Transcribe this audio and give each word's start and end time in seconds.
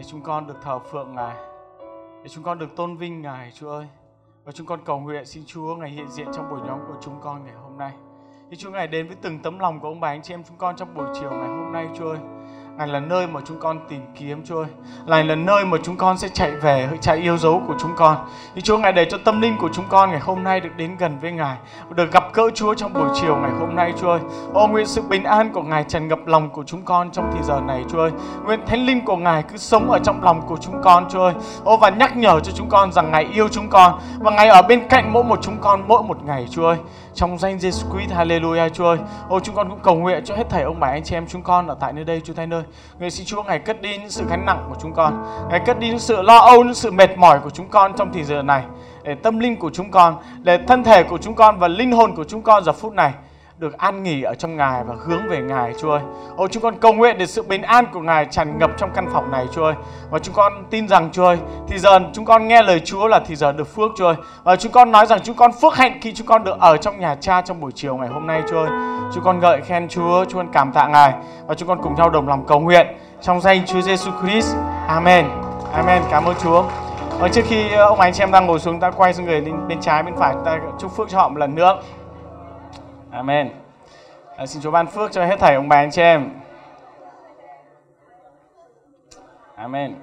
để 0.00 0.04
chúng 0.06 0.22
con 0.22 0.46
được 0.46 0.54
thờ 0.62 0.78
phượng 0.78 1.14
Ngài, 1.14 1.36
để 2.22 2.28
chúng 2.28 2.44
con 2.44 2.58
được 2.58 2.76
tôn 2.76 2.96
vinh 2.96 3.22
Ngài, 3.22 3.52
Chúa 3.52 3.70
ơi. 3.70 3.86
Và 4.44 4.52
chúng 4.52 4.66
con 4.66 4.80
cầu 4.84 5.00
nguyện 5.00 5.24
xin 5.24 5.42
Chúa 5.46 5.76
Ngài 5.76 5.90
hiện 5.90 6.08
diện 6.08 6.26
trong 6.34 6.50
buổi 6.50 6.60
nhóm 6.66 6.78
của 6.88 6.94
chúng 7.00 7.20
con 7.20 7.44
ngày 7.44 7.54
hôm 7.54 7.78
nay. 7.78 7.92
Xin 8.50 8.58
Chúa 8.58 8.70
Ngài 8.70 8.86
đến 8.86 9.06
với 9.06 9.16
từng 9.22 9.38
tấm 9.38 9.58
lòng 9.58 9.80
của 9.80 9.88
ông 9.88 10.00
bà 10.00 10.08
anh 10.08 10.22
chị 10.22 10.34
em 10.34 10.44
chúng 10.44 10.56
con 10.56 10.76
trong 10.76 10.94
buổi 10.94 11.06
chiều 11.20 11.30
ngày 11.30 11.48
hôm 11.48 11.72
nay, 11.72 11.88
Chúa 11.98 12.10
ơi. 12.10 12.18
Ngài 12.80 12.88
là 12.88 13.00
nơi 13.00 13.26
mà 13.26 13.40
chúng 13.44 13.58
con 13.58 13.78
tìm 13.88 14.00
kiếm 14.18 14.42
Chúa 14.44 14.58
ơi. 14.62 14.66
Ngài 15.06 15.24
là 15.24 15.34
nơi 15.34 15.64
mà 15.64 15.78
chúng 15.82 15.96
con 15.96 16.18
sẽ 16.18 16.28
chạy 16.28 16.50
về 16.50 16.86
hỡi 16.86 16.98
chạy 16.98 17.16
yêu 17.16 17.38
dấu 17.38 17.62
của 17.68 17.74
chúng 17.80 17.90
con. 17.96 18.16
Thì 18.54 18.60
Chúa 18.60 18.78
Ngài 18.78 18.92
để 18.92 19.06
cho 19.10 19.18
tâm 19.24 19.40
linh 19.40 19.56
của 19.58 19.68
chúng 19.72 19.84
con 19.88 20.10
ngày 20.10 20.20
hôm 20.20 20.44
nay 20.44 20.60
được 20.60 20.70
đến 20.76 20.96
gần 20.96 21.18
với 21.18 21.32
Ngài, 21.32 21.56
được 21.94 22.12
gặp 22.12 22.32
cỡ 22.32 22.50
Chúa 22.54 22.74
trong 22.74 22.92
buổi 22.92 23.08
chiều 23.20 23.36
ngày 23.36 23.50
hôm 23.50 23.76
nay 23.76 23.92
Chúa 24.00 24.10
ơi. 24.10 24.20
Ô 24.52 24.66
nguyện 24.66 24.86
sự 24.86 25.02
bình 25.02 25.24
an 25.24 25.52
của 25.52 25.62
Ngài 25.62 25.84
tràn 25.84 26.08
ngập 26.08 26.26
lòng 26.26 26.50
của 26.50 26.64
chúng 26.66 26.82
con 26.82 27.10
trong 27.10 27.30
thời 27.32 27.42
giờ 27.42 27.60
này 27.66 27.84
Chúa 27.90 27.98
ơi. 27.98 28.10
Nguyện 28.44 28.60
thánh 28.66 28.86
linh 28.86 29.04
của 29.04 29.16
Ngài 29.16 29.42
cứ 29.42 29.56
sống 29.56 29.90
ở 29.90 29.98
trong 30.04 30.22
lòng 30.22 30.42
của 30.46 30.56
chúng 30.60 30.82
con 30.82 31.08
Chúa 31.10 31.22
ơi. 31.22 31.34
Ô 31.64 31.76
và 31.76 31.90
nhắc 31.90 32.16
nhở 32.16 32.40
cho 32.40 32.52
chúng 32.54 32.68
con 32.68 32.92
rằng 32.92 33.10
Ngài 33.12 33.24
yêu 33.24 33.48
chúng 33.48 33.68
con 33.68 33.98
và 34.18 34.30
Ngài 34.30 34.48
ở 34.48 34.62
bên 34.62 34.88
cạnh 34.88 35.12
mỗi 35.12 35.24
một 35.24 35.38
chúng 35.42 35.56
con 35.60 35.82
mỗi 35.88 36.02
một 36.02 36.24
ngày 36.24 36.46
Chúa 36.50 36.66
ơi. 36.66 36.76
Trong 37.14 37.38
danh 37.38 37.58
Jesus 37.58 37.90
Christ, 37.92 38.12
Hallelujah 38.12 38.68
Chúa 38.68 38.84
ơi. 38.84 38.98
Ô 39.28 39.40
chúng 39.40 39.54
con 39.54 39.70
cũng 39.70 39.78
cầu 39.82 39.94
nguyện 39.94 40.24
cho 40.24 40.34
hết 40.34 40.48
thảy 40.50 40.62
ông 40.62 40.80
bà 40.80 40.88
anh 40.88 41.02
chị 41.04 41.16
em 41.16 41.26
chúng 41.26 41.42
con 41.42 41.66
ở 41.66 41.76
tại 41.80 41.92
nơi 41.92 42.04
đây 42.04 42.20
Chúa 42.24 42.34
Thánh 42.34 42.48
nơi, 42.48 42.62
Nguyện 42.98 43.10
xin 43.10 43.26
Chúa 43.26 43.42
Ngài 43.42 43.58
cất 43.58 43.82
đi 43.82 43.98
những 43.98 44.10
sự 44.10 44.24
gánh 44.30 44.46
nặng 44.46 44.66
của 44.68 44.76
chúng 44.82 44.94
con. 44.94 45.24
Ngài 45.50 45.60
cất 45.66 45.78
đi 45.78 45.88
những 45.88 45.98
sự 45.98 46.22
lo 46.22 46.38
âu, 46.38 46.64
những 46.64 46.74
sự 46.74 46.90
mệt 46.90 47.18
mỏi 47.18 47.40
của 47.44 47.50
chúng 47.50 47.68
con 47.68 47.92
trong 47.96 48.12
thời 48.12 48.22
giờ 48.24 48.42
này. 48.42 48.62
Để 49.02 49.14
tâm 49.14 49.38
linh 49.38 49.56
của 49.56 49.70
chúng 49.70 49.90
con, 49.90 50.16
để 50.42 50.58
thân 50.66 50.84
thể 50.84 51.02
của 51.02 51.18
chúng 51.18 51.34
con 51.34 51.58
và 51.58 51.68
linh 51.68 51.92
hồn 51.92 52.14
của 52.16 52.24
chúng 52.24 52.42
con 52.42 52.64
giờ 52.64 52.72
phút 52.72 52.92
này 52.92 53.12
được 53.60 53.78
an 53.78 54.02
nghỉ 54.02 54.22
ở 54.22 54.34
trong 54.34 54.56
Ngài 54.56 54.84
và 54.84 54.94
hướng 55.06 55.28
về 55.28 55.40
Ngài 55.40 55.72
Chúa 55.80 55.90
ơi. 55.90 56.00
Ôi 56.36 56.48
chúng 56.50 56.62
con 56.62 56.74
cầu 56.80 56.92
nguyện 56.92 57.18
để 57.18 57.26
sự 57.26 57.42
bình 57.42 57.62
an 57.62 57.84
của 57.92 58.00
Ngài 58.00 58.24
tràn 58.30 58.58
ngập 58.58 58.70
trong 58.76 58.90
căn 58.94 59.08
phòng 59.12 59.30
này 59.30 59.46
Chúa 59.54 59.64
ơi. 59.64 59.74
Và 60.10 60.18
chúng 60.18 60.34
con 60.34 60.52
tin 60.70 60.88
rằng 60.88 61.10
Chúa 61.12 61.24
ơi, 61.24 61.38
thì 61.68 61.78
giờ 61.78 61.98
chúng 62.12 62.24
con 62.24 62.48
nghe 62.48 62.62
lời 62.62 62.80
Chúa 62.84 63.06
là 63.06 63.20
thì 63.26 63.36
giờ 63.36 63.52
được 63.52 63.74
phước 63.76 63.90
Chúa 63.96 64.06
ơi. 64.06 64.16
Và 64.42 64.56
chúng 64.56 64.72
con 64.72 64.92
nói 64.92 65.06
rằng 65.06 65.20
chúng 65.22 65.36
con 65.36 65.52
phước 65.52 65.74
hạnh 65.74 65.98
khi 66.02 66.12
chúng 66.12 66.26
con 66.26 66.44
được 66.44 66.56
ở 66.60 66.76
trong 66.76 67.00
nhà 67.00 67.16
Cha 67.20 67.40
trong 67.40 67.60
buổi 67.60 67.72
chiều 67.74 67.96
ngày 67.96 68.08
hôm 68.08 68.26
nay 68.26 68.42
Chúa 68.50 68.58
ơi. 68.58 68.70
Chúng 69.14 69.24
con 69.24 69.40
ngợi 69.40 69.60
khen 69.60 69.88
Chúa, 69.88 70.24
chúng 70.24 70.36
con 70.36 70.52
cảm 70.52 70.72
tạ 70.72 70.88
Ngài 70.88 71.14
và 71.46 71.54
chúng 71.54 71.68
con 71.68 71.82
cùng 71.82 71.94
nhau 71.94 72.10
đồng 72.10 72.28
lòng 72.28 72.44
cầu 72.46 72.60
nguyện 72.60 72.86
trong 73.22 73.40
danh 73.40 73.66
Chúa 73.66 73.80
Giêsu 73.80 74.10
Christ. 74.22 74.56
Amen. 74.88 75.26
Amen. 75.72 76.02
Cảm 76.10 76.24
ơn 76.24 76.34
Chúa. 76.42 76.64
Và 77.20 77.28
trước 77.28 77.42
khi 77.48 77.72
ờ, 77.72 77.84
ông 77.84 78.00
anh 78.00 78.12
chị 78.12 78.22
em 78.22 78.32
đang 78.32 78.46
ngồi 78.46 78.58
xuống, 78.58 78.80
ta 78.80 78.90
quay 78.90 79.14
sang 79.14 79.26
người 79.26 79.40
bên, 79.40 79.68
bên 79.68 79.80
trái 79.80 80.02
bên 80.02 80.16
phải, 80.16 80.34
ta 80.44 80.58
chúc 80.78 80.96
phước 80.96 81.08
cho 81.08 81.18
họ 81.18 81.28
một 81.28 81.38
lần 81.38 81.54
nữa. 81.54 81.78
Amen. 83.12 83.50
À, 84.36 84.46
xin 84.46 84.62
Chúa 84.62 84.70
ban 84.70 84.86
phước 84.86 85.12
cho 85.12 85.24
hết 85.24 85.36
thảy 85.40 85.54
ông 85.54 85.68
bà 85.68 85.76
anh 85.76 85.90
chị 85.90 86.02
em. 86.02 86.30
Amen. 89.56 89.94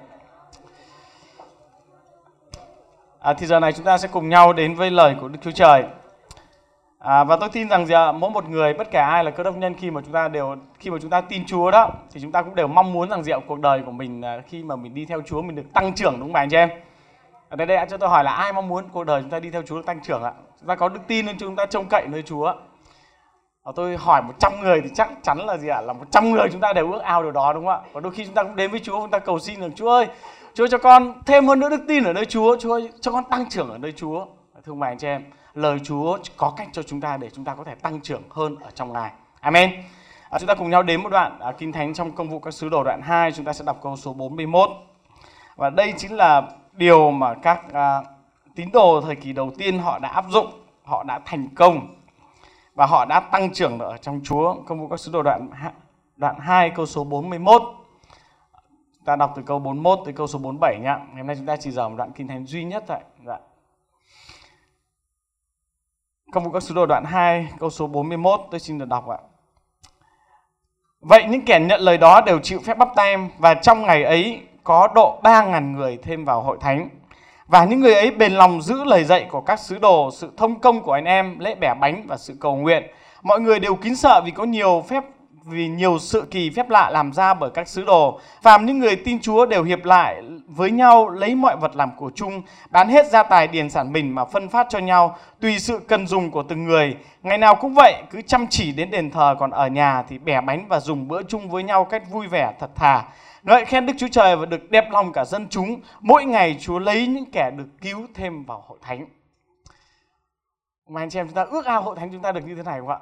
À, 3.20 3.34
thì 3.34 3.48
giờ 3.48 3.60
này 3.60 3.74
chúng 3.74 3.86
ta 3.86 3.98
sẽ 3.98 4.08
cùng 4.12 4.30
nhau 4.30 4.54
đến 4.54 4.76
với 4.76 4.92
lời 4.92 5.16
của 5.22 5.28
Đức 5.28 5.40
Chúa 5.42 5.52
Trời. 5.52 5.84
À, 7.00 7.24
và 7.24 7.38
tôi 7.40 7.50
tin 7.50 7.70
rằng 7.70 7.86
giờ 7.86 8.12
mỗi 8.12 8.30
một 8.30 8.50
người 8.50 8.74
bất 8.74 8.92
kể 8.92 9.00
ai 9.00 9.24
là 9.24 9.32
cơ 9.32 9.44
đốc 9.44 9.58
nhân 9.58 9.74
khi 9.74 9.92
mà 9.92 10.02
chúng 10.02 10.14
ta 10.14 10.28
đều 10.28 10.56
khi 10.80 10.90
mà 10.90 10.98
chúng 11.02 11.10
ta 11.10 11.22
tin 11.22 11.46
Chúa 11.46 11.72
đó 11.72 11.92
thì 12.12 12.22
chúng 12.22 12.32
ta 12.32 12.42
cũng 12.42 12.56
đều 12.56 12.68
mong 12.68 12.94
muốn 12.94 13.10
rằng 13.10 13.24
gì 13.24 13.32
cuộc 13.48 13.60
đời 13.60 13.82
của 13.86 13.92
mình 13.92 14.22
à, 14.22 14.42
khi 14.48 14.64
mà 14.64 14.76
mình 14.76 14.94
đi 14.94 15.06
theo 15.06 15.22
Chúa 15.26 15.42
mình 15.42 15.56
được 15.56 15.74
tăng 15.74 15.94
trưởng 15.94 16.14
đúng 16.14 16.22
không 16.22 16.34
bà 16.34 16.42
anh 16.42 16.50
chị 16.50 16.58
em? 16.58 16.70
Ở 17.50 17.56
đây 17.56 17.68
đây 17.68 17.86
cho 17.90 17.98
tôi 17.98 18.10
hỏi 18.10 18.24
là 18.24 18.32
ai 18.32 18.54
mong 18.54 18.68
muốn 18.68 18.90
cuộc 18.94 19.04
đời 19.04 19.22
chúng 19.22 19.30
ta 19.30 19.40
đi 19.40 19.50
theo 19.50 19.62
Chúa 19.62 19.76
được 19.76 19.86
tăng 19.86 20.00
trưởng 20.04 20.24
ạ? 20.24 20.32
Chúng 20.60 20.68
ta 20.68 20.76
có 20.76 20.90
đức 20.90 21.00
tin 21.08 21.26
nên 21.26 21.38
chúng 21.38 21.56
ta 21.56 21.66
trông 21.66 21.86
cậy 21.90 22.08
nơi 22.08 22.24
Chúa. 22.24 22.54
Và 23.68 23.74
tôi 23.76 23.98
hỏi 23.98 24.22
100 24.22 24.62
người 24.62 24.82
thì 24.82 24.90
chắc 24.94 25.10
chắn 25.24 25.38
là 25.38 25.58
gì 25.58 25.68
ạ? 25.68 25.82
Là 25.82 25.94
100 25.94 26.32
người 26.32 26.48
chúng 26.52 26.62
ta 26.62 26.74
đều 26.74 26.92
ước 26.92 27.02
ao 27.02 27.24
điều 27.24 27.32
đó 27.32 27.54
đúng 27.54 27.66
không 27.66 27.74
ạ? 27.74 27.90
Và 27.94 28.02
đôi 28.02 28.14
khi 28.14 28.26
chúng 28.26 28.34
ta 28.34 28.44
cũng 28.44 28.56
đến 28.56 28.72
với 28.72 28.80
Chúa 28.80 29.02
chúng 29.02 29.10
ta 29.10 29.20
cầu 29.20 29.40
xin 29.40 29.62
rằng 29.62 29.72
Chúa 29.76 29.90
ơi, 29.90 30.08
Chúa 30.54 30.68
cho 30.68 30.78
con 30.78 31.14
thêm 31.26 31.48
hơn 31.48 31.60
nữa 31.60 31.70
đức 31.70 31.82
tin 31.88 32.04
ở 32.04 32.14
nơi 32.14 32.26
Chúa, 32.26 32.58
Chúa 32.60 32.74
ơi, 32.74 32.90
cho 33.02 33.12
con 33.12 33.24
tăng 33.24 33.50
trưởng 33.50 33.70
ở 33.70 33.78
nơi 33.78 33.92
Chúa. 33.92 34.26
Thưa 34.66 34.74
bà 34.74 34.88
anh 34.88 34.98
chị 34.98 35.08
em, 35.08 35.24
lời 35.54 35.80
Chúa 35.84 36.18
có 36.38 36.54
cách 36.58 36.68
cho 36.72 36.84
chúng 36.84 37.02
ta 37.02 37.18
để 37.18 37.30
chúng 37.30 37.46
ta 37.46 37.56
có 37.56 37.64
thể 37.64 37.76
tăng 37.76 38.02
trưởng 38.02 38.22
hơn 38.30 38.56
ở 38.64 38.72
trong 38.76 38.94
Ngài. 38.94 39.12
Amen. 39.40 39.72
À, 40.30 40.40
chúng 40.40 40.48
ta 40.48 40.56
cùng 40.56 40.70
nhau 40.70 40.84
đến 40.84 41.04
một 41.04 41.10
đoạn 41.10 41.40
à, 41.40 41.52
Kinh 41.58 41.72
Thánh 41.72 41.94
trong 41.94 42.12
công 42.12 42.30
vụ 42.30 42.40
các 42.40 42.54
sứ 42.54 42.70
đồ 42.70 42.84
đoạn 42.84 43.02
2, 43.02 43.32
chúng 43.32 43.46
ta 43.46 43.54
sẽ 43.54 43.66
đọc 43.66 43.80
câu 43.84 43.96
số 43.96 44.14
41. 44.14 44.70
Và 45.56 45.70
đây 45.70 45.94
chính 45.98 46.16
là 46.16 46.42
điều 46.74 47.12
mà 47.12 47.34
các 47.34 47.74
à, 47.74 48.02
tín 48.56 48.70
đồ 48.74 49.02
thời 49.02 49.16
kỳ 49.16 49.34
đầu 49.34 49.52
tiên 49.58 49.80
họ 49.80 50.00
đã 50.00 50.10
áp 50.10 50.26
dụng, 50.30 50.48
họ 50.84 51.04
đã 51.04 51.20
thành 51.26 51.48
công 51.56 51.97
và 52.78 52.86
họ 52.86 53.06
đã 53.06 53.20
tăng 53.20 53.54
trưởng 53.54 53.80
ở 53.80 53.98
trong 53.98 54.22
Chúa. 54.24 54.56
Công 54.66 54.80
vụ 54.80 54.88
các 54.88 55.00
sứ 55.00 55.12
đồ, 55.12 55.24
đoạn 55.24 55.50
đoạn 56.18 56.40
2 56.40 56.70
câu 56.70 56.86
số 56.86 57.04
41. 57.04 57.62
Ta 59.06 59.16
đọc 59.16 59.34
từ 59.36 59.42
câu 59.46 59.60
41 59.60 60.00
tới 60.06 60.14
câu 60.14 60.28
số 60.28 60.40
47 60.40 60.80
nhá. 60.80 60.98
Ngày 60.98 61.18
hôm 61.18 61.28
nay 61.28 61.36
chúng 61.36 61.46
ta 61.46 61.56
chỉ 61.58 61.72
giờ 61.72 61.90
một 61.90 61.96
đoạn 61.98 62.12
kinh 62.12 62.28
thánh 62.28 62.46
duy 62.46 62.64
nhất 62.64 62.84
thôi. 62.88 62.98
Dạ. 63.26 63.38
Công 66.32 66.44
vụ 66.44 66.52
các 66.52 66.64
sứ 66.64 66.74
đồ, 66.74 66.86
đoạn 66.86 67.04
2 67.06 67.48
câu 67.60 67.70
số 67.70 67.88
41 67.88 68.42
tôi 68.52 68.60
xin 68.60 68.78
được 68.78 68.88
đọc 68.88 69.08
ạ. 69.08 69.18
Vậy 71.00 71.26
những 71.30 71.46
kẻ 71.46 71.60
nhận 71.60 71.82
lời 71.82 71.98
đó 71.98 72.22
đều 72.22 72.40
chịu 72.40 72.60
phép 72.64 72.78
bắp 72.78 72.90
tem 72.96 73.30
và 73.38 73.54
trong 73.54 73.82
ngày 73.82 74.04
ấy 74.04 74.42
có 74.64 74.88
độ 74.96 75.20
3.000 75.24 75.72
người 75.72 75.98
thêm 75.98 76.26
vào 76.26 76.42
hội 76.42 76.58
thánh. 76.62 76.90
Và 77.48 77.66
những 77.66 77.80
người 77.80 77.94
ấy 77.94 78.12
bền 78.12 78.32
lòng 78.32 78.62
giữ 78.62 78.84
lời 78.84 79.04
dạy 79.04 79.28
của 79.32 79.42
các 79.42 79.60
sứ 79.60 79.80
đồ, 79.80 80.10
sự 80.12 80.32
thông 80.38 80.60
công 80.60 80.84
của 80.84 80.92
anh 80.92 81.06
em, 81.06 81.40
lễ 81.40 81.56
bẻ 81.56 81.74
bánh 81.74 82.04
và 82.08 82.18
sự 82.18 82.38
cầu 82.40 82.56
nguyện. 82.56 82.84
Mọi 83.24 83.40
người 83.40 83.60
đều 83.60 83.76
kính 83.76 83.96
sợ 83.96 84.22
vì 84.26 84.32
có 84.32 84.44
nhiều 84.44 84.86
phép 84.90 85.04
vì 85.46 85.68
nhiều 85.68 86.00
sự 86.00 86.24
kỳ 86.32 86.50
phép 86.50 86.70
lạ 86.70 86.90
làm 86.90 87.14
ra 87.14 87.34
bởi 87.34 87.50
các 87.50 87.68
sứ 87.68 87.86
đồ. 87.86 88.20
Phàm 88.42 88.66
những 88.66 88.80
người 88.80 88.96
tin 88.96 89.20
Chúa 89.20 89.46
đều 89.46 89.64
hiệp 89.64 89.86
lại 89.86 90.22
với 90.48 90.72
nhau 90.72 91.10
lấy 91.10 91.36
mọi 91.36 91.58
vật 91.58 91.76
làm 91.76 91.90
của 91.98 92.12
chung, 92.16 92.42
bán 92.70 92.90
hết 92.90 93.12
gia 93.12 93.24
tài 93.24 93.48
điền 93.48 93.70
sản 93.70 93.94
mình 93.94 94.16
mà 94.16 94.26
phân 94.26 94.50
phát 94.50 94.68
cho 94.70 94.80
nhau, 94.80 95.18
tùy 95.42 95.60
sự 95.60 95.80
cần 95.88 96.08
dùng 96.08 96.32
của 96.32 96.44
từng 96.44 96.64
người. 96.64 96.96
Ngày 97.24 97.38
nào 97.38 97.56
cũng 97.56 97.74
vậy, 97.74 97.94
cứ 98.12 98.22
chăm 98.22 98.48
chỉ 98.50 98.72
đến 98.72 98.90
đền 98.92 99.12
thờ 99.12 99.36
còn 99.40 99.52
ở 99.52 99.68
nhà 99.68 100.04
thì 100.10 100.18
bẻ 100.18 100.42
bánh 100.42 100.66
và 100.68 100.80
dùng 100.80 101.08
bữa 101.08 101.24
chung 101.24 101.50
với 101.50 101.64
nhau 101.64 101.86
cách 101.86 102.04
vui 102.12 102.28
vẻ 102.28 102.54
thật 102.60 102.70
thà. 102.76 103.04
Ngợi 103.48 103.66
khen 103.66 103.86
Đức 103.86 103.94
Chúa 103.98 104.08
Trời 104.08 104.36
và 104.36 104.46
được 104.46 104.72
đẹp 104.72 104.92
lòng 104.92 105.14
cả 105.14 105.26
dân 105.26 105.48
chúng. 105.50 105.82
Mỗi 106.00 106.26
ngày 106.26 106.58
Chúa 106.60 106.80
lấy 106.80 107.08
những 107.08 107.32
kẻ 107.32 107.52
được 107.58 107.68
cứu 107.82 108.08
thêm 108.16 108.44
vào 108.44 108.64
hội 108.68 108.78
thánh. 108.82 109.06
Mà 110.90 111.02
anh 111.02 111.10
chị 111.10 111.20
em 111.20 111.28
chúng 111.28 111.36
ta 111.36 111.44
ước 111.44 111.66
ao 111.66 111.82
hội 111.82 111.96
thánh 111.96 112.10
chúng 112.12 112.22
ta 112.22 112.32
được 112.32 112.42
như 112.48 112.56
thế 112.56 112.64
này 112.64 112.80
không 112.80 112.90
ạ? 112.90 113.00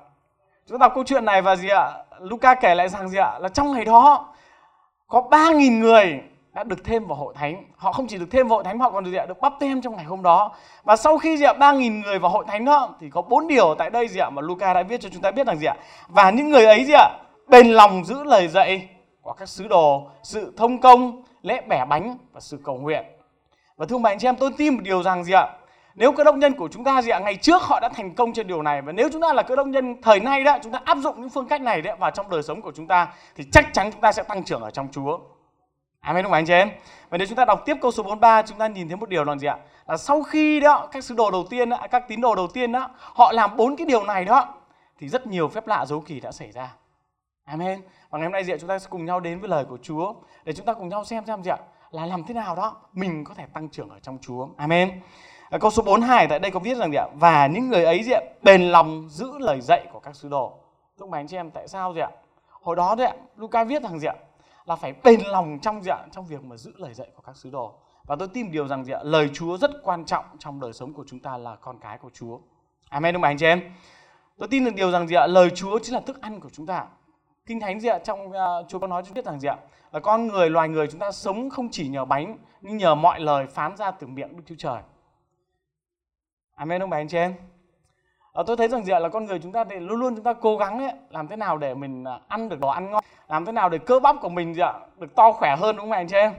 Chúng 0.68 0.80
ta 0.80 0.84
đọc 0.86 0.92
câu 0.96 1.04
chuyện 1.04 1.26
này 1.26 1.42
và 1.42 1.56
gì 1.56 1.68
ạ? 1.70 1.92
Luca 2.20 2.56
kể 2.56 2.76
lại 2.76 2.90
rằng 2.90 3.10
gì 3.10 3.18
ạ? 3.18 3.40
Là 3.40 3.50
trong 3.50 3.72
ngày 3.72 3.86
đó 3.86 4.28
có 5.08 5.22
3.000 5.32 5.80
người 5.80 6.22
đã 6.54 6.64
được 6.64 6.84
thêm 6.84 7.08
vào 7.08 7.18
hội 7.18 7.34
thánh. 7.38 7.64
Họ 7.76 7.92
không 7.92 8.08
chỉ 8.08 8.18
được 8.18 8.28
thêm 8.32 8.48
vào 8.48 8.58
hội 8.58 8.64
thánh, 8.64 8.80
họ 8.80 8.92
còn 8.92 9.04
được 9.04 9.12
gì 9.12 9.18
ạ? 9.18 9.26
Được 9.26 9.42
bắp 9.42 9.54
tem 9.60 9.82
trong 9.82 9.96
ngày 9.96 10.06
hôm 10.06 10.24
đó. 10.24 10.56
Và 10.84 10.96
sau 10.96 11.18
khi 11.18 11.38
gì 11.38 11.46
ạ? 11.46 11.54
3.000 11.54 12.02
người 12.02 12.20
vào 12.20 12.32
hội 12.32 12.46
thánh 12.48 12.66
đó 12.66 12.96
thì 13.02 13.10
có 13.10 13.22
bốn 13.22 13.48
điều 13.48 13.76
tại 13.76 13.90
đây 13.90 14.08
gì 14.08 14.20
ạ? 14.20 14.30
Mà 14.30 14.42
Luca 14.42 14.74
đã 14.74 14.84
viết 14.84 15.02
cho 15.02 15.10
chúng 15.10 15.22
ta 15.22 15.32
biết 15.32 15.48
rằng 15.48 15.58
gì 15.58 15.66
ạ? 15.66 15.76
Và 16.08 16.30
những 16.30 16.50
người 16.50 16.66
ấy 16.66 16.86
gì 16.86 16.94
ạ? 16.94 17.10
Bền 17.48 17.68
lòng 17.68 18.06
giữ 18.06 18.24
lời 18.24 18.48
dạy 18.48 18.90
của 19.26 19.34
các 19.34 19.50
sứ 19.50 19.68
đồ, 19.68 20.08
sự 20.24 20.54
thông 20.58 20.82
công, 20.82 21.24
lễ 21.42 21.62
bẻ 21.68 21.86
bánh 21.86 22.18
và 22.34 22.40
sự 22.40 22.60
cầu 22.64 22.78
nguyện. 22.78 23.06
Và 23.78 23.86
thưa 23.90 23.98
bạn 23.98 24.20
chị 24.20 24.28
em, 24.28 24.36
tôi 24.36 24.52
tin 24.58 24.74
một 24.74 24.82
điều 24.84 25.04
rằng 25.04 25.24
gì 25.24 25.34
ạ? 25.34 25.48
Nếu 25.96 26.12
cơ 26.12 26.24
đốc 26.24 26.36
nhân 26.36 26.54
của 26.54 26.68
chúng 26.72 26.84
ta 26.84 27.02
gì 27.02 27.10
ạ, 27.12 27.20
ngày 27.20 27.36
trước 27.36 27.62
họ 27.62 27.80
đã 27.80 27.90
thành 27.90 28.16
công 28.16 28.34
trên 28.34 28.48
điều 28.48 28.62
này 28.62 28.82
và 28.82 28.92
nếu 28.92 29.10
chúng 29.12 29.22
ta 29.22 29.34
là 29.34 29.44
cơ 29.44 29.56
đốc 29.56 29.68
nhân 29.68 30.02
thời 30.02 30.20
nay 30.20 30.44
đó, 30.44 30.58
chúng 30.64 30.72
ta 30.72 30.80
áp 30.86 30.98
dụng 30.98 31.22
những 31.22 31.30
phương 31.30 31.48
cách 31.48 31.62
này 31.62 31.82
đấy 31.82 31.96
vào 32.00 32.12
trong 32.12 32.30
đời 32.30 32.44
sống 32.44 32.62
của 32.62 32.72
chúng 32.76 32.88
ta 32.88 33.08
thì 33.36 33.44
chắc 33.52 33.74
chắn 33.74 33.92
chúng 33.92 34.02
ta 34.02 34.12
sẽ 34.12 34.24
tăng 34.24 34.44
trưởng 34.44 34.62
ở 34.62 34.72
trong 34.72 34.88
Chúa. 34.92 35.20
Amen 36.00 36.24
không 36.24 36.34
anh 36.34 36.46
chị 36.46 36.54
em? 36.54 36.70
Và 37.10 37.18
nếu 37.18 37.28
chúng 37.28 37.38
ta 37.38 37.46
đọc 37.46 37.64
tiếp 37.66 37.78
câu 37.82 37.92
số 37.92 38.04
43 38.04 38.42
chúng 38.42 38.58
ta 38.58 38.68
nhìn 38.68 38.88
thấy 38.88 38.98
một 38.98 39.10
điều 39.10 39.24
là 39.24 39.36
gì 39.36 39.48
ạ? 39.48 39.58
Là 39.88 39.98
sau 39.98 40.24
khi 40.24 40.60
đó 40.60 40.88
các 40.92 41.04
sứ 41.04 41.16
đồ 41.16 41.32
đầu 41.32 41.46
tiên 41.50 41.70
đó, 41.70 41.88
các 41.92 42.08
tín 42.08 42.22
đồ 42.22 42.36
đầu 42.36 42.48
tiên 42.48 42.72
đó, 42.72 42.90
họ 42.98 43.32
làm 43.32 43.58
bốn 43.58 43.76
cái 43.76 43.86
điều 43.86 44.04
này 44.04 44.26
đó 44.26 44.54
thì 45.00 45.08
rất 45.08 45.28
nhiều 45.28 45.48
phép 45.48 45.68
lạ 45.68 45.86
dấu 45.86 46.02
kỳ 46.02 46.20
đã 46.20 46.32
xảy 46.32 46.52
ra. 46.52 46.74
Amen. 47.46 47.82
Và 48.16 48.20
ngày 48.20 48.26
hôm 48.26 48.32
nay 48.32 48.44
gì 48.44 48.54
ạ? 48.54 48.58
Chúng 48.60 48.70
ta 48.70 48.80
sẽ 48.80 48.88
cùng 48.90 49.06
nhau 49.06 49.20
đến 49.20 49.40
với 49.40 49.50
lời 49.50 49.66
của 49.66 49.78
Chúa 49.82 50.14
để 50.44 50.54
chúng 50.54 50.66
ta 50.66 50.74
cùng 50.74 50.90
nhau 50.90 51.06
xem 51.06 51.26
xem 51.26 51.44
gì 51.44 51.52
ạ? 51.52 51.58
Là 51.92 52.06
làm 52.06 52.24
thế 52.24 52.34
nào 52.34 52.56
đó 52.56 52.76
mình 52.94 53.24
có 53.24 53.34
thể 53.34 53.46
tăng 53.54 53.70
trưởng 53.70 53.90
ở 53.90 54.00
trong 54.00 54.18
Chúa. 54.22 54.48
Amen. 54.58 55.02
Câu 55.60 55.72
số 55.72 55.84
42 55.84 56.28
tại 56.28 56.40
đây 56.40 56.52
có 56.52 56.60
viết 56.60 56.78
rằng 56.78 56.92
gì 56.92 56.98
ạ? 56.98 57.08
Và 57.16 57.48
những 57.48 57.70
người 57.70 57.86
ấy 57.86 58.04
gì 58.04 58.12
ạ? 58.12 58.22
Bền 58.44 58.62
lòng 58.62 59.08
giữ 59.10 59.32
lời 59.40 59.62
dạy 59.62 59.88
của 59.94 60.00
các 60.00 60.16
sứ 60.16 60.30
đồ. 60.30 60.54
Thưa 61.00 61.06
bà 61.06 61.20
anh 61.20 61.28
chị 61.28 61.38
em 61.38 61.52
tại 61.52 61.68
sao 61.68 61.94
gì 61.94 62.00
ạ? 62.00 62.10
Hồi 62.62 62.76
đó 62.76 62.96
đấy 62.96 63.08
ạ, 63.08 63.14
Luca 63.38 63.64
viết 63.64 63.84
rằng 63.84 64.00
gì 64.00 64.08
ạ? 64.08 64.16
Là 64.66 64.76
phải 64.76 64.94
bền 65.04 65.22
lòng 65.22 65.60
trong 65.62 65.84
gì 65.84 65.92
ạ? 65.92 66.06
Trong 66.12 66.26
việc 66.26 66.44
mà 66.44 66.58
giữ 66.58 66.72
lời 66.78 66.94
dạy 66.94 67.08
của 67.16 67.22
các 67.22 67.36
sứ 67.36 67.50
đồ. 67.50 67.74
Và 68.04 68.16
tôi 68.20 68.28
tin 68.28 68.52
điều 68.52 68.68
rằng 68.68 68.86
gì 68.86 68.94
ạ? 68.94 69.00
Lời 69.04 69.30
Chúa 69.34 69.58
rất 69.58 69.72
quan 69.84 70.06
trọng 70.06 70.26
trong 70.40 70.60
đời 70.60 70.74
sống 70.74 70.94
của 70.94 71.04
chúng 71.08 71.20
ta 71.20 71.38
là 71.38 71.56
con 71.56 71.80
cái 71.80 71.98
của 71.98 72.10
Chúa. 72.14 72.40
Amen 72.90 73.14
đúng 73.14 73.22
không 73.22 73.30
anh 73.30 73.38
chị 73.38 73.46
em? 73.46 73.62
Tôi 74.38 74.48
tin 74.48 74.66
được 74.66 74.76
điều 74.76 74.92
rằng 74.92 75.08
gì 75.08 75.16
ạ? 75.16 75.28
Lời 75.28 75.50
Chúa 75.56 75.80
chính 75.80 75.96
là 75.96 76.02
thức 76.02 76.22
ăn 76.22 76.40
của 76.40 76.50
chúng 76.50 76.66
ta. 76.66 76.86
Kinh 77.46 77.60
Thánh 77.60 77.80
gì 77.80 77.88
ạ? 77.90 78.00
Trong 78.04 78.28
uh, 78.28 78.36
Chúa 78.68 78.80
có 78.80 78.88
nói 78.88 79.04
cho 79.06 79.14
biết 79.14 79.26
rằng 79.26 79.40
gì 79.40 79.48
ạ? 79.48 79.58
Là 79.92 80.00
con 80.00 80.28
người, 80.28 80.50
loài 80.50 80.70
người 80.70 80.88
chúng 80.88 81.00
ta 81.00 81.12
sống 81.12 81.50
không 81.50 81.68
chỉ 81.72 81.88
nhờ 81.88 82.06
bánh, 82.06 82.38
nhưng 82.62 82.78
nhờ 82.78 82.96
mọi 82.96 83.20
lời 83.20 83.46
phán 83.48 83.78
ra 83.78 83.92
từ 83.92 84.08
miệng 84.08 84.38
Đức 84.38 84.44
Chúa 84.46 84.56
Trời. 84.58 84.82
Amen 86.56 86.82
ông 86.84 86.90
bà 86.90 86.98
anh 86.98 87.08
chị 87.08 87.18
em? 87.18 87.36
À, 88.34 88.44
tôi 88.48 88.58
thấy 88.58 88.68
rằng 88.68 88.84
gì 88.84 88.94
ạ? 88.94 89.00
Là 89.00 89.10
con 89.10 89.26
người 89.26 89.40
chúng 89.40 89.52
ta 89.52 89.64
thì 89.64 89.76
luôn 89.80 90.00
luôn 90.00 90.16
chúng 90.16 90.24
ta 90.24 90.34
cố 90.34 90.58
gắng 90.58 90.80
ấy, 90.80 90.94
làm 91.10 91.28
thế 91.28 91.36
nào 91.36 91.58
để 91.58 91.74
mình 91.74 92.04
à, 92.04 92.20
ăn 92.28 92.50
được 92.50 92.60
đồ 92.60 92.68
ăn 92.68 92.92
ngon, 92.92 93.04
làm 93.28 93.46
thế 93.46 93.52
nào 93.52 93.70
để 93.70 93.78
cơ 93.78 94.00
bắp 94.00 94.16
của 94.22 94.30
mình 94.30 94.54
gì 94.54 94.62
ạ? 94.62 94.74
Được 94.98 95.16
to 95.16 95.32
khỏe 95.32 95.56
hơn 95.56 95.76
đúng 95.76 95.86
không 95.86 95.92
anh 95.92 96.08
chị 96.08 96.16
em? 96.16 96.34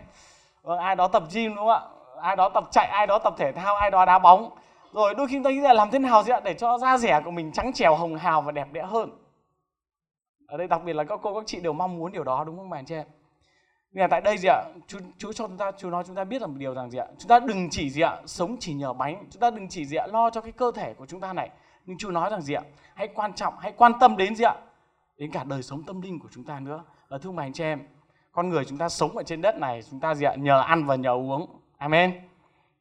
vâng, 0.63 0.79
ai 0.79 0.97
đó 0.97 1.09
tập 1.09 1.23
gym 1.35 1.55
đúng 1.55 1.67
không 1.67 1.69
ạ 1.69 1.81
ai 2.23 2.37
đó 2.37 2.49
tập 2.49 2.65
chạy 2.71 2.87
ai 2.87 3.07
đó 3.07 3.19
tập 3.19 3.35
thể 3.39 3.53
thao 3.53 3.77
ai 3.77 3.91
đó 3.91 4.05
đá 4.05 4.19
bóng 4.19 4.51
rồi 4.93 5.15
đôi 5.15 5.29
khi 5.29 5.41
tôi 5.45 5.55
nghĩ 5.55 5.61
là 5.61 5.73
làm 5.73 5.91
thế 5.91 5.99
nào 5.99 6.23
gì 6.23 6.33
ạ 6.33 6.41
để 6.45 6.55
cho 6.55 6.79
da 6.79 6.99
rẻ 6.99 7.21
của 7.25 7.31
mình 7.31 7.53
trắng 7.53 7.73
trẻo 7.73 7.95
hồng 7.95 8.17
hào 8.17 8.43
và 8.43 8.53
đẹp 8.53 8.69
đẽ 8.73 8.83
hơn 8.83 9.11
ở 10.47 10.57
đây 10.57 10.67
đặc 10.67 10.81
biệt 10.85 10.93
là 10.93 11.05
các 11.05 11.21
cô, 11.23 11.35
các 11.35 11.45
chị 11.47 11.61
đều 11.61 11.73
mong 11.73 11.99
muốn 11.99 12.13
điều 12.13 12.25
đó, 12.25 12.45
đúng 12.45 12.57
không 12.57 12.71
bạn 12.71 12.85
chị 12.85 12.95
em? 12.95 13.07
Nhưng 13.93 14.03
mà 14.03 14.09
tại 14.11 14.21
đây 14.21 14.39
gì 14.39 14.49
ạ? 14.49 14.63
Chú 14.87 14.99
chú 15.19 15.33
cho 15.33 15.47
chúng 15.49 15.57
ta, 15.57 15.73
chú 15.79 15.91
nói 15.91 16.05
chúng 16.07 16.17
ta 16.17 16.25
biết 16.25 16.41
là 16.41 16.47
một 16.47 16.57
điều 16.57 16.75
rằng 16.75 16.91
gì 16.91 16.99
ạ? 16.99 17.07
Chúng 17.19 17.29
ta 17.29 17.39
đừng 17.39 17.71
chỉ 17.71 17.91
gì 17.91 18.01
ạ, 18.01 18.17
sống 18.27 18.57
chỉ 18.61 18.75
nhờ 18.75 18.93
bánh. 18.93 19.25
Chúng 19.31 19.41
ta 19.41 19.51
đừng 19.51 19.69
chỉ 19.69 19.85
gì 19.85 19.97
ạ, 19.97 20.07
lo 20.07 20.31
cho 20.31 20.41
cái 20.41 20.53
cơ 20.53 20.73
thể 20.75 20.95
của 20.95 21.07
chúng 21.07 21.21
ta 21.21 21.33
này. 21.33 21.51
Nhưng 21.87 21.99
chú 21.99 22.11
nói 22.11 22.31
rằng 22.31 22.43
gì 22.43 22.55
ạ? 22.55 22.63
Hãy 22.95 23.09
quan 23.15 23.33
trọng, 23.33 23.55
hãy 23.59 23.73
quan 23.77 23.93
tâm 24.01 24.17
đến 24.17 24.35
gì 24.35 24.45
ạ? 24.45 24.55
Đến 25.17 25.31
cả 25.33 25.45
đời 25.45 25.63
sống 25.63 25.83
tâm 25.83 26.01
linh 26.01 26.19
của 26.21 26.29
chúng 26.33 26.45
ta 26.45 26.61
nữa. 26.61 26.85
Và 27.09 27.19
thưa 27.19 27.31
anh 27.37 27.53
chị 27.53 27.65
em, 27.65 27.81
con 28.33 28.49
người 28.49 28.65
chúng 28.65 28.79
ta 28.79 28.89
sống 28.89 29.17
ở 29.17 29.23
trên 29.23 29.41
đất 29.41 29.57
này, 29.57 29.83
chúng 29.91 30.01
ta 30.01 30.15
gì 30.15 30.27
ạ? 30.27 30.35
Nhờ 30.35 30.61
ăn 30.61 30.87
và 30.87 30.95
nhờ 30.95 31.11
uống. 31.11 31.47
Amen. 31.79 32.21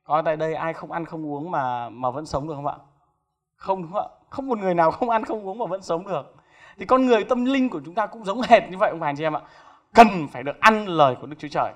Có 0.04 0.22
tại 0.26 0.36
đây 0.36 0.54
ai 0.54 0.74
không 0.74 0.92
ăn 0.92 1.06
không 1.06 1.26
uống 1.26 1.52
mà 1.52 1.90
mà 1.90 2.12
vẫn 2.12 2.26
sống 2.26 2.48
được 2.48 2.54
không 2.56 2.68
ạ? 2.68 2.76
Không, 3.56 3.82
đúng 3.82 3.92
không 3.92 4.02
ạ? 4.02 4.10
Không 4.30 4.48
một 4.48 4.58
người 4.58 4.74
nào 4.74 4.92
không 4.92 5.10
ăn 5.10 5.26
không 5.26 5.48
uống 5.48 5.58
mà 5.58 5.66
vẫn 5.66 5.82
sống 5.82 6.08
được 6.08 6.36
thì 6.78 6.86
con 6.86 7.06
người 7.06 7.24
tâm 7.24 7.46
linh 7.46 7.70
của 7.70 7.82
chúng 7.86 7.96
ta 7.96 8.06
cũng 8.06 8.26
giống 8.26 8.42
hệt 8.42 8.64
như 8.70 8.78
vậy 8.78 8.90
ông 8.90 9.00
bà 9.00 9.10
anh 9.10 9.16
chị 9.16 9.24
em 9.24 9.36
ạ 9.36 9.42
cần 9.96 10.28
phải 10.32 10.44
được 10.44 10.60
ăn 10.60 10.88
lời 10.88 11.16
của 11.22 11.28
Đức 11.28 11.36
Chúa 11.40 11.48
Trời. 11.48 11.72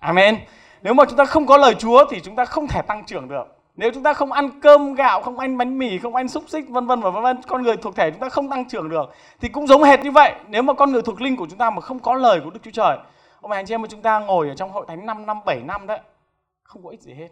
Amen. 0.00 0.38
Nếu 0.82 0.94
mà 0.94 1.04
chúng 1.04 1.16
ta 1.16 1.24
không 1.24 1.46
có 1.46 1.56
lời 1.56 1.74
Chúa 1.74 2.04
thì 2.10 2.20
chúng 2.20 2.36
ta 2.36 2.44
không 2.44 2.68
thể 2.68 2.82
tăng 2.82 3.04
trưởng 3.04 3.28
được. 3.28 3.44
Nếu 3.76 3.90
chúng 3.94 4.02
ta 4.02 4.12
không 4.12 4.32
ăn 4.32 4.60
cơm 4.60 4.94
gạo, 4.94 5.22
không 5.22 5.38
ăn 5.38 5.58
bánh 5.58 5.78
mì, 5.78 5.98
không 5.98 6.14
ăn 6.14 6.28
xúc 6.28 6.44
xích 6.46 6.64
vân 6.68 6.86
vân 6.86 7.00
và 7.00 7.10
vân 7.10 7.22
vân, 7.22 7.42
con 7.42 7.62
người 7.62 7.76
thuộc 7.76 7.96
thể 7.96 8.10
chúng 8.10 8.20
ta 8.20 8.28
không 8.28 8.50
tăng 8.50 8.68
trưởng 8.68 8.88
được. 8.88 9.10
Thì 9.40 9.48
cũng 9.48 9.66
giống 9.66 9.82
hệt 9.82 10.00
như 10.00 10.10
vậy, 10.10 10.34
nếu 10.48 10.62
mà 10.62 10.74
con 10.74 10.92
người 10.92 11.02
thuộc 11.02 11.20
linh 11.20 11.36
của 11.36 11.46
chúng 11.50 11.58
ta 11.58 11.70
mà 11.70 11.80
không 11.80 11.98
có 11.98 12.14
lời 12.14 12.40
của 12.44 12.50
Đức 12.50 12.60
Chúa 12.62 12.70
Trời, 12.70 12.98
ông 13.40 13.50
bà 13.50 13.56
anh 13.56 13.66
chị 13.66 13.74
em 13.74 13.82
mà 13.82 13.88
chúng 13.90 14.02
ta 14.02 14.18
ngồi 14.18 14.48
ở 14.48 14.54
trong 14.54 14.70
hội 14.70 14.84
thánh 14.88 15.06
5 15.06 15.26
năm 15.26 15.38
7 15.46 15.60
năm 15.64 15.86
đấy, 15.86 16.00
không 16.62 16.84
có 16.84 16.90
ích 16.90 17.00
gì 17.00 17.14
hết. 17.14 17.28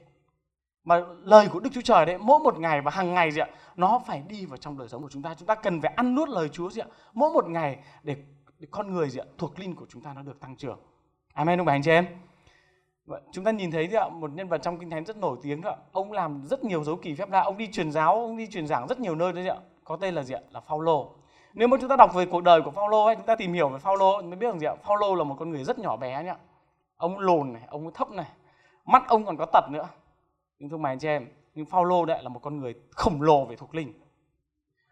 Mà 0.87 1.01
lời 1.25 1.49
của 1.53 1.61
Đức 1.61 1.71
Chúa 1.73 1.81
Trời 1.81 2.07
đấy, 2.07 2.19
mỗi 2.19 2.41
một 2.41 2.59
ngày 2.59 2.81
và 2.81 2.91
hàng 2.91 3.15
ngày 3.15 3.31
gì 3.31 3.41
ạ, 3.41 3.49
nó 3.77 4.01
phải 4.07 4.23
đi 4.29 4.47
vào 4.47 4.57
trong 4.57 4.79
đời 4.79 4.89
sống 4.89 5.03
của 5.03 5.09
chúng 5.09 5.23
ta. 5.23 5.35
Chúng 5.35 5.47
ta 5.47 5.55
cần 5.55 5.81
phải 5.81 5.93
ăn 5.97 6.15
nuốt 6.15 6.29
lời 6.29 6.49
Chúa 6.49 6.71
gì 6.71 6.81
ạ, 6.81 6.87
mỗi 7.15 7.31
một 7.33 7.49
ngày 7.49 7.79
để 8.03 8.17
để 8.59 8.69
con 8.71 8.93
người 8.93 9.11
gì 9.11 9.19
ạ 9.19 9.25
thuộc 9.39 9.59
linh 9.59 9.75
của 9.75 9.87
chúng 9.89 10.03
ta 10.03 10.15
nó 10.15 10.23
được 10.23 10.41
tăng 10.41 10.57
trưởng 10.57 10.79
amen 11.35 11.61
ông 11.61 11.67
bà 11.67 11.73
anh 11.73 11.83
chị 11.83 11.91
em 11.91 12.07
Vậy, 13.07 13.21
chúng 13.33 13.45
ta 13.45 13.51
nhìn 13.51 13.71
thấy 13.71 13.87
ạ, 13.87 14.09
một 14.09 14.31
nhân 14.35 14.49
vật 14.49 14.63
trong 14.63 14.79
kinh 14.79 14.91
thánh 14.91 15.05
rất 15.05 15.17
nổi 15.17 15.39
tiếng 15.43 15.63
ạ. 15.63 15.77
Ông 15.93 16.13
làm 16.13 16.47
rất 16.47 16.65
nhiều 16.65 16.85
dấu 16.85 16.97
kỳ 16.97 17.15
phép 17.15 17.31
lạ, 17.31 17.41
ông 17.41 17.57
đi 17.57 17.69
truyền 17.73 17.93
giáo, 17.93 18.13
ông 18.15 18.37
đi 18.37 18.47
truyền 18.47 18.67
giảng 18.67 18.87
rất 18.89 19.01
nhiều 19.01 19.15
nơi 19.15 19.33
đấy 19.33 19.49
ạ. 19.49 19.57
Có 19.85 19.97
tên 19.97 20.15
là 20.15 20.23
gì 20.23 20.35
ạ? 20.35 20.41
Là 20.51 20.61
Phaolô. 20.61 21.11
Nếu 21.55 21.69
mà 21.69 21.77
chúng 21.81 21.89
ta 21.89 21.97
đọc 21.97 22.15
về 22.15 22.27
cuộc 22.27 22.41
đời 22.41 22.63
của 22.63 22.71
Phaolô 22.71 23.05
ấy, 23.05 23.17
chúng 23.17 23.27
ta 23.27 23.37
tìm 23.37 23.53
hiểu 23.53 23.69
về 23.69 23.79
Phaolô 23.79 24.23
mới 24.23 24.37
biết 24.37 24.47
rằng 24.47 24.61
gì 24.61 24.67
ạ? 24.67 24.75
Phaolô 24.83 25.15
là 25.15 25.25
một 25.25 25.37
con 25.39 25.51
người 25.51 25.65
rất 25.65 25.79
nhỏ 25.79 25.97
bé 25.97 26.25
nhá. 26.25 26.37
Ông 26.97 27.19
lùn 27.19 27.53
này, 27.53 27.63
ông 27.69 27.93
thấp 27.93 28.11
này, 28.11 28.27
mắt 28.85 29.03
ông 29.09 29.25
còn 29.25 29.37
có 29.37 29.47
tật 29.53 29.65
nữa. 29.71 29.89
Nhưng 30.59 30.71
thưa 30.71 30.77
mày 30.77 30.93
anh 30.93 30.99
chị 30.99 31.09
em, 31.09 31.29
nhưng 31.55 31.67
Phaolô 31.67 32.05
đấy 32.05 32.23
là 32.23 32.29
một 32.29 32.41
con 32.43 32.61
người 32.61 32.75
khổng 32.91 33.23
lồ 33.23 33.45
về 33.45 33.57
thuộc 33.57 33.75
linh. 33.75 33.93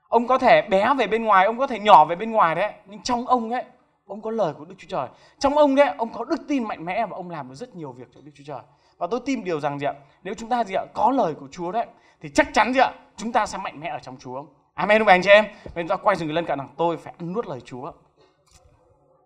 Ông 0.09 0.27
có 0.27 0.39
thể 0.39 0.63
bé 0.63 0.95
về 0.99 1.07
bên 1.07 1.25
ngoài 1.25 1.47
ông 1.47 1.59
có 1.59 1.67
thể 1.67 1.79
nhỏ 1.79 2.05
về 2.05 2.17
bên 2.17 2.31
ngoài 2.31 2.55
đấy 2.55 2.73
nhưng 2.87 3.03
trong 3.03 3.27
ông 3.27 3.51
ấy 3.51 3.65
ông 4.07 4.23
có 4.23 4.31
lời 4.31 4.55
của 4.55 4.65
đức 4.65 4.75
chúa 4.79 4.89
trời. 4.89 5.09
Trong 5.39 5.59
ông 5.59 5.75
đấy 5.75 5.95
ông 5.99 6.13
có 6.13 6.25
đức 6.25 6.43
tin 6.49 6.65
mạnh 6.65 6.85
mẽ 6.85 7.07
và 7.07 7.17
ông 7.17 7.31
làm 7.31 7.49
được 7.49 7.55
rất 7.55 7.75
nhiều 7.75 7.93
việc 7.93 8.09
cho 8.15 8.21
đức 8.25 8.33
chúa 8.35 8.45
trời. 8.47 8.61
Và 8.99 9.07
tôi 9.07 9.21
tin 9.27 9.45
điều 9.45 9.61
rằng 9.61 9.79
gì 9.79 9.87
ạ? 9.87 9.95
Nếu 10.23 10.35
chúng 10.35 10.49
ta 10.49 10.65
gì 10.65 10.75
ạ 10.75 10.85
có 10.95 11.11
lời 11.11 11.35
của 11.35 11.49
chúa 11.51 11.73
đấy 11.73 11.87
thì 12.21 12.29
chắc 12.29 12.49
chắn 12.53 12.73
gì 12.73 12.81
ạ 12.81 12.93
chúng 13.17 13.33
ta 13.33 13.47
sẽ 13.47 13.59
mạnh 13.59 13.81
mẽ 13.81 13.89
ở 13.89 13.99
trong 13.99 14.17
chúa. 14.17 14.45
Amen 14.75 14.99
không 14.99 15.09
anh 15.09 15.23
chị 15.23 15.31
em. 15.31 15.45
Nên 15.75 15.89
ta 15.89 15.97
quay 15.97 16.17
dừng 16.17 16.33
lên 16.33 16.47
cận 16.47 16.59
rằng 16.59 16.69
tôi 16.77 16.97
phải 16.97 17.15
ăn 17.19 17.33
nuốt 17.33 17.47
lời 17.47 17.61
chúa. 17.61 17.93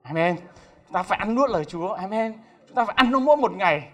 Amen. 0.02 0.36
Chúng 0.86 0.92
ta 0.92 1.02
phải 1.02 1.18
ăn 1.18 1.34
nuốt 1.34 1.50
lời 1.50 1.64
chúa. 1.64 1.92
Amen. 1.92 2.32
Chúng 2.66 2.74
ta 2.74 2.84
phải 2.84 2.94
ăn 2.98 3.10
nó 3.10 3.18
mỗi 3.18 3.36
một 3.36 3.52
ngày 3.52 3.88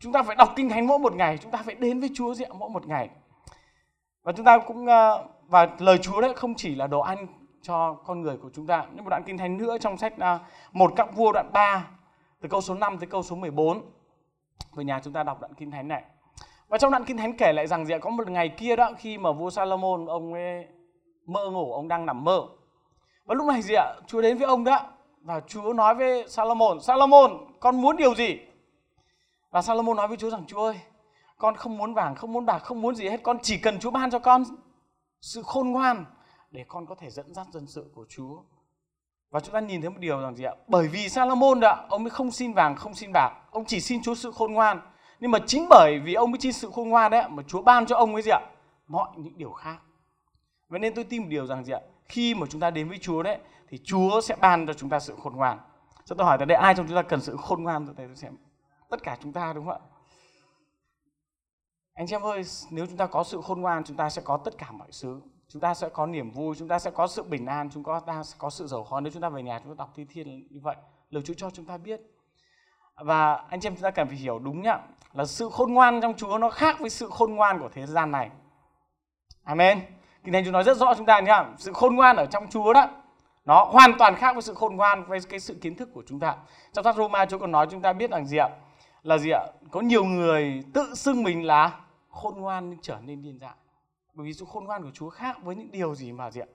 chúng 0.00 0.12
ta 0.12 0.22
phải 0.22 0.36
đọc 0.36 0.52
kinh 0.56 0.68
thánh 0.68 0.86
mỗi 0.86 0.98
một 0.98 1.14
ngày 1.14 1.38
chúng 1.38 1.50
ta 1.50 1.62
phải 1.62 1.74
đến 1.74 2.00
với 2.00 2.10
chúa 2.14 2.34
gì 2.34 2.44
mỗi 2.58 2.70
một 2.70 2.86
ngày 2.86 3.08
và 4.28 4.32
chúng 4.32 4.46
ta 4.46 4.58
cũng 4.58 4.86
ờ, 4.86 5.24
và 5.48 5.68
lời 5.78 5.98
Chúa 5.98 6.20
đấy 6.20 6.32
không 6.36 6.54
chỉ 6.54 6.74
là 6.74 6.86
đồ 6.86 7.00
ăn 7.00 7.26
cho 7.62 7.94
con 8.06 8.22
người 8.22 8.36
của 8.36 8.50
chúng 8.54 8.66
ta. 8.66 8.86
Nhưng 8.94 9.04
một 9.04 9.10
đoạn 9.10 9.22
kinh 9.26 9.38
thánh 9.38 9.58
nữa 9.58 9.78
trong 9.80 9.96
sách 9.96 10.14
ờ, 10.18 10.38
một 10.72 10.92
các 10.96 11.16
vua 11.16 11.32
đoạn 11.32 11.50
3 11.52 11.86
từ 12.40 12.48
câu 12.48 12.60
số 12.60 12.74
5 12.74 12.98
tới 12.98 13.06
câu 13.06 13.22
số 13.22 13.36
14. 13.36 13.82
Về 14.76 14.84
nhà 14.84 15.00
chúng 15.04 15.12
ta 15.12 15.22
đọc 15.22 15.40
đoạn 15.40 15.54
kinh 15.54 15.70
thánh 15.70 15.88
này. 15.88 16.02
Và 16.68 16.78
trong 16.78 16.90
đoạn 16.90 17.04
kinh 17.04 17.16
thánh 17.16 17.36
kể 17.36 17.52
lại 17.52 17.66
rằng 17.66 17.86
gì 17.86 17.94
có 18.00 18.10
một 18.10 18.30
ngày 18.30 18.48
kia 18.48 18.76
đó 18.76 18.90
khi 18.98 19.18
mà 19.18 19.32
vua 19.32 19.50
Salomon 19.50 20.06
ông 20.06 20.34
ấy 20.34 20.66
mơ 21.26 21.50
ngủ, 21.50 21.72
ông 21.72 21.88
đang 21.88 22.06
nằm 22.06 22.24
mơ. 22.24 22.42
Và 23.24 23.34
lúc 23.34 23.46
này 23.46 23.62
gì 23.62 23.74
ạ? 23.74 23.94
Chúa 24.06 24.22
đến 24.22 24.38
với 24.38 24.46
ông 24.46 24.64
đó 24.64 24.80
và 25.20 25.40
Chúa 25.46 25.72
nói 25.72 25.94
với 25.94 26.28
Salomon, 26.28 26.80
Salomon, 26.80 27.30
con 27.60 27.80
muốn 27.80 27.96
điều 27.96 28.14
gì? 28.14 28.38
Và 29.58 29.62
Salomon 29.62 29.96
nói 29.96 30.08
với 30.08 30.16
Chúa 30.16 30.30
rằng 30.30 30.44
Chúa 30.46 30.62
ơi, 30.62 30.80
con 31.38 31.56
không 31.56 31.78
muốn 31.78 31.94
vàng, 31.94 32.14
không 32.14 32.32
muốn 32.32 32.46
bạc, 32.46 32.58
không 32.58 32.82
muốn 32.82 32.94
gì 32.94 33.08
hết, 33.08 33.20
con 33.22 33.38
chỉ 33.42 33.58
cần 33.58 33.80
Chúa 33.80 33.90
ban 33.90 34.10
cho 34.10 34.18
con 34.18 34.44
sự 35.20 35.42
khôn 35.42 35.70
ngoan 35.70 36.04
để 36.50 36.64
con 36.68 36.86
có 36.86 36.94
thể 36.94 37.10
dẫn 37.10 37.34
dắt 37.34 37.46
dân 37.52 37.66
sự 37.66 37.90
của 37.94 38.06
Chúa. 38.08 38.42
Và 39.30 39.40
chúng 39.40 39.54
ta 39.54 39.60
nhìn 39.60 39.80
thấy 39.80 39.90
một 39.90 39.96
điều 40.00 40.20
rằng 40.20 40.36
gì 40.36 40.44
ạ? 40.44 40.54
Bởi 40.68 40.88
vì 40.88 41.08
Salomon 41.08 41.60
đã 41.60 41.86
ông 41.88 42.02
mới 42.02 42.10
không 42.10 42.30
xin 42.30 42.52
vàng, 42.52 42.76
không 42.76 42.94
xin 42.94 43.10
bạc, 43.12 43.30
ông 43.50 43.64
chỉ 43.64 43.80
xin 43.80 44.02
Chúa 44.02 44.14
sự 44.14 44.32
khôn 44.32 44.52
ngoan. 44.52 44.80
Nhưng 45.20 45.30
mà 45.30 45.38
chính 45.46 45.66
bởi 45.70 45.98
vì 46.04 46.14
ông 46.14 46.30
mới 46.30 46.40
xin 46.40 46.52
sự 46.52 46.70
khôn 46.74 46.88
ngoan 46.88 47.10
đấy 47.10 47.28
mà 47.28 47.42
Chúa 47.46 47.62
ban 47.62 47.86
cho 47.86 47.96
ông 47.96 48.14
cái 48.14 48.22
gì 48.22 48.30
ạ? 48.30 48.40
Mọi 48.88 49.08
những 49.16 49.38
điều 49.38 49.52
khác. 49.52 49.78
Vậy 50.68 50.80
nên 50.80 50.94
tôi 50.94 51.04
tin 51.04 51.22
một 51.22 51.28
điều 51.30 51.46
rằng 51.46 51.64
gì 51.64 51.72
ạ? 51.72 51.80
Khi 52.04 52.34
mà 52.34 52.46
chúng 52.50 52.60
ta 52.60 52.70
đến 52.70 52.88
với 52.88 52.98
Chúa 52.98 53.22
đấy 53.22 53.38
thì 53.68 53.78
Chúa 53.84 54.20
sẽ 54.20 54.36
ban 54.40 54.66
cho 54.66 54.72
chúng 54.72 54.90
ta 54.90 55.00
sự 55.00 55.16
khôn 55.22 55.36
ngoan. 55.36 55.58
Cho 56.04 56.14
tôi 56.14 56.26
hỏi 56.26 56.38
tại 56.38 56.46
đây 56.46 56.58
ai 56.58 56.74
trong 56.74 56.86
chúng 56.86 56.96
ta 56.96 57.02
cần 57.02 57.20
sự 57.20 57.36
khôn 57.36 57.62
ngoan 57.62 57.86
tôi 57.86 57.94
tôi 57.96 58.30
tất 58.90 59.02
cả 59.02 59.16
chúng 59.22 59.32
ta 59.32 59.52
đúng 59.52 59.66
không 59.66 59.74
ạ? 59.74 59.88
Anh 61.94 62.06
chị 62.06 62.14
em 62.14 62.22
ơi, 62.22 62.42
nếu 62.70 62.86
chúng 62.86 62.96
ta 62.96 63.06
có 63.06 63.24
sự 63.24 63.40
khôn 63.44 63.60
ngoan, 63.60 63.84
chúng 63.84 63.96
ta 63.96 64.10
sẽ 64.10 64.22
có 64.24 64.36
tất 64.44 64.58
cả 64.58 64.70
mọi 64.70 64.88
thứ. 65.02 65.20
Chúng 65.48 65.60
ta 65.60 65.74
sẽ 65.74 65.88
có 65.88 66.06
niềm 66.06 66.30
vui, 66.30 66.56
chúng 66.58 66.68
ta 66.68 66.78
sẽ 66.78 66.90
có 66.90 67.06
sự 67.06 67.22
bình 67.22 67.46
an, 67.46 67.70
chúng 67.70 67.84
ta 68.06 68.22
sẽ 68.22 68.36
có 68.38 68.50
sự 68.50 68.66
giàu 68.66 68.86
có 68.90 69.00
nếu 69.00 69.12
chúng 69.12 69.22
ta 69.22 69.28
về 69.28 69.42
nhà 69.42 69.60
chúng 69.64 69.76
ta 69.76 69.78
đọc 69.78 69.92
thi 69.94 70.06
thiên 70.10 70.46
như 70.50 70.60
vậy. 70.62 70.76
Lời 71.10 71.22
Chúa 71.22 71.34
cho 71.36 71.50
chúng 71.50 71.64
ta 71.64 71.76
biết. 71.76 72.00
Và 72.96 73.34
anh 73.34 73.60
chị 73.60 73.66
em 73.66 73.74
chúng 73.74 73.82
ta 73.82 73.90
cần 73.90 74.08
phải 74.08 74.16
hiểu 74.16 74.38
đúng 74.38 74.62
nhá, 74.62 74.78
là 75.12 75.24
sự 75.24 75.48
khôn 75.52 75.72
ngoan 75.72 76.00
trong 76.00 76.14
Chúa 76.16 76.38
nó 76.38 76.50
khác 76.50 76.76
với 76.80 76.90
sự 76.90 77.08
khôn 77.10 77.34
ngoan 77.34 77.60
của 77.60 77.68
thế 77.72 77.86
gian 77.86 78.10
này. 78.10 78.30
Amen. 79.44 79.80
Kinh 80.24 80.32
Thánh 80.32 80.44
Chúa 80.44 80.50
nói 80.50 80.64
rất 80.64 80.76
rõ 80.76 80.94
chúng 80.94 81.06
ta 81.06 81.20
nhá, 81.20 81.44
sự 81.58 81.72
khôn 81.72 81.96
ngoan 81.96 82.16
ở 82.16 82.26
trong 82.26 82.48
Chúa 82.50 82.72
đó 82.72 82.88
nó 83.44 83.64
hoàn 83.64 83.98
toàn 83.98 84.14
khác 84.14 84.32
với 84.32 84.42
sự 84.42 84.54
khôn 84.54 84.76
ngoan 84.76 85.04
với 85.04 85.18
cái 85.28 85.40
sự 85.40 85.58
kiến 85.62 85.76
thức 85.76 85.88
của 85.94 86.02
chúng 86.06 86.20
ta. 86.20 86.36
Trong 86.72 86.84
sách 86.84 86.96
Roma 86.96 87.26
Chúa 87.26 87.38
còn 87.38 87.52
nói 87.52 87.66
chúng 87.70 87.82
ta 87.82 87.92
biết 87.92 88.10
rằng 88.10 88.26
gì 88.26 88.36
ạ? 88.36 88.48
Là 89.02 89.18
gì 89.18 89.30
ạ? 89.30 89.46
Có 89.70 89.80
nhiều 89.80 90.04
người 90.04 90.62
tự 90.74 90.94
xưng 90.94 91.22
mình 91.22 91.44
là 91.44 91.70
khôn 92.08 92.34
ngoan 92.36 92.70
nhưng 92.70 92.78
trở 92.82 92.96
nên 93.06 93.22
điên 93.22 93.38
dại. 93.40 93.54
Bởi 94.14 94.26
vì 94.26 94.32
sự 94.32 94.44
khôn 94.48 94.64
ngoan 94.64 94.82
của 94.82 94.90
Chúa 94.94 95.10
khác 95.10 95.36
với 95.42 95.56
những 95.56 95.70
điều 95.70 95.94
gì 95.94 96.12
mà 96.12 96.30
gì 96.30 96.40
ạ? 96.40 96.46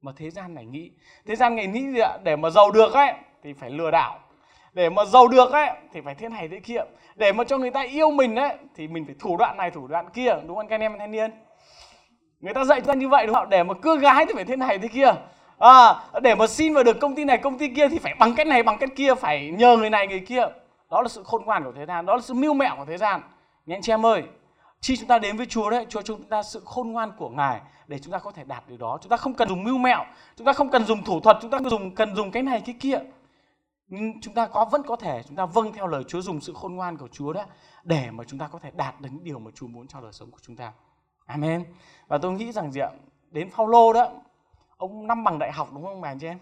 Mà 0.00 0.12
thế 0.16 0.30
gian 0.30 0.54
này 0.54 0.66
nghĩ. 0.66 0.90
Thế 1.26 1.36
gian 1.36 1.56
này 1.56 1.66
nghĩ 1.66 1.92
gì 1.92 1.98
ạ? 1.98 2.18
Để 2.22 2.36
mà 2.36 2.50
giàu 2.50 2.70
được 2.70 2.92
ấy 2.92 3.12
thì 3.42 3.52
phải 3.52 3.70
lừa 3.70 3.90
đảo. 3.90 4.18
Để 4.72 4.90
mà 4.90 5.04
giàu 5.04 5.28
được 5.28 5.52
ấy 5.52 5.70
thì 5.92 6.00
phải 6.00 6.14
thế 6.14 6.28
này 6.28 6.48
thế 6.48 6.60
kia 6.60 6.80
để 7.16 7.32
mà 7.32 7.44
cho 7.44 7.58
người 7.58 7.70
ta 7.70 7.82
yêu 7.82 8.10
mình 8.10 8.36
ấy 8.36 8.56
thì 8.76 8.88
mình 8.88 9.04
phải 9.04 9.14
thủ 9.18 9.36
đoạn 9.36 9.56
này 9.56 9.70
thủ 9.70 9.86
đoạn 9.86 10.10
kia. 10.10 10.34
Đúng 10.46 10.56
không 10.56 10.68
các 10.68 10.74
anh 10.74 10.80
em 10.80 10.98
thanh 10.98 11.10
niên? 11.10 11.30
Người 12.40 12.54
ta 12.54 12.64
dạy 12.64 12.80
cho 12.80 12.92
như 12.92 13.08
vậy 13.08 13.26
đúng 13.26 13.34
không 13.34 13.48
để 13.48 13.62
mà 13.62 13.74
cưa 13.74 13.98
gái 13.98 14.26
thì 14.26 14.34
phải 14.34 14.44
thế 14.44 14.56
này 14.56 14.78
thế 14.78 14.88
kia. 14.88 15.12
À, 15.58 15.94
để 16.22 16.34
mà 16.34 16.46
xin 16.46 16.74
vào 16.74 16.84
được 16.84 17.00
công 17.00 17.14
ty 17.14 17.24
này 17.24 17.38
công 17.38 17.58
ty 17.58 17.68
kia 17.68 17.88
thì 17.88 17.98
phải 17.98 18.14
bằng 18.18 18.34
cách 18.34 18.46
này 18.46 18.62
bằng 18.62 18.78
cách 18.78 18.90
kia. 18.96 19.14
Phải 19.14 19.50
nhờ 19.50 19.76
người 19.76 19.90
này 19.90 20.06
người 20.06 20.20
kia 20.20 20.44
đó 20.92 21.02
là 21.02 21.08
sự 21.08 21.22
khôn 21.24 21.42
ngoan 21.44 21.64
của 21.64 21.72
thế 21.72 21.86
gian 21.86 22.06
đó 22.06 22.14
là 22.14 22.22
sự 22.22 22.34
mưu 22.34 22.54
mẹo 22.54 22.76
của 22.76 22.84
thế 22.84 22.98
gian 22.98 23.20
nghe 23.66 23.76
anh 23.76 23.82
chị 23.82 23.92
em 23.92 24.06
ơi 24.06 24.22
khi 24.82 24.96
chúng 24.96 25.08
ta 25.08 25.18
đến 25.18 25.36
với 25.36 25.46
Chúa 25.46 25.70
đấy, 25.70 25.86
Chúa 25.88 26.02
cho 26.02 26.16
chúng 26.16 26.28
ta 26.28 26.42
sự 26.42 26.62
khôn 26.64 26.92
ngoan 26.92 27.12
của 27.16 27.28
Ngài 27.28 27.60
để 27.86 27.98
chúng 27.98 28.12
ta 28.12 28.18
có 28.18 28.30
thể 28.30 28.44
đạt 28.44 28.68
được 28.68 28.76
đó. 28.80 28.98
Chúng 29.02 29.10
ta 29.10 29.16
không 29.16 29.34
cần 29.34 29.48
dùng 29.48 29.64
mưu 29.64 29.78
mẹo, 29.78 30.04
chúng 30.36 30.46
ta 30.46 30.52
không 30.52 30.70
cần 30.70 30.84
dùng 30.84 31.04
thủ 31.04 31.20
thuật, 31.20 31.36
chúng 31.42 31.50
ta 31.50 31.58
dùng 31.70 31.94
cần 31.94 32.16
dùng 32.16 32.30
cái 32.30 32.42
này 32.42 32.62
cái 32.66 32.74
kia. 32.80 32.98
Nhưng 33.88 34.20
chúng 34.20 34.34
ta 34.34 34.46
có 34.46 34.64
vẫn 34.64 34.82
có 34.86 34.96
thể 34.96 35.22
chúng 35.26 35.36
ta 35.36 35.46
vâng 35.46 35.72
theo 35.72 35.86
lời 35.86 36.04
Chúa 36.08 36.20
dùng 36.20 36.40
sự 36.40 36.52
khôn 36.54 36.74
ngoan 36.74 36.96
của 36.96 37.08
Chúa 37.08 37.32
đó 37.32 37.44
để 37.84 38.10
mà 38.10 38.24
chúng 38.24 38.38
ta 38.38 38.48
có 38.48 38.58
thể 38.58 38.70
đạt 38.74 39.00
được 39.00 39.08
những 39.12 39.24
điều 39.24 39.38
mà 39.38 39.50
Chúa 39.54 39.66
muốn 39.66 39.86
cho 39.86 40.00
đời 40.00 40.12
sống 40.12 40.30
của 40.30 40.38
chúng 40.42 40.56
ta. 40.56 40.72
Amen. 41.26 41.64
Và 42.08 42.18
tôi 42.18 42.32
nghĩ 42.32 42.52
rằng 42.52 42.72
gì 42.72 42.80
ạ? 42.80 42.90
Đến 43.30 43.50
Phaolô 43.50 43.92
đó, 43.92 44.12
ông 44.76 45.06
năm 45.06 45.24
bằng 45.24 45.38
đại 45.38 45.52
học 45.52 45.68
đúng 45.74 45.84
không 45.84 46.00
bà 46.00 46.08
anh 46.08 46.18
chị 46.18 46.26
em? 46.26 46.38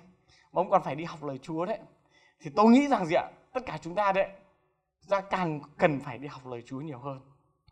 Mà 0.52 0.60
ông 0.60 0.70
còn 0.70 0.82
phải 0.82 0.94
đi 0.94 1.04
học 1.04 1.24
lời 1.24 1.38
Chúa 1.38 1.64
đấy. 1.64 1.78
Thì 2.40 2.50
tôi 2.56 2.66
nghĩ 2.66 2.88
rằng 2.88 3.06
gì 3.06 3.14
ạ? 3.14 3.24
Tất 3.52 3.60
cả 3.66 3.78
chúng 3.82 3.94
ta 3.94 4.12
đấy, 4.12 4.28
ra 5.10 5.20
ta 5.20 5.26
càng 5.30 5.60
cần 5.78 6.00
phải 6.00 6.18
đi 6.18 6.28
học 6.28 6.46
lời 6.46 6.62
Chúa 6.66 6.80
nhiều 6.80 6.98
hơn 6.98 7.20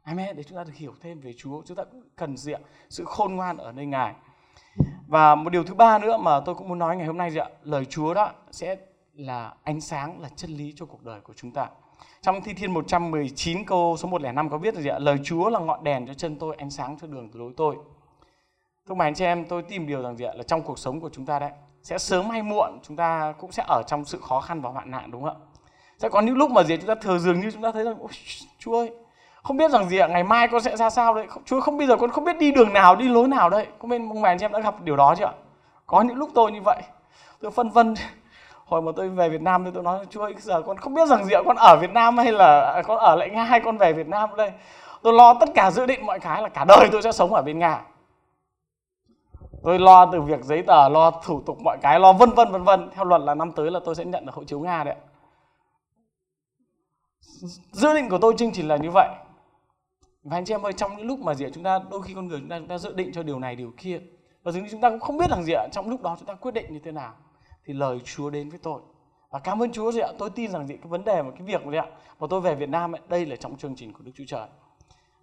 Amen. 0.09 0.37
Để 0.37 0.43
chúng 0.43 0.59
ta 0.59 0.65
được 0.65 0.75
hiểu 0.75 0.95
thêm 1.01 1.21
về 1.21 1.33
Chúa. 1.33 1.63
Chúng 1.67 1.77
ta 1.77 1.85
cũng 1.85 2.03
cần 2.17 2.37
diện 2.37 2.63
sự 2.89 3.05
khôn 3.05 3.35
ngoan 3.37 3.57
ở 3.57 3.73
nơi 3.73 3.87
Ngài. 3.87 4.15
Và 5.07 5.35
một 5.35 5.51
điều 5.51 5.65
thứ 5.65 5.75
ba 5.75 5.99
nữa 5.99 6.17
mà 6.17 6.41
tôi 6.41 6.55
cũng 6.55 6.69
muốn 6.69 6.79
nói 6.79 6.97
ngày 6.97 7.07
hôm 7.07 7.17
nay 7.17 7.31
ạ? 7.39 7.49
Lời 7.63 7.85
Chúa 7.85 8.15
đó 8.15 8.33
sẽ 8.51 8.77
là 9.15 9.55
ánh 9.65 9.81
sáng, 9.81 10.21
là 10.21 10.29
chân 10.37 10.51
lý 10.51 10.73
cho 10.77 10.87
cuộc 10.87 11.03
đời 11.03 11.21
của 11.21 11.33
chúng 11.37 11.51
ta. 11.51 11.69
Trong 12.21 12.41
Thi 12.43 12.55
Thiên 12.55 12.75
119 12.75 13.65
câu 13.65 13.97
số 13.97 14.09
105 14.09 14.51
có 14.51 14.59
viết 14.59 14.75
là 14.75 14.81
gì 14.81 14.89
ạ? 14.89 14.99
Lời 14.99 15.19
Chúa 15.25 15.51
là 15.51 15.61
ngọn 15.61 15.85
đèn 15.85 16.07
cho 16.07 16.15
chân 16.15 16.37
tôi, 16.39 16.57
ánh 16.57 16.71
sáng 16.71 16.99
cho 17.01 17.07
đường 17.07 17.31
lối 17.33 17.53
tôi. 17.57 17.77
Thưa 18.89 18.95
mày 18.95 19.09
anh 19.09 19.15
chị 19.15 19.25
em, 19.25 19.45
tôi 19.45 19.63
tìm 19.63 19.87
điều 19.87 20.03
rằng 20.03 20.17
gì 20.17 20.25
ạ? 20.25 20.33
Là 20.37 20.43
trong 20.43 20.63
cuộc 20.63 20.79
sống 20.79 21.01
của 21.01 21.11
chúng 21.13 21.27
ta 21.27 21.39
đấy, 21.39 21.51
sẽ 21.83 21.99
sớm 21.99 22.31
hay 22.31 22.43
muộn 22.43 22.79
chúng 22.83 22.97
ta 22.97 23.35
cũng 23.39 23.53
sẽ 23.53 23.65
ở 23.69 23.83
trong 23.87 24.05
sự 24.05 24.21
khó 24.21 24.41
khăn 24.41 24.61
và 24.61 24.71
hoạn 24.71 24.91
nạn 24.91 25.11
đúng 25.11 25.23
không 25.23 25.37
ạ? 25.43 25.48
Sẽ 25.99 26.09
có 26.09 26.21
những 26.21 26.37
lúc 26.37 26.51
mà 26.51 26.63
gì 26.63 26.77
chúng 26.77 26.87
ta 26.87 26.95
thừa 26.95 27.19
dường 27.19 27.41
như 27.41 27.51
chúng 27.51 27.63
ta 27.63 27.73
thấy 27.73 27.85
rằng 27.85 27.97
Ôi, 28.01 28.11
Chúa 28.59 28.79
ơi 28.79 28.91
không 29.43 29.57
biết 29.57 29.71
rằng 29.71 29.89
gì 29.89 29.99
ạ 29.99 30.07
ngày 30.07 30.25
mai 30.25 30.49
con 30.49 30.61
sẽ 30.61 30.77
ra 30.77 30.91
sao 30.91 31.15
đấy. 31.15 31.27
Chúa 31.45 31.61
không 31.61 31.79
bây 31.79 31.87
giờ 31.87 31.97
con 31.97 32.11
không 32.11 32.25
biết 32.25 32.39
đi 32.39 32.53
đường 32.53 32.73
nào 32.73 32.97
đi 32.97 33.09
lối 33.09 33.29
nào 33.29 33.51
đấy, 33.51 33.67
không 33.79 33.91
biết 33.91 33.99
mong 33.99 34.23
bà 34.23 34.29
anh 34.29 34.39
em 34.39 34.53
đã 34.53 34.61
gặp 34.61 34.81
điều 34.81 34.97
đó 34.97 35.15
chưa 35.19 35.33
có 35.87 36.03
những 36.03 36.17
lúc 36.17 36.31
tôi 36.35 36.53
như 36.53 36.61
vậy. 36.65 36.83
Tôi 37.41 37.51
phân 37.51 37.71
vân. 37.71 37.95
Hồi 38.67 38.83
mà 38.83 38.93
tôi 38.97 39.09
về 39.09 39.29
Việt 39.29 39.43
Nam 39.43 39.65
thì 39.65 39.71
tôi 39.75 39.83
nói 39.83 40.07
Chúa 40.11 40.23
ơi 40.23 40.35
giờ 40.39 40.63
con 40.63 40.77
không 40.77 40.95
biết 40.95 41.09
rằng 41.09 41.25
gì 41.25 41.35
ạ 41.35 41.41
con 41.47 41.57
ở 41.57 41.77
Việt 41.81 41.91
Nam 41.91 42.19
hay 42.19 42.33
là 42.33 42.73
à, 42.77 42.83
con 42.83 42.99
ở 42.99 43.17
lại 43.17 43.31
Nga 43.31 43.45
hay 43.45 43.61
con 43.61 43.79
về 43.79 43.93
Việt 43.93 44.09
Nam 44.09 44.31
đây? 44.37 44.53
Tôi 45.03 45.13
lo 45.13 45.35
tất 45.35 45.49
cả 45.55 45.71
dự 45.71 45.87
định 45.87 46.07
mọi 46.07 46.21
cái 46.21 46.43
là 46.43 46.49
cả 46.49 46.65
đời 46.65 46.89
tôi 46.93 47.03
sẽ 47.03 47.13
sống 47.13 47.35
ở 47.35 47.43
bên 47.43 47.59
Nga. 47.59 47.81
Tôi 49.63 49.79
lo 49.79 50.07
từ 50.13 50.21
việc 50.21 50.45
giấy 50.45 50.63
tờ 50.63 50.89
lo 50.89 51.11
thủ 51.11 51.43
tục 51.47 51.59
mọi 51.65 51.79
cái 51.83 52.01
lo 52.01 52.13
vân 52.13 52.31
vân 52.31 52.53
vân 52.53 52.65
vân. 52.65 52.91
Theo 52.95 53.05
luật 53.05 53.21
là 53.21 53.35
năm 53.35 53.53
tới 53.53 53.71
là 53.71 53.81
tôi 53.85 53.95
sẽ 53.95 54.05
nhận 54.05 54.27
được 54.27 54.35
hộ 54.35 54.45
chiếu 54.45 54.61
nga 54.61 54.85
đấy 54.85 54.95
dự 57.73 57.95
định 57.95 58.09
của 58.09 58.19
tôi 58.19 58.35
chương 58.39 58.53
trình 58.53 58.69
là 58.69 58.77
như 58.77 58.91
vậy. 58.91 59.09
Và 60.23 60.37
anh 60.37 60.45
chị 60.45 60.55
em 60.55 60.67
ơi 60.67 60.73
trong 60.73 60.97
những 60.97 61.07
lúc 61.07 61.21
mà 61.21 61.35
gì 61.35 61.47
chúng 61.55 61.65
ta 61.65 61.79
đôi 61.91 62.03
khi 62.03 62.15
con 62.15 62.29
người 62.29 62.41
chúng 62.41 62.49
ta 62.49 62.59
chúng 62.59 62.69
ta 62.69 62.79
dự 62.79 62.93
định 62.93 63.13
cho 63.13 63.23
điều 63.23 63.39
này 63.39 63.57
điều 63.57 63.73
kia 63.77 64.01
và 64.43 64.53
dường 64.53 64.63
như 64.63 64.69
chúng 64.71 64.81
ta 64.81 64.91
cũng 64.91 65.01
không 65.01 65.19
biết 65.19 65.31
rằng 65.31 65.45
gì 65.45 65.53
ạ 65.53 65.69
trong 65.73 65.91
lúc 65.91 66.03
đó 66.03 66.17
chúng 66.19 66.27
ta 66.27 66.35
quyết 66.35 66.55
định 66.55 66.67
như 66.71 66.81
thế 66.85 66.93
nào 66.93 67.13
thì 67.65 67.75
lời 67.75 67.99
Chúa 68.05 68.31
đến 68.31 68.49
với 68.49 68.59
tôi. 68.63 68.81
Và 69.31 69.39
cảm 69.39 69.63
ơn 69.63 69.73
Chúa 69.73 69.93
gì 69.93 70.01
ạ 70.01 70.09
tôi 70.19 70.31
tin 70.31 70.51
rằng 70.51 70.67
gì 70.67 70.77
cái 70.77 70.89
vấn 70.89 71.05
đề 71.05 71.23
mà 71.23 71.31
cái 71.31 71.43
việc 71.43 71.61
gì 71.71 71.77
ạ 71.77 71.87
mà 72.21 72.27
tôi 72.31 72.41
về 72.41 72.55
Việt 72.55 72.69
Nam 72.69 72.95
ấy, 72.95 73.01
đây 73.09 73.27
là 73.27 73.37
trong 73.37 73.57
chương 73.57 73.77
trình 73.77 73.93
của 73.93 74.01
Đức 74.03 74.13
Chúa 74.15 74.25
Trời. 74.27 74.47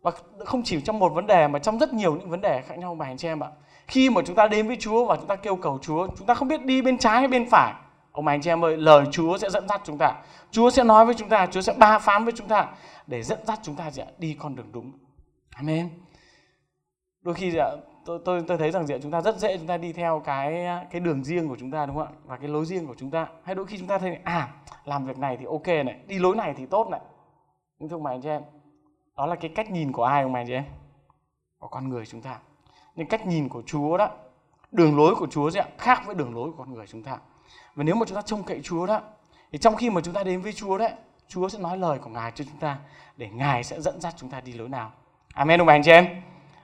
Và 0.02 0.12
không 0.46 0.64
chỉ 0.64 0.82
trong 0.82 1.00
một 1.00 1.10
vấn 1.10 1.28
đề 1.28 1.48
mà 1.48 1.60
trong 1.60 1.80
rất 1.80 1.94
nhiều 1.94 2.16
những 2.16 2.30
vấn 2.30 2.42
đề 2.42 2.62
khác 2.62 2.80
nhau 2.80 2.96
mà 2.96 3.06
anh 3.06 3.18
chị 3.18 3.28
em 3.28 3.44
ạ. 3.44 3.50
Khi 3.88 4.10
mà 4.10 4.22
chúng 4.26 4.36
ta 4.36 4.48
đến 4.48 4.68
với 4.68 4.78
Chúa 4.80 5.06
và 5.06 5.16
chúng 5.16 5.28
ta 5.28 5.36
kêu 5.36 5.56
cầu 5.56 5.80
Chúa 5.82 6.08
chúng 6.18 6.28
ta 6.28 6.34
không 6.34 6.48
biết 6.48 6.66
đi 6.66 6.82
bên 6.82 6.98
trái 6.98 7.20
hay 7.20 7.28
bên 7.28 7.50
phải 7.50 7.74
ông 8.16 8.28
anh 8.28 8.42
chị 8.42 8.50
em 8.50 8.66
ơi 8.66 8.78
lời 8.78 9.06
Chúa 9.12 9.38
sẽ 9.38 9.50
dẫn 9.50 9.68
dắt 9.68 9.82
chúng 9.84 9.98
ta. 9.98 10.16
Chúa 10.52 10.70
sẽ 10.70 10.84
nói 10.84 11.06
với 11.06 11.16
chúng 11.16 11.30
ta 11.30 11.48
Chúa 11.52 11.62
sẽ 11.62 11.74
ba 11.78 12.00
phán 12.00 12.24
với 12.24 12.34
chúng 12.38 12.48
ta 12.48 12.68
để 13.08 13.24
dẫn 13.24 13.40
dắt 13.46 13.60
chúng 13.64 13.76
ta 13.76 13.92
đi 14.18 14.38
con 14.40 14.56
đường 14.56 14.72
đúng. 14.72 14.92
Amen. 15.56 15.90
Đôi 17.22 17.36
khi 17.36 17.54
tôi, 18.06 18.20
tôi 18.26 18.44
tôi 18.48 18.58
thấy 18.58 18.72
rằng 18.72 18.86
chúng 19.02 19.12
ta 19.12 19.22
rất 19.22 19.38
dễ 19.38 19.58
chúng 19.58 19.68
ta 19.68 19.78
đi 19.78 19.94
theo 19.94 20.22
cái 20.26 20.68
cái 20.92 21.02
đường 21.02 21.24
riêng 21.24 21.50
của 21.50 21.56
chúng 21.60 21.72
ta 21.72 21.86
đúng 21.86 21.96
không 21.96 22.08
ạ? 22.08 22.14
Và 22.26 22.38
cái 22.38 22.50
lối 22.50 22.66
riêng 22.66 22.88
của 22.88 22.96
chúng 22.98 23.12
ta. 23.12 23.28
Hay 23.44 23.56
đôi 23.56 23.66
khi 23.66 23.78
chúng 23.78 23.88
ta 23.88 23.98
thấy 23.98 24.18
à 24.24 24.54
làm 24.86 25.06
việc 25.06 25.18
này 25.18 25.38
thì 25.38 25.46
ok 25.46 25.68
này 25.68 26.00
đi 26.08 26.20
lối 26.20 26.36
này 26.36 26.54
thì 26.58 26.66
tốt 26.66 26.88
này. 26.90 27.02
Nhưng 27.80 27.90
thưa 27.90 27.98
mày 27.98 28.16
anh 28.16 28.22
chị 28.22 28.30
em 28.30 28.42
đó 29.18 29.26
là 29.26 29.36
cái 29.36 29.52
cách 29.56 29.72
nhìn 29.72 29.92
của 29.92 30.04
ai 30.04 30.24
không 30.24 30.32
mày 30.32 30.42
anh 30.42 30.48
chị 30.48 30.54
em? 30.54 30.66
Của 31.60 31.68
con 31.68 31.90
người 31.90 32.06
chúng 32.06 32.22
ta. 32.22 32.40
Nhưng 32.96 33.08
cách 33.08 33.28
nhìn 33.28 33.50
của 33.50 33.64
Chúa 33.66 33.98
đó 33.98 34.10
đường 34.72 34.98
lối 34.98 35.16
của 35.16 35.28
Chúa 35.28 35.50
sẽ 35.50 35.66
khác 35.78 36.02
với 36.06 36.16
đường 36.16 36.36
lối 36.36 36.52
của 36.52 36.58
con 36.58 36.74
người 36.74 36.88
chúng 36.88 37.04
ta 37.04 37.18
và 37.76 37.84
nếu 37.84 37.96
mà 37.96 38.06
chúng 38.08 38.16
ta 38.16 38.22
trông 38.22 38.44
cậy 38.44 38.62
Chúa 38.64 38.86
đó 38.86 39.02
thì 39.52 39.58
trong 39.58 39.76
khi 39.76 39.90
mà 39.90 40.02
chúng 40.02 40.14
ta 40.14 40.24
đến 40.24 40.42
với 40.42 40.54
Chúa 40.54 40.78
đấy 40.78 40.92
Chúa 41.28 41.50
sẽ 41.50 41.60
nói 41.60 41.78
lời 41.78 42.00
của 42.00 42.10
Ngài 42.10 42.32
cho 42.36 42.46
chúng 42.46 42.60
ta 42.60 42.78
để 43.18 43.30
Ngài 43.30 43.64
sẽ 43.64 43.82
dẫn 43.82 44.02
dắt 44.02 44.14
chúng 44.18 44.30
ta 44.30 44.42
đi 44.42 44.54
lối 44.54 44.70
nào 44.70 44.92
Amen 45.34 45.62
ông 45.62 45.68
bà 45.68 45.74
anh 45.74 45.84
chị 45.84 45.92
em 45.92 46.08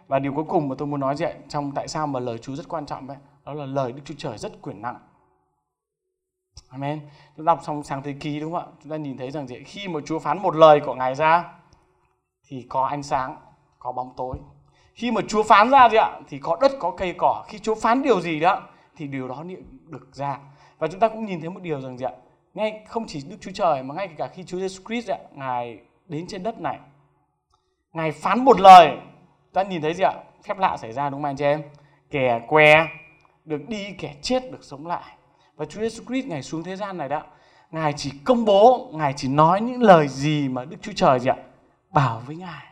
và 0.07 0.19
điều 0.19 0.33
cuối 0.33 0.45
cùng 0.47 0.69
mà 0.69 0.75
tôi 0.77 0.87
muốn 0.87 0.99
nói 0.99 1.15
vậy 1.19 1.33
trong 1.49 1.71
tại 1.71 1.87
sao 1.87 2.07
mà 2.07 2.19
lời 2.19 2.37
Chúa 2.37 2.55
rất 2.55 2.67
quan 2.67 2.85
trọng 2.85 3.07
đấy 3.07 3.17
đó 3.45 3.53
là 3.53 3.65
lời 3.65 3.91
Đức 3.91 4.01
Chúa 4.05 4.15
Trời 4.17 4.37
rất 4.37 4.61
quyền 4.61 4.81
năng. 4.81 4.99
Amen. 6.69 6.99
Chúng 7.37 7.45
đọc 7.45 7.59
xong 7.63 7.83
sáng 7.83 8.03
thế 8.03 8.13
ký 8.19 8.39
đúng 8.39 8.53
không 8.53 8.61
ạ? 8.61 8.71
Chúng 8.83 8.91
ta 8.91 8.97
nhìn 8.97 9.17
thấy 9.17 9.31
rằng 9.31 9.47
gì? 9.47 9.63
Khi 9.63 9.87
mà 9.87 9.99
Chúa 10.05 10.19
phán 10.19 10.41
một 10.41 10.55
lời 10.55 10.81
của 10.85 10.95
Ngài 10.95 11.15
ra 11.15 11.53
thì 12.47 12.65
có 12.69 12.85
ánh 12.85 13.03
sáng, 13.03 13.35
có 13.79 13.91
bóng 13.91 14.13
tối 14.17 14.37
khi 14.93 15.11
mà 15.11 15.21
Chúa 15.27 15.43
phán 15.43 15.69
ra 15.69 15.89
gì 15.89 15.97
ạ 15.97 16.19
thì 16.27 16.39
có 16.39 16.57
đất 16.61 16.71
có 16.79 16.91
cây 16.97 17.15
cỏ 17.17 17.45
khi 17.47 17.59
Chúa 17.59 17.75
phán 17.75 18.01
điều 18.01 18.21
gì 18.21 18.39
đó 18.39 18.61
thì 18.95 19.07
điều 19.07 19.27
đó 19.27 19.43
được 19.87 20.07
ra 20.13 20.39
và 20.81 20.87
chúng 20.87 20.99
ta 20.99 21.07
cũng 21.07 21.25
nhìn 21.25 21.41
thấy 21.41 21.49
một 21.49 21.61
điều 21.61 21.81
rằng 21.81 21.97
gì 21.97 22.05
ạ? 22.05 22.11
Ngay 22.53 22.83
không 22.87 23.05
chỉ 23.07 23.23
Đức 23.29 23.37
Chúa 23.41 23.51
Trời 23.51 23.83
mà 23.83 23.95
ngay 23.95 24.07
cả 24.17 24.27
khi 24.27 24.43
Chúa 24.43 24.59
Giêsu 24.59 24.83
Christ 24.83 25.11
ạ 25.11 25.17
ngài 25.31 25.79
đến 26.07 26.25
trên 26.27 26.43
đất 26.43 26.59
này 26.59 26.79
ngài 27.93 28.11
phán 28.11 28.45
một 28.45 28.59
lời. 28.59 28.97
Ta 29.53 29.63
nhìn 29.63 29.81
thấy 29.81 29.93
gì 29.93 30.03
ạ? 30.03 30.13
Phép 30.43 30.57
lạ 30.57 30.77
xảy 30.77 30.93
ra 30.93 31.09
đúng 31.09 31.19
không 31.21 31.29
anh 31.29 31.37
chị 31.37 31.45
em? 31.45 31.63
Kẻ 32.09 32.45
què 32.47 32.87
được 33.45 33.69
đi 33.69 33.91
kẻ 33.99 34.15
chết 34.21 34.51
được 34.51 34.63
sống 34.63 34.87
lại. 34.87 35.15
Và 35.55 35.65
Chúa 35.65 35.81
Giêsu 35.81 36.03
Christ 36.03 36.27
ngài 36.27 36.43
xuống 36.43 36.63
thế 36.63 36.75
gian 36.75 36.97
này 36.97 37.09
đó 37.09 37.23
ngài 37.71 37.93
chỉ 37.97 38.11
công 38.25 38.45
bố 38.45 38.91
ngài 38.93 39.13
chỉ 39.17 39.27
nói 39.27 39.61
những 39.61 39.81
lời 39.81 40.07
gì 40.07 40.49
mà 40.49 40.65
Đức 40.65 40.77
Chúa 40.81 40.93
Trời 40.95 41.19
gì 41.19 41.29
ạ? 41.29 41.37
Bảo 41.89 42.21
với 42.25 42.35
ngài. 42.35 42.65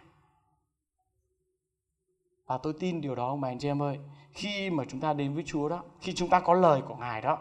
Và 2.48 2.58
tôi 2.58 2.74
tin 2.80 3.02
điều 3.02 3.16
đó 3.16 3.28
ông 3.28 3.42
bà 3.42 3.50
anh 3.50 3.60
chị 3.60 3.68
em 3.68 3.82
ơi. 3.82 4.00
Khi 4.32 4.70
mà 4.70 4.84
chúng 4.88 5.00
ta 5.00 5.14
đến 5.14 5.34
với 5.34 5.44
Chúa 5.48 5.70
đó, 5.70 5.84
khi 6.02 6.14
chúng 6.14 6.30
ta 6.30 6.40
có 6.40 6.54
lời 6.54 6.82
của 6.88 6.96
Ngài 6.96 7.22
đó, 7.22 7.38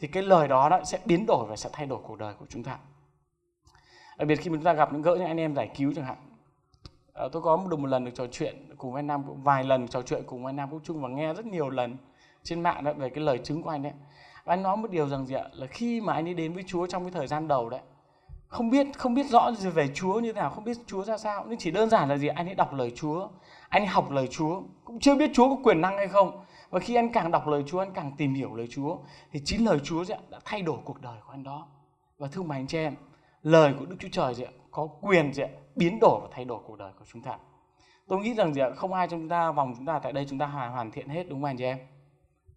thì 0.00 0.08
cái 0.08 0.22
lời 0.22 0.48
đó, 0.48 0.68
đó 0.68 0.80
sẽ 0.84 0.98
biến 1.04 1.26
đổi 1.26 1.46
và 1.48 1.56
sẽ 1.56 1.70
thay 1.72 1.86
đổi 1.86 1.98
cuộc 2.02 2.18
đời 2.18 2.34
của 2.38 2.46
chúng 2.48 2.62
ta. 2.62 2.78
Đặc 4.18 4.28
biệt 4.28 4.36
khi 4.36 4.50
mà 4.50 4.56
chúng 4.56 4.64
ta 4.64 4.72
gặp 4.72 4.92
những 4.92 5.02
gỡ 5.02 5.14
những 5.14 5.26
anh 5.26 5.40
em 5.40 5.54
giải 5.54 5.70
cứu 5.76 5.92
chẳng 5.96 6.04
hạn. 6.04 6.16
À, 7.12 7.24
tôi 7.32 7.42
có 7.42 7.66
được 7.70 7.78
một 7.78 7.86
lần 7.86 8.04
được 8.04 8.10
trò 8.14 8.26
chuyện 8.32 8.74
cùng 8.78 8.94
anh 8.94 9.06
Nam, 9.06 9.24
vài 9.42 9.64
lần 9.64 9.88
trò 9.88 10.02
chuyện 10.02 10.22
cùng 10.26 10.46
anh 10.46 10.56
Nam 10.56 10.70
Quốc 10.70 10.80
Trung 10.84 11.02
và 11.02 11.08
nghe 11.08 11.34
rất 11.34 11.46
nhiều 11.46 11.70
lần 11.70 11.96
trên 12.42 12.62
mạng 12.62 12.84
đó 12.84 12.92
về 12.92 13.10
cái 13.10 13.24
lời 13.24 13.38
chứng 13.44 13.62
của 13.62 13.70
anh 13.70 13.86
ấy. 13.86 13.92
Và 14.44 14.54
anh 14.54 14.62
nói 14.62 14.76
một 14.76 14.90
điều 14.90 15.08
rằng 15.08 15.26
gì 15.26 15.34
ạ? 15.34 15.44
Là 15.52 15.66
khi 15.66 16.00
mà 16.00 16.12
anh 16.12 16.28
ấy 16.28 16.34
đến 16.34 16.52
với 16.52 16.64
Chúa 16.66 16.86
trong 16.86 17.04
cái 17.04 17.12
thời 17.12 17.26
gian 17.26 17.48
đầu 17.48 17.70
đấy, 17.70 17.80
không 18.48 18.70
biết 18.70 18.86
không 18.98 19.14
biết 19.14 19.26
rõ 19.26 19.52
gì 19.52 19.70
về 19.70 19.88
Chúa 19.94 20.20
như 20.20 20.32
thế 20.32 20.40
nào, 20.40 20.50
không 20.50 20.64
biết 20.64 20.76
Chúa 20.86 21.04
ra 21.04 21.18
sao, 21.18 21.44
nhưng 21.48 21.58
chỉ 21.58 21.70
đơn 21.70 21.90
giản 21.90 22.08
là 22.08 22.16
gì 22.16 22.28
anh 22.28 22.46
ấy 22.46 22.54
đọc 22.54 22.74
lời 22.74 22.92
Chúa, 22.96 23.28
anh 23.68 23.82
ấy 23.82 23.86
học 23.86 24.10
lời 24.10 24.28
Chúa 24.30 24.62
cũng 24.84 25.00
chưa 25.00 25.14
biết 25.14 25.30
Chúa 25.34 25.48
có 25.48 25.56
quyền 25.64 25.80
năng 25.80 25.96
hay 25.96 26.08
không 26.08 26.44
và 26.70 26.80
khi 26.80 26.94
anh 26.94 27.12
càng 27.12 27.30
đọc 27.30 27.46
lời 27.46 27.62
Chúa, 27.66 27.78
anh 27.78 27.92
càng 27.92 28.12
tìm 28.16 28.34
hiểu 28.34 28.54
lời 28.54 28.66
Chúa, 28.70 28.98
thì 29.32 29.40
chính 29.44 29.64
lời 29.64 29.78
Chúa 29.84 30.04
đã 30.30 30.38
thay 30.44 30.62
đổi 30.62 30.78
cuộc 30.84 31.00
đời 31.00 31.18
của 31.26 31.32
anh 31.32 31.42
đó. 31.42 31.68
Và 32.18 32.28
thưa 32.32 32.42
mày 32.42 32.60
anh 32.60 32.66
chị 32.66 32.78
em, 32.78 32.94
lời 33.42 33.74
của 33.78 33.86
Đức 33.86 33.96
Chúa 33.98 34.08
Trời 34.12 34.34
gì 34.34 34.44
có 34.70 34.86
quyền 35.00 35.32
gì 35.32 35.42
biến 35.76 35.98
đổi 36.00 36.20
và 36.22 36.28
thay 36.32 36.44
đổi 36.44 36.60
cuộc 36.66 36.76
đời 36.76 36.92
của 36.98 37.04
chúng 37.12 37.22
ta. 37.22 37.38
Tôi 38.08 38.20
nghĩ 38.20 38.34
rằng 38.34 38.54
gì 38.54 38.62
không 38.76 38.92
ai 38.92 39.08
trong 39.08 39.20
chúng 39.20 39.28
ta, 39.28 39.52
vòng 39.52 39.74
chúng 39.76 39.86
ta 39.86 39.98
tại 39.98 40.12
đây, 40.12 40.26
chúng 40.28 40.38
ta 40.38 40.46
hoàn 40.46 40.72
hoàn 40.72 40.90
thiện 40.90 41.08
hết, 41.08 41.28
đúng 41.28 41.38
không 41.38 41.44
anh 41.44 41.56
chị 41.56 41.64
em? 41.64 41.78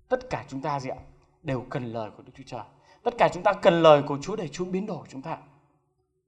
Tất 0.09 0.29
cả 0.29 0.45
chúng 0.47 0.61
ta 0.61 0.79
gì 0.79 0.89
ạ? 0.89 0.97
Đều 1.43 1.65
cần 1.69 1.83
lời 1.83 2.11
của 2.17 2.23
Đức 2.23 2.31
Chúa 2.35 2.43
Trời. 2.45 2.63
Tất 3.03 3.13
cả 3.17 3.29
chúng 3.33 3.43
ta 3.43 3.53
cần 3.53 3.81
lời 3.81 4.03
của 4.07 4.17
Chúa 4.21 4.35
để 4.35 4.47
Chúa 4.47 4.65
biến 4.65 4.85
đổi 4.85 5.07
chúng 5.09 5.21
ta, 5.21 5.37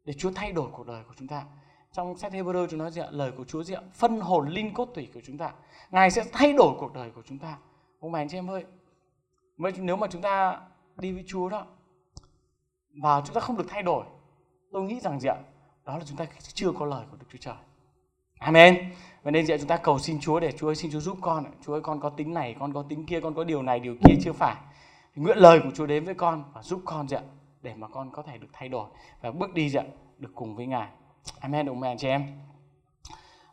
để 0.05 0.13
Chúa 0.13 0.31
thay 0.35 0.51
đổi 0.51 0.69
cuộc 0.71 0.87
đời 0.87 1.03
của 1.07 1.13
chúng 1.17 1.27
ta. 1.27 1.43
Trong 1.91 2.17
sách 2.17 2.33
Hebrew 2.33 2.67
chúng 2.67 2.79
nói 2.79 2.91
gì 2.91 3.01
ạ? 3.01 3.07
Lời 3.11 3.31
của 3.37 3.43
Chúa 3.43 3.63
gì 3.63 3.73
ạ? 3.73 3.81
Phân 3.93 4.19
hồn 4.19 4.49
linh 4.49 4.73
cốt 4.73 4.89
tủy 4.93 5.09
của 5.13 5.21
chúng 5.25 5.37
ta. 5.37 5.51
Ngài 5.91 6.11
sẽ 6.11 6.23
thay 6.31 6.53
đổi 6.53 6.75
cuộc 6.79 6.93
đời 6.93 7.11
của 7.11 7.21
chúng 7.25 7.39
ta 7.39 7.57
ông 8.05 8.11
bà 8.11 8.19
anh 8.19 8.29
chị 8.29 8.37
em 8.37 8.49
ơi. 8.49 8.63
Nếu 9.77 9.95
mà 9.95 10.07
chúng 10.07 10.21
ta 10.21 10.61
đi 10.97 11.11
với 11.11 11.23
Chúa 11.27 11.49
đó, 11.49 11.65
và 13.01 13.21
chúng 13.25 13.35
ta 13.35 13.41
không 13.41 13.57
được 13.57 13.65
thay 13.67 13.83
đổi, 13.83 14.05
tôi 14.71 14.83
nghĩ 14.83 14.99
rằng 14.99 15.19
gì 15.19 15.29
ạ? 15.29 15.35
Đó 15.85 15.97
là 15.97 16.03
chúng 16.05 16.17
ta 16.17 16.25
chưa 16.53 16.71
có 16.71 16.85
lời 16.85 17.05
của 17.11 17.17
Đức 17.17 17.25
Chúa 17.31 17.37
Trời. 17.41 17.55
Amen. 18.39 18.91
Và 19.23 19.31
nên 19.31 19.45
gì 19.45 19.57
chúng 19.57 19.67
ta 19.67 19.77
cầu 19.77 19.99
xin 19.99 20.19
Chúa 20.19 20.39
để 20.39 20.51
Chúa 20.51 20.67
ơi 20.67 20.75
xin 20.75 20.91
Chúa 20.91 20.99
giúp 20.99 21.17
con 21.21 21.45
Chúa 21.65 21.73
ơi, 21.73 21.81
con 21.81 21.99
có 21.99 22.09
tính 22.09 22.33
này, 22.33 22.55
con 22.59 22.73
có 22.73 22.83
tính 22.89 23.05
kia, 23.05 23.19
con 23.19 23.33
có 23.33 23.43
điều 23.43 23.61
này, 23.61 23.79
điều 23.79 23.95
kia 24.03 24.15
chưa 24.21 24.33
phải. 24.33 24.55
Nguyện 25.15 25.37
lời 25.37 25.59
của 25.63 25.71
Chúa 25.73 25.85
đến 25.85 26.05
với 26.05 26.13
con 26.13 26.43
và 26.53 26.61
giúp 26.61 26.81
con 26.85 27.07
gì 27.07 27.17
để 27.61 27.73
mà 27.75 27.87
con 27.87 28.11
có 28.11 28.21
thể 28.21 28.37
được 28.37 28.47
thay 28.53 28.69
đổi 28.69 28.89
và 29.21 29.31
bước 29.31 29.53
đi 29.53 29.69
gì 29.69 29.79
được 30.17 30.31
cùng 30.35 30.55
với 30.55 30.65
Ngài. 30.65 30.89
Amen, 31.39 31.65
ông 31.65 31.79
mẹ 31.79 31.91
anh 31.91 31.97
chị 31.97 32.07
em? 32.07 32.41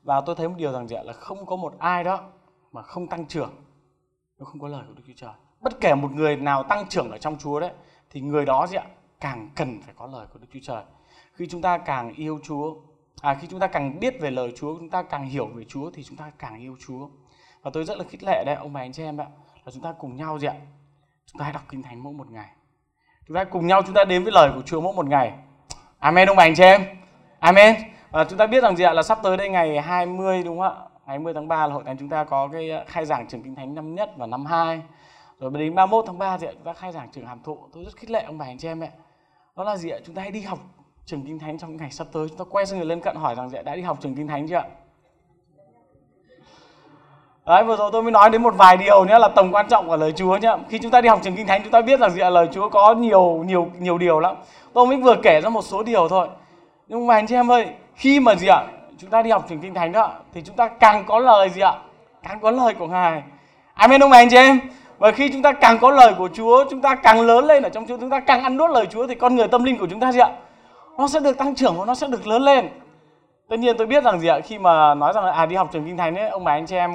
Và 0.03 0.21
tôi 0.21 0.35
thấy 0.35 0.49
một 0.49 0.55
điều 0.59 0.73
rằng 0.73 0.87
là 1.05 1.13
không 1.13 1.47
có 1.47 1.57
một 1.57 1.75
ai 1.79 2.05
đó 2.05 2.31
mà 2.73 2.83
không 2.83 3.07
tăng 3.07 3.27
trưởng 3.27 3.51
nếu 4.43 4.47
không 4.47 4.61
có 4.61 4.69
lời 4.69 4.83
của 4.89 4.95
Đức 4.95 5.03
Chúa 5.07 5.13
Trời. 5.17 5.33
Bất 5.61 5.81
kể 5.81 5.95
một 5.95 6.13
người 6.13 6.37
nào 6.37 6.63
tăng 6.63 6.89
trưởng 6.89 7.11
ở 7.11 7.19
trong 7.19 7.39
Chúa 7.39 7.61
đấy 7.61 7.71
thì 8.11 8.21
người 8.21 8.45
đó 8.45 8.67
gì 8.67 8.77
ạ? 8.77 8.85
càng 9.21 9.51
cần 9.55 9.83
phải 9.83 9.95
có 9.99 10.07
lời 10.07 10.27
của 10.33 10.39
Đức 10.39 10.47
Chúa 10.53 10.61
Trời. 10.63 10.83
Khi 11.35 11.47
chúng 11.51 11.63
ta 11.63 11.79
càng 11.79 12.13
yêu 12.15 12.41
Chúa, 12.43 12.75
à 13.21 13.35
khi 13.35 13.47
chúng 13.51 13.61
ta 13.61 13.67
càng 13.67 14.01
biết 14.01 14.15
về 14.21 14.31
lời 14.31 14.53
Chúa, 14.57 14.79
chúng 14.79 14.91
ta 14.91 15.03
càng 15.03 15.29
hiểu 15.29 15.47
về 15.47 15.65
Chúa 15.69 15.91
thì 15.91 16.03
chúng 16.03 16.17
ta 16.17 16.31
càng 16.39 16.61
yêu 16.61 16.77
Chúa. 16.87 17.09
Và 17.63 17.71
tôi 17.75 17.85
rất 17.85 17.99
là 17.99 18.05
khích 18.09 18.23
lệ 18.23 18.45
đấy 18.47 18.55
ông 18.55 18.73
bà 18.73 18.81
anh 18.81 18.93
chị 18.93 19.03
em 19.03 19.21
ạ, 19.21 19.27
là 19.65 19.73
chúng 19.73 19.83
ta 19.83 19.95
cùng 19.99 20.17
nhau 20.17 20.39
gì 20.39 20.47
ạ? 20.47 20.55
Chúng 21.27 21.39
ta 21.39 21.45
hãy 21.45 21.53
đọc 21.53 21.63
kinh 21.69 21.83
thánh 21.83 22.03
mỗi 22.03 22.13
một 22.13 22.31
ngày. 22.31 22.51
Chúng 23.29 23.35
ta 23.35 23.45
cùng 23.45 23.67
nhau 23.67 23.83
chúng 23.87 23.95
ta 23.95 24.05
đến 24.05 24.25
với 24.25 24.33
lời 24.33 24.51
của 24.55 24.63
Chúa 24.63 24.81
mỗi 24.81 24.93
một 24.93 25.07
ngày. 25.07 25.33
Amen 25.99 26.29
ông 26.29 26.37
bà 26.37 26.45
anh 26.45 26.55
chị 26.55 26.63
em. 26.63 26.83
Amen. 27.39 27.77
Và 28.11 28.25
chúng 28.25 28.39
ta 28.39 28.47
biết 28.47 28.63
rằng 28.63 28.77
gì 28.77 28.85
ạ 28.85 28.93
là 28.93 29.03
sắp 29.03 29.19
tới 29.23 29.37
đây 29.37 29.49
ngày 29.49 29.81
20 29.81 30.43
đúng 30.43 30.59
không 30.59 30.77
ạ? 30.77 30.92
Ngày 31.07 31.17
20 31.17 31.35
tháng 31.35 31.49
3 31.49 31.67
là 31.67 31.75
hội 31.75 31.83
thánh 31.87 31.97
chúng 31.99 32.09
ta 32.09 32.25
có 32.25 32.49
cái 32.53 32.71
ờ, 32.71 32.85
khai 32.87 33.05
giảng 33.05 33.29
trường 33.29 33.43
kinh 33.43 33.55
thánh 33.55 33.75
năm 33.75 33.95
nhất 33.95 34.11
và 34.17 34.27
năm 34.27 34.47
hai 34.47 34.83
Rồi 35.39 35.51
đến 35.55 35.75
31 35.75 36.05
tháng 36.07 36.19
3 36.19 36.39
thì 36.39 36.47
chúng 36.53 36.65
ta 36.65 36.73
khai 36.73 36.93
giảng 36.93 37.09
trường 37.13 37.27
hàm 37.27 37.41
thụ. 37.45 37.59
Tôi 37.73 37.85
rất 37.85 37.97
khích 37.97 38.11
lệ 38.11 38.23
ông 38.23 38.39
bà 38.39 38.47
anh 38.47 38.59
chị 38.59 38.69
em 38.69 38.81
ạ. 38.81 38.89
Đó 39.57 39.65
là 39.65 39.77
gì 39.77 39.91
ạ? 39.91 39.99
Chúng 40.05 40.15
ta 40.15 40.23
hãy 40.23 40.31
đi 40.31 40.41
học 40.41 40.59
trường 41.05 41.23
kinh 41.27 41.39
thánh 41.39 41.59
trong 41.59 41.71
những 41.71 41.79
ngày 41.79 41.91
sắp 41.91 42.07
tới. 42.13 42.29
Chúng 42.29 42.39
ta 42.39 42.45
quay 42.51 42.67
sang 42.67 42.79
người 42.79 42.87
lân 42.87 43.01
cận 43.01 43.17
hỏi 43.17 43.35
rằng 43.35 43.51
gì 43.51 43.59
ạ? 43.59 43.63
đã 43.63 43.77
đi 43.77 43.83
học 43.83 43.99
trường 44.01 44.15
kinh 44.15 44.29
thánh 44.29 44.49
chưa 44.49 44.57
ạ? 44.57 44.65
Đấy, 47.47 47.65
vừa 47.65 47.77
rồi 47.77 47.91
tôi 47.93 48.03
mới 48.03 48.13
nói 48.13 48.31
đến 48.31 48.43
một 48.43 48.55
vài 48.57 48.77
điều 48.77 49.05
nữa 49.05 49.19
là 49.19 49.29
tầm 49.29 49.53
quan 49.53 49.67
trọng 49.69 49.89
của 49.89 49.97
lời 49.97 50.13
Chúa 50.13 50.37
nhá 50.37 50.57
Khi 50.69 50.79
chúng 50.79 50.91
ta 50.91 51.01
đi 51.01 51.09
học 51.09 51.21
trường 51.23 51.37
kinh 51.37 51.47
thánh 51.47 51.63
chúng 51.63 51.73
ta 51.73 51.81
biết 51.83 52.01
rằng 52.01 52.11
gì 52.11 52.21
ạ? 52.21 52.31
lời 52.31 52.49
Chúa 52.53 52.69
có 52.69 52.95
nhiều 52.95 53.45
nhiều 53.47 53.71
nhiều 53.79 53.99
điều 53.99 54.21
lắm. 54.21 54.37
Tôi 54.73 54.87
mới 54.87 54.97
vừa 54.97 55.17
kể 55.23 55.41
ra 55.41 55.49
một 55.49 55.63
số 55.63 55.83
điều 55.83 56.09
thôi 56.09 56.29
nhưng 56.89 57.07
mà 57.07 57.15
anh 57.15 57.27
chị 57.27 57.35
em 57.35 57.51
ơi 57.51 57.67
khi 57.95 58.21
mà 58.21 58.35
gì 58.35 58.47
ạ 58.47 58.67
chúng 59.03 59.11
ta 59.11 59.23
đi 59.23 59.31
học 59.31 59.45
trường 59.49 59.61
kinh 59.61 59.75
thánh 59.75 59.93
đó, 59.93 60.11
thì 60.33 60.43
chúng 60.43 60.57
ta 60.57 60.69
càng 60.69 61.05
có 61.07 61.19
lời 61.19 61.49
gì 61.49 61.61
ạ? 61.61 61.75
Càng 62.23 62.41
có 62.41 62.51
lời 62.51 62.75
của 62.75 62.87
ngài. 62.87 63.23
Amen 63.75 64.01
không 64.01 64.13
anh 64.13 64.29
chị 64.31 64.37
em. 64.37 64.61
Và 64.99 65.11
khi 65.11 65.29
chúng 65.33 65.43
ta 65.43 65.53
càng 65.53 65.79
có 65.81 65.91
lời 65.91 66.15
của 66.19 66.29
Chúa, 66.35 66.65
chúng 66.71 66.81
ta 66.81 66.95
càng 66.95 67.21
lớn 67.21 67.45
lên 67.45 67.63
ở 67.63 67.69
trong 67.69 67.87
Chúa, 67.87 67.97
chúng 67.97 68.11
ta 68.11 68.21
càng 68.21 68.43
ăn 68.43 68.57
nuốt 68.57 68.71
lời 68.71 68.87
Chúa, 68.87 69.07
thì 69.07 69.15
con 69.15 69.37
người 69.37 69.49
tâm 69.49 69.65
linh 69.65 69.79
của 69.79 69.87
chúng 69.91 70.01
ta 70.01 70.13
gì 70.13 70.21
ạ? 70.21 70.31
Nó 70.99 71.09
sẽ 71.09 71.21
được 71.21 71.39
tăng 71.39 71.55
trưởng 71.55 71.79
và 71.79 71.85
nó 71.85 71.95
sẽ 71.95 72.07
được 72.07 72.27
lớn 72.27 72.43
lên. 72.43 72.69
Tất 73.49 73.59
nhiên 73.59 73.77
tôi 73.79 73.87
biết 73.87 74.05
rằng 74.05 74.21
gì 74.21 74.29
ạ? 74.29 74.41
Khi 74.45 74.59
mà 74.59 74.95
nói 74.95 75.13
rằng 75.13 75.25
là 75.25 75.33
à 75.33 75.47
đi 75.47 75.57
học 75.57 75.69
trường 75.73 75.85
kinh 75.85 75.97
thánh 75.97 76.17
ấy, 76.17 76.29
ông 76.29 76.45
bà 76.45 76.53
anh 76.53 76.67
chị 76.67 76.77
em 76.77 76.93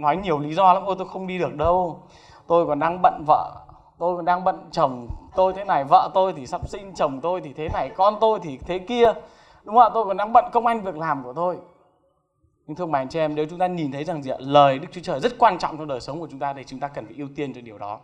nói 0.00 0.16
nhiều 0.16 0.38
lý 0.38 0.54
do 0.54 0.72
lắm. 0.72 0.82
Ôi, 0.86 0.96
tôi 0.98 1.08
không 1.12 1.26
đi 1.26 1.38
được 1.38 1.54
đâu. 1.54 2.02
Tôi 2.46 2.66
còn 2.66 2.78
đang 2.78 3.02
bận 3.02 3.24
vợ, 3.26 3.52
tôi 3.98 4.16
còn 4.16 4.24
đang 4.24 4.44
bận 4.44 4.68
chồng 4.70 5.08
tôi 5.36 5.52
thế 5.56 5.64
này, 5.64 5.84
vợ 5.84 6.10
tôi 6.14 6.32
thì 6.36 6.46
sắp 6.46 6.68
sinh, 6.68 6.94
chồng 6.94 7.20
tôi 7.20 7.40
thì 7.40 7.52
thế 7.52 7.68
này, 7.72 7.90
con 7.96 8.14
tôi 8.20 8.38
thì 8.42 8.58
thế 8.66 8.78
kia 8.78 9.12
đúng 9.64 9.74
không 9.74 9.84
ạ? 9.84 9.90
Tôi 9.94 10.04
còn 10.04 10.16
đang 10.16 10.32
bận 10.32 10.44
công 10.52 10.66
anh 10.66 10.82
việc 10.82 10.96
làm 10.96 11.24
của 11.24 11.32
tôi. 11.32 11.58
Nhưng 12.66 12.76
thưa 12.76 12.86
bà 12.86 12.98
anh 12.98 13.08
chị 13.08 13.18
em 13.18 13.34
nếu 13.34 13.46
chúng 13.50 13.58
ta 13.58 13.66
nhìn 13.66 13.92
thấy 13.92 14.04
rằng 14.04 14.22
gì 14.22 14.30
ạ? 14.30 14.36
Lời 14.38 14.78
đức 14.78 14.88
chúa 14.92 15.00
trời 15.00 15.20
rất 15.20 15.38
quan 15.38 15.58
trọng 15.58 15.78
trong 15.78 15.88
đời 15.88 16.00
sống 16.00 16.20
của 16.20 16.28
chúng 16.30 16.40
ta 16.40 16.52
thì 16.52 16.64
chúng 16.64 16.80
ta 16.80 16.88
cần 16.88 17.06
phải 17.06 17.14
ưu 17.18 17.28
tiên 17.36 17.54
cho 17.54 17.60
điều 17.60 17.78
đó. 17.78 18.00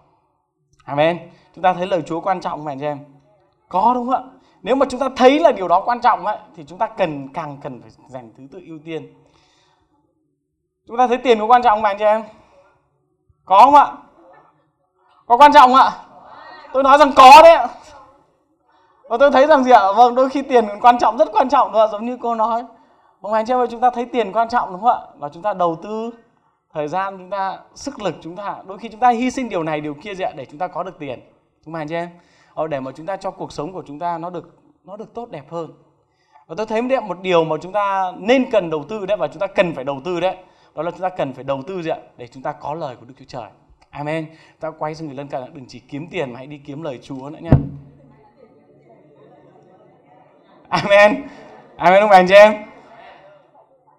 Amen. 0.85 1.31
Chúng 1.55 1.63
ta 1.63 1.73
thấy 1.73 1.87
lời 1.87 2.03
chúa 2.07 2.21
quan 2.21 2.41
trọng 2.41 2.65
mà 2.65 2.73
anh 2.73 2.79
chị 2.79 2.85
em? 2.85 2.99
Có 3.69 3.95
đúng 3.95 4.07
không 4.07 4.15
ạ? 4.15 4.31
Nếu 4.63 4.77
mà 4.77 4.87
chúng 4.91 5.01
ta 5.01 5.09
thấy 5.17 5.39
là 5.39 5.53
điều 5.53 5.69
đó 5.69 5.83
quan 5.85 6.01
trọng 6.01 6.27
ấy, 6.27 6.39
thì 6.57 6.65
chúng 6.67 6.79
ta 6.79 6.87
cần 6.87 7.29
càng 7.29 7.59
cần 7.63 7.81
phải 7.83 7.91
dành 8.09 8.31
thứ 8.37 8.47
tự 8.53 8.61
ưu 8.67 8.79
tiên. 8.85 9.15
Chúng 10.87 10.97
ta 10.97 11.07
thấy 11.07 11.19
tiền 11.19 11.39
có 11.39 11.47
quan 11.47 11.63
trọng 11.63 11.79
không 11.79 11.85
anh 11.85 11.99
chị 11.99 12.05
em? 12.05 12.25
Có 13.45 13.61
không 13.65 13.75
ạ? 13.75 13.93
Có 15.27 15.37
quan 15.37 15.53
trọng 15.53 15.71
không 15.71 15.81
ạ? 15.81 15.91
Tôi 16.73 16.83
nói 16.83 16.99
rằng 16.99 17.13
có 17.17 17.43
đấy 17.43 17.67
và 19.09 19.17
tôi 19.21 19.31
thấy 19.31 19.47
rằng 19.47 19.65
gì 19.65 19.71
ạ 19.71 19.93
vâng 19.97 20.15
đôi 20.15 20.31
khi 20.31 20.43
tiền 20.43 20.65
quan 20.81 20.99
trọng 20.99 21.17
rất 21.17 21.29
quan 21.33 21.49
trọng 21.49 21.73
rồi 21.73 21.89
giống 21.93 22.07
như 22.07 22.19
cô 22.21 22.35
nói 22.35 22.65
ông 23.21 23.33
anh 23.33 23.47
chị 23.47 23.53
em 23.53 23.59
ơi 23.59 23.67
chúng 23.71 23.81
ta 23.81 23.91
thấy 23.91 24.05
tiền 24.05 24.33
quan 24.33 24.49
trọng 24.49 24.73
đúng 24.73 24.81
không 24.81 24.91
ạ 24.91 25.07
và 25.19 25.29
chúng 25.29 25.43
ta 25.43 25.55
đầu 25.55 25.77
tư 25.83 26.11
thời 26.73 26.89
gian 26.89 27.19
chúng 27.19 27.31
ta 27.31 27.59
sức 27.75 28.01
lực 28.01 28.15
chúng 28.21 28.37
ta 28.37 28.57
đôi 28.67 28.79
khi 28.79 28.89
chúng 28.89 29.01
ta 29.01 29.11
hy 29.11 29.31
sinh 29.31 29.49
điều 29.49 29.63
này 29.63 29.81
điều 29.81 29.95
kia 29.95 30.15
gì 30.15 30.25
ạ 30.25 30.33
để 30.37 30.45
chúng 30.45 30.59
ta 30.59 30.69
có 30.69 30.83
được 30.83 30.99
tiền 30.99 31.21
đúng 31.67 31.73
không 31.73 31.75
anh 31.75 31.89
chị 31.89 31.95
em 31.95 32.09
ờ, 32.55 32.67
để 32.67 32.81
mà 32.81 32.93
chúng 32.95 33.07
ta 33.07 33.17
cho 33.17 33.31
cuộc 33.31 33.53
sống 33.53 33.73
của 33.73 33.83
chúng 33.87 33.99
ta 33.99 34.19
nó 34.19 34.31
được 34.31 34.59
nó 34.85 34.97
được 34.97 35.15
tốt 35.15 35.31
đẹp 35.31 35.45
hơn 35.51 35.71
và 36.47 36.55
tôi 36.59 36.67
thấy 36.67 36.83
một 36.83 37.21
điều 37.23 37.45
mà 37.45 37.57
chúng 37.63 37.73
ta 37.73 38.13
nên 38.19 38.51
cần 38.51 38.71
đầu 38.71 38.85
tư 38.89 39.07
đấy 39.07 39.17
và 39.17 39.29
chúng 39.29 39.41
ta 39.41 39.47
cần 39.47 39.75
phải 39.75 39.85
đầu 39.85 40.01
tư 40.05 40.21
đấy 40.21 40.37
đó 40.75 40.83
là 40.83 40.91
chúng 40.91 41.01
ta 41.01 41.09
cần 41.09 41.33
phải 41.35 41.45
đầu 41.45 41.63
tư 41.67 41.83
gì 41.83 41.91
ạ 41.91 41.99
để 42.17 42.27
chúng 42.27 42.43
ta 42.43 42.53
có 42.53 42.75
lời 42.75 42.97
của 42.97 43.07
Đức 43.07 43.15
Chúa 43.19 43.25
Trời 43.29 43.49
Amen 43.91 44.27
ta 44.61 44.71
quay 44.71 44.95
sang 44.95 45.07
người 45.07 45.17
lân 45.17 45.29
cận 45.29 45.43
đừng 45.55 45.65
chỉ 45.69 45.81
kiếm 45.81 46.07
tiền 46.11 46.33
mà 46.33 46.39
hãy 46.39 46.47
đi 46.47 46.59
kiếm 46.59 46.83
lời 46.83 46.99
Chúa 47.03 47.31
nữa 47.31 47.39
nhé 47.43 47.51
Amen. 50.69 51.29
Amen 51.77 52.01
không 52.01 52.11
anh 52.11 52.29
chị 52.29 52.35
em. 52.35 52.55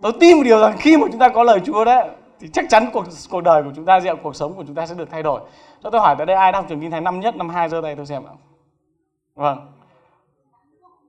Tôi 0.01 0.11
tin 0.19 0.37
một 0.37 0.43
điều 0.43 0.61
rằng 0.61 0.75
khi 0.79 0.97
mà 0.97 1.07
chúng 1.11 1.19
ta 1.19 1.29
có 1.29 1.43
lời 1.43 1.59
Chúa 1.65 1.85
đấy 1.85 2.07
thì 2.39 2.47
chắc 2.53 2.65
chắn 2.69 2.89
cuộc 2.93 3.05
cuộc 3.31 3.41
đời 3.41 3.63
của 3.63 3.71
chúng 3.75 3.85
ta 3.85 3.99
diện 3.99 4.15
cuộc 4.23 4.35
sống 4.35 4.53
của 4.53 4.63
chúng 4.67 4.75
ta 4.75 4.85
sẽ 4.85 4.95
được 4.95 5.09
thay 5.11 5.23
đổi. 5.23 5.41
Cho 5.83 5.89
tôi 5.89 6.01
hỏi 6.01 6.15
tại 6.17 6.25
đây 6.25 6.35
ai 6.35 6.51
đang 6.51 6.65
trường 6.67 6.81
kinh 6.81 6.91
thánh 6.91 7.03
năm 7.03 7.19
nhất 7.19 7.35
năm 7.35 7.49
hai 7.49 7.69
giơ 7.69 7.81
tay 7.83 7.95
tôi 7.95 8.05
xem 8.05 8.23
ạ. 8.25 8.33
Vâng. 9.35 9.73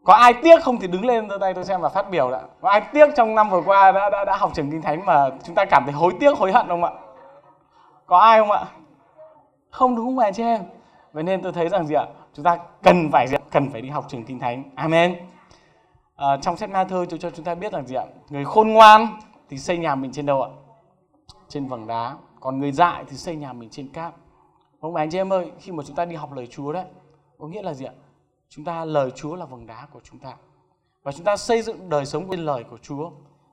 Có 0.05 0.15
ai 0.15 0.35
tiếc 0.35 0.63
không 0.63 0.79
thì 0.81 0.87
đứng 0.87 1.05
lên 1.05 1.31
giơ 1.31 1.39
tay 1.39 1.55
tôi 1.55 1.65
xem 1.65 1.81
và 1.81 1.89
phát 1.89 2.11
biểu 2.11 2.31
đã. 2.31 2.41
Có 2.61 2.69
ai 2.71 2.81
tiếc 2.93 3.07
trong 3.17 3.35
năm 3.35 3.51
vừa 3.51 3.63
qua 3.67 3.93
đã 3.93 4.11
đã, 4.11 4.25
đã 4.25 4.37
học 4.37 4.51
trường 4.55 4.71
kinh 4.71 4.83
thánh 4.83 5.07
mà 5.07 5.31
chúng 5.45 5.55
ta 5.55 5.65
cảm 5.65 5.83
thấy 5.85 5.93
hối 5.93 6.13
tiếc 6.21 6.39
hối 6.39 6.53
hận 6.53 6.69
không 6.69 6.85
ạ? 6.85 6.91
Có 8.07 8.19
ai 8.19 8.39
không 8.39 8.51
ạ? 8.51 8.65
Không 9.71 9.97
đúng 9.97 10.07
không 10.07 10.19
anh 10.19 10.33
chị 10.33 10.43
em? 10.43 10.61
Vậy 11.13 11.23
nên 11.23 11.43
tôi 11.43 11.53
thấy 11.53 11.69
rằng 11.69 11.87
gì 11.87 11.95
ạ? 11.95 12.07
Chúng 12.35 12.45
ta 12.45 12.59
cần 12.83 13.11
phải 13.13 13.29
gì 13.29 13.37
cần 13.51 13.71
phải 13.73 13.81
đi 13.81 13.89
học 13.89 14.05
trường 14.09 14.25
kinh 14.25 14.39
thánh. 14.39 14.63
Amen 14.75 15.17
à, 16.19 16.37
trong 16.43 16.57
sách 16.57 16.71
ma 16.71 16.85
thơ 16.85 17.07
cho 17.07 17.31
chúng 17.31 17.45
ta 17.45 17.55
biết 17.55 17.73
rằng 17.73 17.87
gì 17.87 17.95
ạ? 17.95 18.05
Người 18.29 18.45
khôn 18.45 18.69
ngoan 18.69 19.21
thì 19.49 19.59
xây 19.59 19.79
nhà 19.79 19.95
mình 19.95 20.13
trên 20.13 20.27
đâu 20.27 20.43
ạ? 20.43 20.51
Trên 21.49 21.67
vầng 21.67 21.87
đá. 21.87 22.17
Còn 22.41 22.59
người 22.59 22.73
dại 22.73 23.05
thì 23.09 23.17
xây 23.17 23.37
nhà 23.37 23.53
mình 23.53 23.71
trên 23.71 23.89
cát. 23.89 24.15
Không 24.81 24.95
phải 24.95 25.03
anh 25.03 25.11
chị 25.11 25.19
em 25.19 25.33
ơi 25.33 25.53
khi 25.61 25.73
mà 25.73 25.85
chúng 25.87 25.97
ta 25.97 26.05
đi 26.05 26.17
học 26.17 26.33
lời 26.33 26.47
Chúa 26.47 26.73
đấy 26.73 26.85
có 27.39 27.47
nghĩa 27.47 27.63
là 27.63 27.75
gì 27.75 27.85
ạ? 27.85 27.93
Chúng 28.49 28.65
ta 28.65 28.85
lời 28.85 29.11
Chúa 29.11 29.37
là 29.37 29.45
vầng 29.45 29.67
đá 29.67 29.87
của 29.93 30.01
chúng 30.05 30.19
ta. 30.19 30.35
Và 31.03 31.13
chúng 31.13 31.25
ta 31.25 31.37
xây 31.37 31.63
dựng 31.63 31.89
đời 31.89 32.07
sống 32.07 32.31
trên 32.31 32.41
lời 32.41 32.65
của 32.71 32.79
Chúa. 32.79 33.11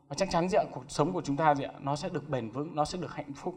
Và 0.08 0.16
chắc 0.16 0.30
chắn 0.32 0.50
gì 0.50 0.58
ạ? 0.58 0.64
Cuộc 0.72 0.84
sống 0.88 1.14
của 1.14 1.22
chúng 1.22 1.38
ta 1.38 1.56
gì 1.56 1.64
ạ? 1.64 1.72
Nó 1.80 1.96
sẽ 1.96 2.10
được 2.10 2.30
bền 2.30 2.50
vững 2.50 2.76
nó 2.76 2.86
sẽ 2.86 2.98
được 2.98 3.16
hạnh 3.16 3.34
phúc. 3.36 3.56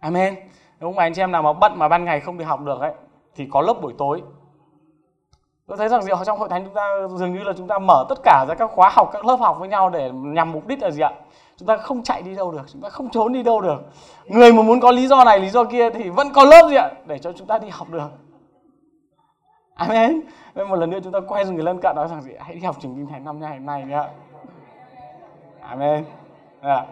Amen. 0.00 0.34
Nếu 0.80 0.90
không 0.90 0.98
anh 0.98 1.14
chị 1.14 1.22
em 1.22 1.32
nào 1.32 1.42
mà 1.42 1.52
bận 1.52 1.78
mà 1.78 1.88
ban 1.88 2.04
ngày 2.04 2.20
không 2.20 2.38
đi 2.38 2.44
học 2.44 2.60
được 2.60 2.80
ấy 2.80 2.94
thì 3.34 3.48
có 3.50 3.60
lớp 3.60 3.74
buổi 3.82 3.94
tối 3.98 4.22
tôi 5.66 5.76
thấy 5.76 5.88
rằng 5.88 6.02
gì 6.02 6.12
trong 6.26 6.38
hội 6.38 6.48
thánh 6.48 6.64
chúng 6.64 6.74
ta 6.74 6.82
dường 7.08 7.34
như 7.34 7.44
là 7.44 7.52
chúng 7.56 7.68
ta 7.68 7.78
mở 7.78 8.06
tất 8.08 8.18
cả 8.24 8.44
ra 8.48 8.54
các 8.54 8.70
khóa 8.74 8.88
học 8.88 9.10
các 9.12 9.26
lớp 9.26 9.36
học 9.36 9.56
với 9.58 9.68
nhau 9.68 9.90
để 9.90 10.10
nhằm 10.12 10.52
mục 10.52 10.66
đích 10.66 10.82
là 10.82 10.90
gì 10.90 11.02
ạ? 11.02 11.12
Chúng 11.56 11.66
ta 11.66 11.76
không 11.76 12.02
chạy 12.02 12.22
đi 12.22 12.34
đâu 12.34 12.52
được 12.52 12.62
chúng 12.72 12.82
ta 12.82 12.88
không 12.88 13.10
trốn 13.10 13.32
đi 13.32 13.42
đâu 13.42 13.60
được. 13.60 13.78
Người 14.26 14.52
mà 14.52 14.62
muốn 14.62 14.80
có 14.80 14.90
lý 14.90 15.06
do 15.06 15.24
này 15.24 15.40
lý 15.40 15.50
do 15.50 15.64
kia 15.64 15.90
thì 15.90 16.08
vẫn 16.08 16.32
có 16.32 16.44
lớp 16.44 16.68
gì 16.70 16.76
ạ? 16.76 16.90
Để 17.06 17.18
cho 17.18 17.32
chúng 17.32 17.46
ta 17.46 17.58
đi 17.58 17.68
học 17.70 17.90
được. 17.90 18.08
Amen. 19.74 20.20
Nên 20.54 20.68
một 20.68 20.76
lần 20.76 20.90
nữa 20.90 20.98
chúng 21.04 21.12
ta 21.12 21.20
quay 21.28 21.44
người 21.44 21.64
lân 21.64 21.80
cận 21.82 21.96
nói 21.96 22.08
rằng 22.08 22.22
gì 22.22 22.32
hãy 22.40 22.54
đi 22.54 22.60
học 22.60 22.76
trường 22.80 22.94
kinh 22.94 23.06
thánh 23.06 23.24
năm 23.24 23.40
ngày 23.40 23.58
này 23.58 23.84
nhá. 23.84 24.04
Amen. 25.60 26.04
Yeah. 26.62 26.86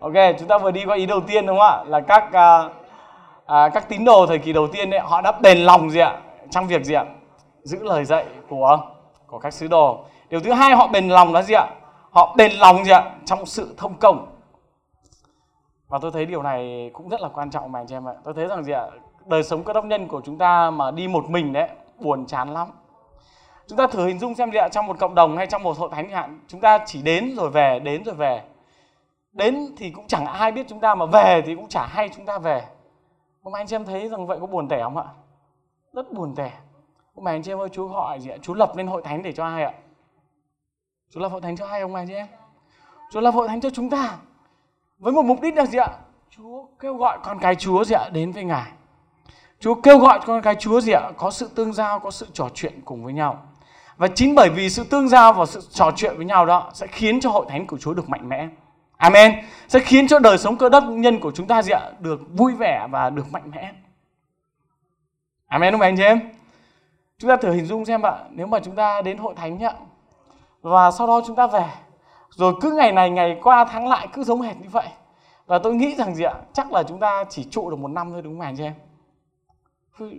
ok 0.00 0.12
chúng 0.38 0.48
ta 0.48 0.58
vừa 0.58 0.70
đi 0.70 0.84
qua 0.84 0.96
ý 0.96 1.06
đầu 1.06 1.20
tiên 1.26 1.46
đúng 1.46 1.58
không 1.58 1.66
ạ? 1.66 1.84
Là 1.86 2.00
các 2.00 2.24
uh, 2.24 2.72
uh, 3.42 3.74
các 3.74 3.88
tín 3.88 4.04
đồ 4.04 4.26
thời 4.26 4.38
kỳ 4.38 4.52
đầu 4.52 4.66
tiên 4.72 4.90
ấy, 4.90 5.00
họ 5.00 5.20
đã 5.20 5.32
bền 5.32 5.58
lòng 5.58 5.90
gì 5.90 6.00
ạ? 6.00 6.16
Trong 6.50 6.66
việc 6.66 6.84
gì 6.84 6.94
ạ? 6.94 7.04
Giữ 7.66 7.82
lời 7.82 8.04
dạy 8.04 8.26
của 8.48 8.78
của 9.26 9.38
các 9.38 9.52
sứ 9.52 9.68
đồ. 9.68 10.04
Điều 10.28 10.40
thứ 10.40 10.52
hai, 10.52 10.76
họ 10.76 10.86
bền 10.86 11.08
lòng 11.08 11.32
là 11.32 11.42
gì 11.42 11.54
ạ? 11.54 11.66
Họ 12.10 12.34
bền 12.36 12.52
lòng 12.52 12.84
gì 12.84 12.90
ạ? 12.90 13.10
Trong 13.24 13.46
sự 13.46 13.74
thông 13.76 13.94
công. 13.94 14.26
Và 15.88 15.98
tôi 16.02 16.10
thấy 16.10 16.26
điều 16.26 16.42
này 16.42 16.90
cũng 16.92 17.08
rất 17.08 17.20
là 17.20 17.28
quan 17.28 17.50
trọng 17.50 17.72
mà 17.72 17.80
anh 17.80 17.86
chị 17.86 17.94
em 17.94 18.08
ạ. 18.08 18.14
Tôi 18.24 18.34
thấy 18.34 18.46
rằng 18.46 18.64
gì 18.64 18.72
ạ? 18.72 18.86
Đời 19.26 19.42
sống 19.42 19.64
cơ 19.64 19.72
đốc 19.72 19.84
nhân 19.84 20.08
của 20.08 20.20
chúng 20.24 20.38
ta 20.38 20.70
mà 20.70 20.90
đi 20.90 21.08
một 21.08 21.30
mình 21.30 21.52
đấy, 21.52 21.68
buồn 21.98 22.26
chán 22.26 22.54
lắm. 22.54 22.68
Chúng 23.68 23.78
ta 23.78 23.86
thử 23.86 24.06
hình 24.06 24.18
dung 24.18 24.34
xem 24.34 24.50
gì 24.50 24.58
ạ? 24.58 24.68
Trong 24.72 24.86
một 24.86 24.98
cộng 24.98 25.14
đồng 25.14 25.36
hay 25.36 25.46
trong 25.46 25.62
một 25.62 25.78
hội 25.78 25.88
thánh 25.92 26.10
hạn, 26.10 26.40
chúng 26.48 26.60
ta 26.60 26.78
chỉ 26.86 27.02
đến 27.02 27.34
rồi 27.36 27.50
về, 27.50 27.78
đến 27.78 28.04
rồi 28.04 28.14
về. 28.14 28.42
Đến 29.32 29.74
thì 29.76 29.90
cũng 29.90 30.06
chẳng 30.06 30.26
ai 30.26 30.52
biết 30.52 30.66
chúng 30.68 30.80
ta 30.80 30.94
mà 30.94 31.06
về 31.06 31.42
thì 31.46 31.54
cũng 31.54 31.68
chả 31.68 31.86
hay 31.86 32.08
chúng 32.16 32.26
ta 32.26 32.38
về. 32.38 32.62
Hôm 33.42 33.56
anh 33.56 33.66
chị 33.66 33.76
em 33.76 33.84
thấy 33.84 34.08
rằng 34.08 34.26
vậy 34.26 34.38
có 34.40 34.46
buồn 34.46 34.68
tẻ 34.68 34.82
không 34.82 34.96
ạ? 34.96 35.04
Rất 35.92 36.12
buồn 36.12 36.34
tẻ 36.36 36.52
ông 37.16 37.24
bà 37.24 37.32
anh 37.32 37.42
chị 37.42 37.52
em 37.52 37.58
ơi, 37.58 37.68
chú 37.72 37.88
gọi 37.88 38.20
gì 38.20 38.30
ạ? 38.30 38.36
Chú 38.42 38.54
lập 38.54 38.76
lên 38.76 38.86
hội 38.86 39.02
thánh 39.04 39.22
để 39.22 39.32
cho 39.32 39.44
ai 39.44 39.64
ạ? 39.64 39.72
Chú 41.10 41.20
lập 41.20 41.28
hội 41.28 41.40
thánh 41.40 41.56
cho 41.56 41.66
ai 41.66 41.80
ông 41.80 41.94
anh 41.94 42.06
chị 42.08 42.14
em? 42.14 42.26
Chú 43.12 43.20
lập 43.20 43.30
hội 43.30 43.48
thánh 43.48 43.60
cho 43.60 43.70
chúng 43.70 43.90
ta. 43.90 44.16
Với 44.98 45.12
một 45.12 45.22
mục 45.22 45.40
đích 45.40 45.56
là 45.56 45.66
gì 45.66 45.78
ạ? 45.78 45.88
Chúa 46.30 46.64
kêu 46.80 46.96
gọi 46.96 47.18
con 47.22 47.38
cái 47.38 47.54
chúa 47.54 47.84
gì 47.84 47.94
ạ? 47.94 48.08
Đến 48.12 48.32
với 48.32 48.44
ngài. 48.44 48.72
Chúa 49.60 49.74
kêu 49.74 49.98
gọi 49.98 50.20
con 50.26 50.42
cái 50.42 50.54
chúa 50.54 50.80
gì 50.80 50.92
ạ? 50.92 51.10
Có 51.16 51.30
sự 51.30 51.50
tương 51.54 51.72
giao, 51.72 51.98
có 51.98 52.10
sự 52.10 52.26
trò 52.32 52.48
chuyện 52.54 52.80
cùng 52.84 53.04
với 53.04 53.12
nhau. 53.12 53.42
Và 53.96 54.08
chính 54.08 54.34
bởi 54.34 54.50
vì 54.50 54.70
sự 54.70 54.84
tương 54.84 55.08
giao 55.08 55.32
và 55.32 55.46
sự 55.46 55.60
trò 55.70 55.90
chuyện 55.96 56.16
với 56.16 56.26
nhau 56.26 56.46
đó, 56.46 56.70
sẽ 56.74 56.86
khiến 56.86 57.20
cho 57.20 57.30
hội 57.30 57.46
thánh 57.48 57.66
của 57.66 57.78
chúa 57.78 57.94
được 57.94 58.08
mạnh 58.08 58.28
mẽ. 58.28 58.48
Amen. 58.96 59.44
Sẽ 59.68 59.80
khiến 59.80 60.08
cho 60.08 60.18
đời 60.18 60.38
sống 60.38 60.56
cơ 60.56 60.68
đốc 60.68 60.84
nhân 60.84 61.20
của 61.20 61.32
chúng 61.34 61.46
ta 61.46 61.62
gì 61.62 61.72
ạ? 61.72 61.90
Được 61.98 62.20
vui 62.32 62.54
vẻ 62.54 62.86
và 62.90 63.10
được 63.10 63.32
mạnh 63.32 63.50
mẽ. 63.54 63.72
Amen 65.46 65.72
không 65.72 65.80
anh 65.80 65.96
chị 65.96 66.02
em? 66.02 66.35
Chúng 67.18 67.28
ta 67.28 67.36
thử 67.36 67.52
hình 67.52 67.66
dung 67.66 67.84
xem 67.84 68.02
ạ 68.02 68.24
nếu 68.30 68.46
mà 68.46 68.60
chúng 68.60 68.74
ta 68.74 69.02
đến 69.02 69.18
hội 69.18 69.34
thánh 69.34 69.58
nhá, 69.58 69.72
và 70.62 70.90
sau 70.90 71.06
đó 71.06 71.20
chúng 71.26 71.36
ta 71.36 71.46
về, 71.46 71.66
rồi 72.30 72.54
cứ 72.60 72.72
ngày 72.72 72.92
này, 72.92 73.10
ngày 73.10 73.40
qua, 73.42 73.64
tháng 73.64 73.88
lại 73.88 74.08
cứ 74.12 74.24
giống 74.24 74.40
hệt 74.40 74.56
như 74.56 74.68
vậy. 74.68 74.88
Và 75.46 75.58
tôi 75.58 75.74
nghĩ 75.74 75.94
rằng 75.94 76.14
gì 76.14 76.24
ạ? 76.24 76.34
Chắc 76.52 76.72
là 76.72 76.82
chúng 76.82 76.98
ta 76.98 77.24
chỉ 77.28 77.44
trụ 77.44 77.70
được 77.70 77.76
một 77.76 77.88
năm 77.88 78.12
thôi, 78.12 78.22
đúng 78.22 78.32
không 78.32 78.40
anh 78.40 78.56
chị 78.56 78.64
em? 78.64 78.74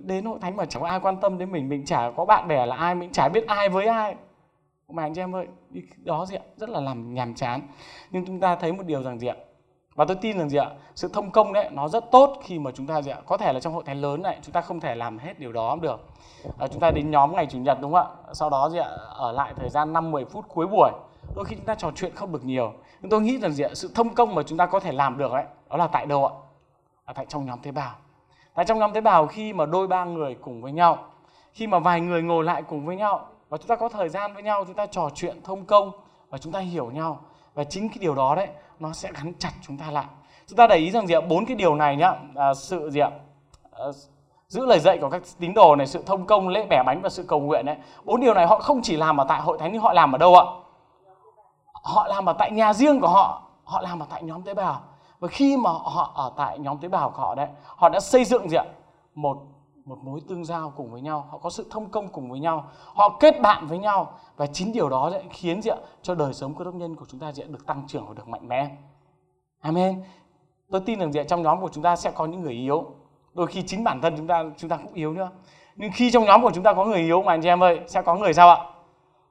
Đến 0.03 0.25
hội 0.25 0.39
thánh 0.41 0.55
mà 0.55 0.65
chẳng 0.65 0.83
ai 0.83 0.99
quan 0.99 1.17
tâm 1.21 1.37
đến 1.37 1.51
mình 1.51 1.69
mình 1.69 1.85
chả 1.85 2.11
có 2.15 2.25
bạn 2.25 2.47
bè 2.47 2.65
là 2.65 2.75
ai, 2.75 2.95
mình 2.95 3.11
chả 3.11 3.29
biết 3.29 3.47
ai 3.47 3.69
với 3.69 3.85
ai. 3.85 4.15
Mà 4.89 5.03
anh 5.03 5.13
chị 5.13 5.21
em 5.21 5.35
ơi 5.35 5.47
đó 5.97 6.25
gì 6.25 6.35
ạ? 6.35 6.43
Rất 6.55 6.69
là 6.69 6.79
làm 6.79 7.13
nhàm 7.13 7.33
chán. 7.33 7.61
Nhưng 8.11 8.25
chúng 8.25 8.39
ta 8.39 8.55
thấy 8.55 8.73
một 8.73 8.85
điều 8.85 9.03
rằng 9.03 9.19
gì 9.19 9.27
ạ? 9.27 9.35
Và 9.97 10.05
tôi 10.05 10.17
tin 10.21 10.37
rằng 10.37 10.49
gì 10.49 10.57
ạ? 10.57 10.69
Sự 10.95 11.09
thông 11.13 11.31
công 11.31 11.53
đấy 11.53 11.69
nó 11.71 11.87
rất 11.87 12.11
tốt 12.11 12.37
khi 12.43 12.59
mà 12.59 12.71
chúng 12.71 12.87
ta 12.87 13.01
gì 13.01 13.11
ạ? 13.11 13.17
Có 13.25 13.37
thể 13.37 13.53
là 13.53 13.59
trong 13.59 13.73
hội 13.73 13.83
thánh 13.85 14.01
lớn 14.01 14.21
này 14.21 14.39
chúng 14.41 14.53
ta 14.53 14.61
không 14.61 14.79
thể 14.79 14.95
làm 14.95 15.17
hết 15.17 15.39
điều 15.39 15.51
đó 15.51 15.77
được. 15.81 16.07
À, 16.59 16.67
chúng 16.67 16.79
ta 16.79 16.91
đến 16.91 17.11
nhóm 17.11 17.35
ngày 17.35 17.47
chủ 17.49 17.57
nhật 17.57 17.77
đúng 17.81 17.93
không 17.93 18.07
ạ? 18.25 18.33
Sau 18.33 18.49
đó 18.49 18.69
gì 18.69 18.77
ạ? 18.77 18.89
Ở 19.09 19.31
lại 19.31 19.53
thời 19.55 19.69
gian 19.69 19.93
5 19.93 20.11
10 20.11 20.25
phút 20.25 20.45
cuối 20.47 20.67
buổi. 20.67 20.91
Đôi 21.35 21.45
khi 21.45 21.55
chúng 21.55 21.65
ta 21.65 21.75
trò 21.75 21.91
chuyện 21.95 22.15
không 22.15 22.31
được 22.31 22.45
nhiều. 22.45 22.73
Nhưng 23.01 23.09
tôi 23.09 23.21
nghĩ 23.21 23.37
rằng 23.37 23.51
gì 23.51 23.63
ạ? 23.63 23.69
Sự 23.73 23.91
thông 23.95 24.15
công 24.15 24.35
mà 24.35 24.43
chúng 24.43 24.57
ta 24.57 24.65
có 24.65 24.79
thể 24.79 24.91
làm 24.91 25.17
được 25.17 25.31
đấy 25.33 25.45
đó 25.69 25.77
là 25.77 25.87
tại 25.87 26.05
đâu 26.05 26.25
ạ? 26.25 26.33
À, 27.05 27.13
tại 27.13 27.25
trong 27.29 27.45
nhóm 27.45 27.59
tế 27.59 27.71
bào. 27.71 27.91
Tại 28.55 28.65
trong 28.65 28.79
nhóm 28.79 28.93
tế 28.93 29.01
bào 29.01 29.27
khi 29.27 29.53
mà 29.53 29.65
đôi 29.65 29.87
ba 29.87 30.05
người 30.05 30.35
cùng 30.41 30.61
với 30.61 30.71
nhau 30.71 30.97
khi 31.57 31.67
mà 31.67 31.79
vài 31.79 32.01
người 32.01 32.21
ngồi 32.23 32.43
lại 32.43 32.63
cùng 32.63 32.85
với 32.85 32.95
nhau 32.95 33.27
và 33.49 33.57
chúng 33.57 33.67
ta 33.67 33.75
có 33.75 33.89
thời 33.89 34.09
gian 34.09 34.33
với 34.33 34.43
nhau 34.43 34.63
chúng 34.65 34.75
ta 34.75 34.85
trò 34.85 35.09
chuyện 35.15 35.41
thông 35.43 35.65
công 35.65 35.91
và 36.29 36.37
chúng 36.37 36.53
ta 36.53 36.59
hiểu 36.59 36.91
nhau 36.91 37.19
và 37.57 37.63
chính 37.63 37.89
cái 37.89 37.97
điều 38.01 38.15
đó 38.15 38.35
đấy 38.35 38.47
nó 38.79 38.93
sẽ 38.93 39.11
gắn 39.13 39.33
chặt 39.39 39.51
chúng 39.61 39.77
ta 39.77 39.91
lại. 39.91 40.05
Chúng 40.47 40.57
ta 40.57 40.67
để 40.67 40.75
ý 40.75 40.91
rằng 40.91 41.07
gì 41.07 41.13
ạ? 41.13 41.21
Bốn 41.29 41.45
cái 41.45 41.55
điều 41.55 41.75
này 41.75 41.95
nhá 41.95 42.13
à, 42.35 42.53
sự 42.53 42.89
gì 42.89 42.99
ạ? 42.99 43.09
À, 43.71 43.85
giữ 44.47 44.65
lời 44.65 44.79
dạy 44.79 44.97
của 45.01 45.09
các 45.09 45.21
tín 45.39 45.53
đồ 45.53 45.75
này 45.75 45.87
sự 45.87 46.03
thông 46.05 46.25
công 46.25 46.47
lễ 46.47 46.65
bẻ 46.69 46.83
bánh 46.85 47.01
và 47.01 47.09
sự 47.09 47.25
cầu 47.27 47.39
nguyện 47.39 47.65
đấy. 47.65 47.75
Bốn 48.03 48.21
điều 48.21 48.33
này 48.33 48.47
họ 48.47 48.59
không 48.59 48.81
chỉ 48.83 48.97
làm 48.97 49.17
ở 49.17 49.25
tại 49.29 49.41
hội 49.41 49.57
thánh 49.57 49.71
nhưng 49.73 49.81
họ 49.81 49.93
làm 49.93 50.15
ở 50.15 50.17
đâu 50.17 50.35
ạ? 50.35 50.45
Họ 51.73 52.07
làm 52.07 52.25
ở 52.25 52.33
tại 52.33 52.51
nhà 52.51 52.73
riêng 52.73 52.99
của 52.99 53.07
họ. 53.07 53.41
Họ 53.63 53.81
làm 53.81 53.99
ở 53.99 54.05
tại 54.09 54.23
nhóm 54.23 54.41
tế 54.41 54.53
bào. 54.53 54.81
Và 55.19 55.27
khi 55.27 55.57
mà 55.57 55.69
họ 55.69 56.11
ở 56.15 56.31
tại 56.37 56.59
nhóm 56.59 56.77
tế 56.77 56.87
bào 56.87 57.09
của 57.09 57.21
họ 57.21 57.35
đấy 57.35 57.47
họ 57.65 57.89
đã 57.89 57.99
xây 57.99 58.25
dựng 58.25 58.49
gì 58.49 58.57
ạ? 58.57 58.65
Một 59.15 59.37
một 59.87 59.97
mối 60.03 60.21
tương 60.27 60.45
giao 60.45 60.73
cùng 60.75 60.91
với 60.91 61.01
nhau 61.01 61.27
họ 61.31 61.37
có 61.37 61.49
sự 61.49 61.67
thông 61.69 61.89
công 61.89 62.07
cùng 62.07 62.29
với 62.29 62.39
nhau 62.39 62.67
họ 62.93 63.17
kết 63.19 63.41
bạn 63.41 63.67
với 63.67 63.77
nhau. 63.77 64.13
Và 64.37 64.47
chính 64.47 64.73
điều 64.73 64.89
đó 64.89 65.09
sẽ 65.13 65.23
khiến 65.31 65.61
gì 65.61 65.71
cho 66.01 66.15
đời 66.15 66.33
sống 66.33 66.55
cơ 66.55 66.65
đốc 66.65 66.75
nhân 66.75 66.95
của 66.95 67.05
chúng 67.09 67.19
ta 67.19 67.31
sẽ 67.31 67.43
được 67.43 67.65
tăng 67.65 67.83
trưởng 67.87 68.07
và 68.07 68.13
được 68.13 68.27
mạnh 68.27 68.47
mẽ. 68.47 68.75
Amen. 69.59 70.03
Tôi 70.71 70.81
tin 70.85 70.99
rằng 70.99 71.13
gì 71.13 71.19
trong 71.27 71.41
nhóm 71.41 71.61
của 71.61 71.69
chúng 71.69 71.83
ta 71.83 71.95
sẽ 71.95 72.11
có 72.11 72.25
những 72.25 72.41
người 72.41 72.53
yếu. 72.53 72.85
Đôi 73.33 73.47
khi 73.47 73.63
chính 73.63 73.83
bản 73.83 74.01
thân 74.01 74.13
chúng 74.17 74.27
ta 74.27 74.43
chúng 74.57 74.69
ta 74.69 74.77
cũng 74.77 74.93
yếu 74.93 75.13
nữa. 75.13 75.29
Nhưng 75.75 75.91
khi 75.93 76.11
trong 76.11 76.23
nhóm 76.23 76.41
của 76.41 76.51
chúng 76.53 76.63
ta 76.63 76.73
có 76.73 76.85
người 76.85 76.99
yếu 76.99 77.21
mà 77.21 77.33
anh 77.33 77.41
chị 77.41 77.47
em 77.47 77.63
ơi 77.63 77.79
sẽ 77.87 78.01
có 78.01 78.15
người 78.15 78.33
sao 78.33 78.49
ạ? 78.49 78.57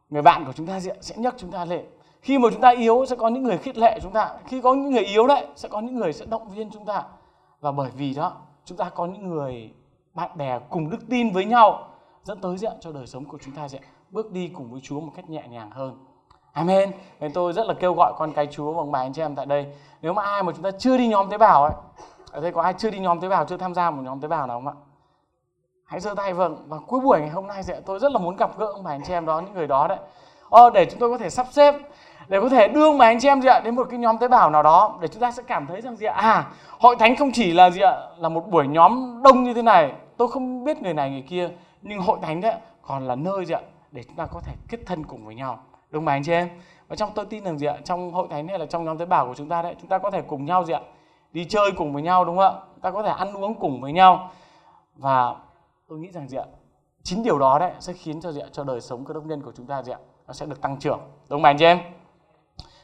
Người 0.08 0.22
bạn 0.22 0.44
của 0.44 0.52
chúng 0.52 0.66
ta 0.66 0.80
sẽ, 0.80 0.94
sẽ 1.00 1.16
nhắc 1.18 1.34
chúng 1.36 1.50
ta 1.50 1.64
lên. 1.64 1.84
Khi 2.20 2.38
mà 2.38 2.48
chúng 2.52 2.60
ta 2.60 2.70
yếu 2.70 3.06
sẽ 3.06 3.16
có 3.16 3.28
những 3.28 3.42
người 3.42 3.58
khích 3.58 3.78
lệ 3.78 3.98
chúng 4.02 4.12
ta. 4.12 4.30
Khi 4.46 4.60
có 4.60 4.74
những 4.74 4.90
người 4.90 5.04
yếu 5.04 5.26
đấy 5.26 5.46
sẽ 5.56 5.68
có 5.68 5.80
những 5.80 5.96
người 5.96 6.12
sẽ 6.12 6.26
động 6.26 6.48
viên 6.48 6.70
chúng 6.70 6.84
ta. 6.84 7.02
Và 7.60 7.72
bởi 7.72 7.90
vì 7.96 8.14
đó 8.14 8.32
chúng 8.64 8.78
ta 8.78 8.88
có 8.88 9.06
những 9.06 9.28
người 9.28 9.74
bạn 10.16 10.31
bè 10.35 10.59
cùng 10.70 10.90
đức 10.90 10.98
tin 11.11 11.33
với 11.33 11.44
nhau 11.44 11.88
dẫn 12.22 12.40
tới 12.40 12.57
diện 12.59 12.72
cho 12.81 12.92
đời 12.92 13.07
sống 13.07 13.24
của 13.24 13.38
chúng 13.44 13.55
ta 13.55 13.68
sẽ 13.68 13.79
bước 14.11 14.33
đi 14.33 14.50
cùng 14.55 14.70
với 14.70 14.81
Chúa 14.81 15.00
một 15.00 15.12
cách 15.16 15.31
nhẹ 15.31 15.42
nhàng 15.48 15.70
hơn. 15.70 15.94
Amen. 16.52 16.92
Nên 17.20 17.33
tôi 17.33 17.52
rất 17.52 17.66
là 17.66 17.74
kêu 17.74 17.94
gọi 17.94 18.12
con 18.16 18.33
cái 18.33 18.46
Chúa 18.46 18.72
và 18.72 18.79
ông 18.79 18.92
bà 18.92 18.98
anh 18.98 19.12
chị 19.12 19.22
em 19.22 19.35
tại 19.35 19.46
đây. 19.46 19.66
Nếu 20.02 20.12
mà 20.12 20.22
ai 20.22 20.42
mà 20.42 20.52
chúng 20.52 20.62
ta 20.62 20.70
chưa 20.79 20.96
đi 20.96 21.09
nhóm 21.09 21.31
tế 21.31 21.38
bào 21.38 21.64
ấy, 21.64 21.72
ở 22.31 22.40
đây 22.40 22.52
có 22.52 22.62
ai 22.62 22.74
chưa 22.79 22.90
đi 22.90 22.98
nhóm 22.98 23.20
tế 23.20 23.29
bào, 23.29 23.44
chưa 23.44 23.57
tham 23.57 23.74
gia 23.74 23.90
một 23.90 24.02
nhóm 24.02 24.20
tế 24.20 24.29
bào 24.29 24.46
nào 24.46 24.57
không 24.57 24.66
ạ? 24.66 24.74
Hãy 25.85 26.00
giơ 26.00 26.14
tay 26.14 26.33
vâng. 26.33 26.57
Và 26.68 26.79
cuối 26.87 27.00
buổi 27.00 27.20
ngày 27.20 27.31
hôm 27.31 27.46
nay 27.46 27.62
sẽ 27.62 27.81
tôi 27.87 27.98
rất 27.98 28.12
là 28.12 28.18
muốn 28.18 28.37
gặp 28.37 28.59
gỡ 28.59 28.66
ông 28.66 28.85
bà 28.85 28.90
anh 28.90 29.02
chị 29.07 29.12
em 29.12 29.26
đó, 29.26 29.40
những 29.40 29.55
người 29.55 29.66
đó 29.66 29.88
đấy. 29.88 29.98
Ờ, 30.50 30.70
để 30.70 30.87
chúng 30.90 31.00
tôi 31.00 31.11
có 31.11 31.18
thể 31.18 31.31
sắp 31.31 31.46
xếp 31.50 31.74
để 32.29 32.40
có 32.40 32.48
thể 32.48 32.68
đưa 32.68 32.92
mà 32.92 33.07
anh 33.07 33.20
chị 33.20 33.29
em 33.29 33.42
gì 33.42 33.48
ạ 33.48 33.61
đến 33.64 33.76
một 33.76 33.87
cái 33.90 33.98
nhóm 33.98 34.18
tế 34.18 34.29
bào 34.29 34.50
nào 34.50 34.62
đó 34.62 34.98
để 35.00 35.09
chúng 35.09 35.20
ta 35.20 35.31
sẽ 35.31 35.42
cảm 35.46 35.66
thấy 35.66 35.81
rằng 35.81 35.96
gì 35.96 36.07
ạ 36.07 36.14
à 36.14 36.44
hội 36.79 36.96
thánh 36.98 37.16
không 37.16 37.33
chỉ 37.33 37.52
là 37.52 37.70
gì 37.70 37.81
ạ 37.81 37.96
là 38.18 38.29
một 38.29 38.48
buổi 38.50 38.66
nhóm 38.68 39.22
đông 39.22 39.44
như 39.44 39.55
thế 39.55 39.62
này 39.62 39.92
tôi 40.16 40.29
không 40.29 40.64
biết 40.64 40.83
người 40.83 40.94
này, 40.94 41.11
người 41.11 41.24
kia, 41.29 41.50
nhưng 41.83 42.00
hội 42.00 42.18
thánh 42.22 42.40
đấy 42.40 42.55
còn 42.83 43.07
là 43.07 43.14
nơi 43.14 43.44
gì 43.44 43.55
ạ, 43.55 43.61
để 43.92 44.02
chúng 44.02 44.16
ta 44.16 44.26
có 44.26 44.40
thể 44.40 44.52
kết 44.68 44.81
thân 44.87 45.05
cùng 45.05 45.26
với 45.26 45.35
nhau. 45.35 45.59
Đúng 45.90 46.05
không 46.05 46.09
anh 46.09 46.22
chị 46.24 46.33
em? 46.33 46.48
Và 46.88 46.96
trong 46.96 47.11
tôi 47.14 47.26
tin 47.26 47.44
rằng 47.44 47.59
gì 47.59 47.66
ạ, 47.66 47.76
trong 47.85 48.12
hội 48.12 48.26
thánh 48.31 48.48
hay 48.48 48.59
là 48.59 48.66
trong 48.66 48.85
nhóm 48.85 48.98
tế 48.98 49.05
bào 49.05 49.26
của 49.26 49.35
chúng 49.35 49.48
ta 49.48 49.62
đấy, 49.62 49.74
chúng 49.81 49.88
ta 49.88 49.98
có 49.98 50.11
thể 50.11 50.22
cùng 50.22 50.44
nhau 50.44 50.64
gì 50.64 50.72
ạ, 50.72 50.81
đi 51.33 51.44
chơi 51.44 51.72
cùng 51.76 51.92
với 51.92 52.02
nhau, 52.02 52.24
đúng 52.24 52.37
không 52.37 52.57
ạ? 52.57 52.61
Ta 52.83 52.90
có 52.90 53.02
thể 53.02 53.11
ăn 53.11 53.33
uống 53.33 53.55
cùng 53.55 53.81
với 53.81 53.92
nhau. 53.92 54.31
Và 54.96 55.35
tôi 55.88 55.98
nghĩ 55.98 56.11
rằng 56.11 56.29
gì 56.29 56.37
ạ, 56.37 56.44
chính 57.02 57.22
điều 57.22 57.38
đó 57.38 57.59
đấy 57.59 57.72
sẽ 57.79 57.92
khiến 57.92 58.20
cho 58.20 58.33
gì 58.33 58.40
ạ, 58.40 58.48
cho 58.52 58.64
đời 58.64 58.81
sống 58.81 59.05
cơ 59.05 59.14
đốc 59.14 59.26
nhân 59.26 59.42
của 59.42 59.52
chúng 59.57 59.66
ta 59.66 59.83
gì 59.83 59.92
ạ, 59.92 59.98
nó 60.26 60.33
sẽ 60.33 60.46
được 60.46 60.61
tăng 60.61 60.79
trưởng. 60.79 60.98
Đúng 60.98 61.38
không 61.38 61.44
anh 61.44 61.57
chị 61.59 61.64
em? 61.64 61.79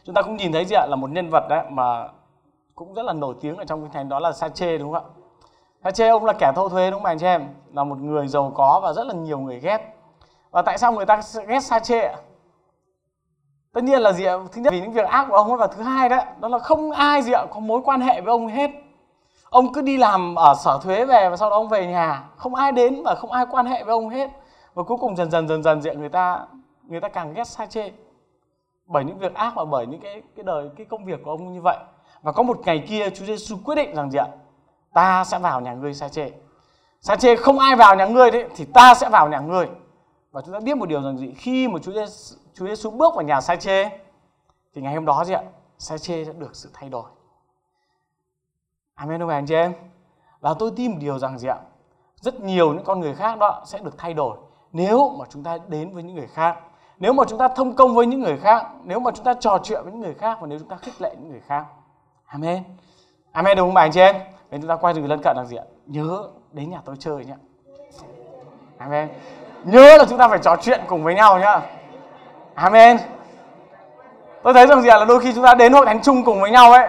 Chúng 0.04 0.14
ta 0.14 0.22
cũng 0.22 0.36
nhìn 0.36 0.52
thấy 0.52 0.64
gì 0.64 0.74
ạ, 0.74 0.86
là 0.90 0.96
một 0.96 1.10
nhân 1.10 1.28
vật 1.30 1.46
đấy 1.48 1.64
mà 1.70 2.08
cũng 2.74 2.94
rất 2.94 3.02
là 3.02 3.12
nổi 3.12 3.34
tiếng 3.40 3.56
ở 3.56 3.64
trong 3.64 3.82
kinh 3.82 3.92
thánh, 3.92 4.08
đó 4.08 4.18
là 4.18 4.32
Sache 4.32 4.78
đúng 4.78 4.92
không 4.92 5.04
ạ? 5.04 5.21
Sache 5.84 6.08
ông 6.08 6.24
là 6.24 6.32
kẻ 6.32 6.52
thâu 6.56 6.68
thuế 6.68 6.90
đúng 6.90 7.00
không 7.00 7.06
anh 7.06 7.18
chị 7.18 7.26
em? 7.26 7.48
Là 7.72 7.84
một 7.84 7.98
người 7.98 8.28
giàu 8.28 8.52
có 8.54 8.80
và 8.82 8.92
rất 8.92 9.06
là 9.06 9.14
nhiều 9.14 9.38
người 9.38 9.60
ghét. 9.60 9.94
Và 10.50 10.62
tại 10.62 10.78
sao 10.78 10.92
người 10.92 11.06
ta 11.06 11.20
ghét 11.46 11.60
Sache 11.60 11.98
ạ? 11.98 12.16
Tất 13.72 13.84
nhiên 13.84 14.00
là 14.00 14.12
gì 14.12 14.24
ạ? 14.24 14.34
Thứ 14.52 14.60
nhất, 14.60 14.72
vì 14.72 14.80
những 14.80 14.92
việc 14.92 15.06
ác 15.06 15.26
của 15.28 15.36
ông 15.36 15.48
ấy. 15.48 15.56
Và 15.56 15.66
thứ 15.66 15.82
hai 15.82 16.08
đó 16.08 16.16
đó 16.40 16.48
là 16.48 16.58
không 16.58 16.90
ai 16.90 17.22
gì 17.22 17.32
ạ 17.32 17.46
có 17.50 17.60
mối 17.60 17.80
quan 17.84 18.00
hệ 18.00 18.20
với 18.20 18.30
ông 18.30 18.48
hết. 18.48 18.70
Ông 19.50 19.72
cứ 19.72 19.82
đi 19.82 19.96
làm 19.96 20.34
ở 20.34 20.54
sở 20.64 20.78
thuế 20.82 21.04
về 21.04 21.28
và 21.30 21.36
sau 21.36 21.50
đó 21.50 21.56
ông 21.56 21.68
về 21.68 21.86
nhà. 21.86 22.24
Không 22.36 22.54
ai 22.54 22.72
đến 22.72 23.02
và 23.04 23.14
không 23.14 23.32
ai 23.32 23.46
quan 23.50 23.66
hệ 23.66 23.84
với 23.84 23.92
ông 23.92 24.08
hết. 24.08 24.30
Và 24.74 24.82
cuối 24.82 24.96
cùng 25.00 25.16
dần 25.16 25.30
dần 25.30 25.48
dần 25.48 25.62
dần 25.62 25.82
diện 25.82 26.00
người 26.00 26.08
ta 26.08 26.46
người 26.82 27.00
ta 27.00 27.08
càng 27.08 27.34
ghét 27.34 27.46
Sa-chê 27.46 27.90
bởi 28.86 29.04
những 29.04 29.18
việc 29.18 29.34
ác 29.34 29.52
và 29.56 29.64
bởi 29.64 29.86
những 29.86 30.00
cái 30.00 30.22
cái 30.36 30.44
đời, 30.44 30.70
cái 30.76 30.86
công 30.90 31.04
việc 31.04 31.20
của 31.24 31.30
ông 31.30 31.52
như 31.52 31.60
vậy. 31.60 31.76
Và 32.22 32.32
có 32.32 32.42
một 32.42 32.58
ngày 32.64 32.84
kia 32.88 33.10
Chúa 33.10 33.24
Giêsu 33.24 33.56
quyết 33.64 33.74
định 33.74 33.94
rằng 33.94 34.10
gì 34.10 34.18
ạ? 34.18 34.26
Ta 34.92 35.24
sẽ 35.24 35.38
vào 35.38 35.60
nhà 35.60 35.74
ngươi 35.74 35.94
sa 35.94 36.08
chê. 36.08 36.30
Sa 37.00 37.16
chê 37.16 37.36
không 37.36 37.58
ai 37.58 37.76
vào 37.76 37.96
nhà 37.96 38.06
ngươi 38.06 38.30
đấy 38.30 38.48
thì 38.56 38.64
ta 38.64 38.94
sẽ 38.94 39.08
vào 39.08 39.28
nhà 39.28 39.40
ngươi. 39.40 39.66
Và 40.32 40.42
chúng 40.44 40.54
ta 40.54 40.60
biết 40.60 40.76
một 40.76 40.88
điều 40.88 41.02
rằng 41.02 41.18
gì? 41.18 41.34
Khi 41.36 41.68
mà 41.68 41.78
Chúa 41.82 41.92
Giêsu, 41.92 42.36
Chúa 42.54 42.66
Giêsu 42.66 42.90
bước 42.90 43.14
vào 43.14 43.24
nhà 43.24 43.40
sa 43.40 43.56
chê 43.56 43.88
thì 44.74 44.82
ngày 44.82 44.94
hôm 44.94 45.04
đó 45.04 45.24
gì 45.24 45.34
ạ? 45.34 45.42
Sa 45.78 45.98
chê 45.98 46.24
sẽ 46.24 46.32
được 46.32 46.56
sự 46.56 46.70
thay 46.74 46.88
đổi. 46.88 47.04
Amen 48.94 49.20
không 49.20 49.28
anh 49.28 49.46
chị 49.46 49.54
em? 49.54 49.74
Và 50.40 50.54
tôi 50.58 50.70
tin 50.76 50.90
một 50.90 50.96
điều 51.00 51.18
rằng 51.18 51.38
gì 51.38 51.48
ạ? 51.48 51.56
Rất 52.16 52.40
nhiều 52.40 52.72
những 52.74 52.84
con 52.84 53.00
người 53.00 53.14
khác 53.14 53.38
đó 53.38 53.62
sẽ 53.66 53.78
được 53.78 53.98
thay 53.98 54.14
đổi 54.14 54.36
nếu 54.72 55.10
mà 55.18 55.24
chúng 55.30 55.44
ta 55.44 55.58
đến 55.68 55.94
với 55.94 56.02
những 56.02 56.16
người 56.16 56.26
khác. 56.26 56.56
Nếu 56.98 57.12
mà 57.12 57.24
chúng 57.28 57.38
ta 57.38 57.48
thông 57.48 57.76
công 57.76 57.94
với 57.94 58.06
những 58.06 58.20
người 58.20 58.38
khác 58.38 58.66
nếu 58.84 59.00
mà 59.00 59.10
chúng 59.14 59.24
ta 59.24 59.34
trò 59.34 59.58
chuyện 59.64 59.82
với 59.82 59.92
những 59.92 60.00
người 60.00 60.14
khác 60.14 60.38
và 60.40 60.46
nếu 60.46 60.58
chúng 60.58 60.68
ta 60.68 60.76
khích 60.76 61.00
lệ 61.00 61.16
những 61.20 61.30
người 61.30 61.40
khác. 61.40 61.64
Amen. 62.26 62.64
Amen 63.32 63.56
đúng 63.56 63.68
không 63.68 63.74
bà 63.74 63.82
anh 63.82 63.92
chị 63.92 64.00
em? 64.00 64.16
Nên 64.52 64.60
chúng 64.60 64.68
ta 64.68 64.76
quay 64.76 64.94
từ 64.94 65.06
lân 65.06 65.22
cận 65.22 65.36
là 65.36 65.44
gì 65.44 65.56
ạ? 65.56 65.64
Nhớ 65.86 66.22
đến 66.52 66.70
nhà 66.70 66.78
tôi 66.84 66.96
chơi 66.98 67.24
nhé 67.24 67.34
amen. 68.78 69.08
Nhớ 69.64 69.96
là 69.96 70.04
chúng 70.08 70.18
ta 70.18 70.28
phải 70.28 70.38
trò 70.38 70.56
chuyện 70.56 70.80
cùng 70.86 71.04
với 71.04 71.14
nhau 71.14 71.38
nhá. 71.38 71.60
Amen. 72.54 72.98
Tôi 74.42 74.54
thấy 74.54 74.66
rằng 74.66 74.82
gì 74.82 74.88
ạ? 74.88 74.98
Là 74.98 75.04
đôi 75.04 75.20
khi 75.20 75.32
chúng 75.34 75.44
ta 75.44 75.54
đến 75.54 75.72
hội 75.72 75.86
thánh 75.86 76.02
chung 76.02 76.24
cùng 76.24 76.40
với 76.40 76.50
nhau 76.50 76.72
ấy 76.72 76.86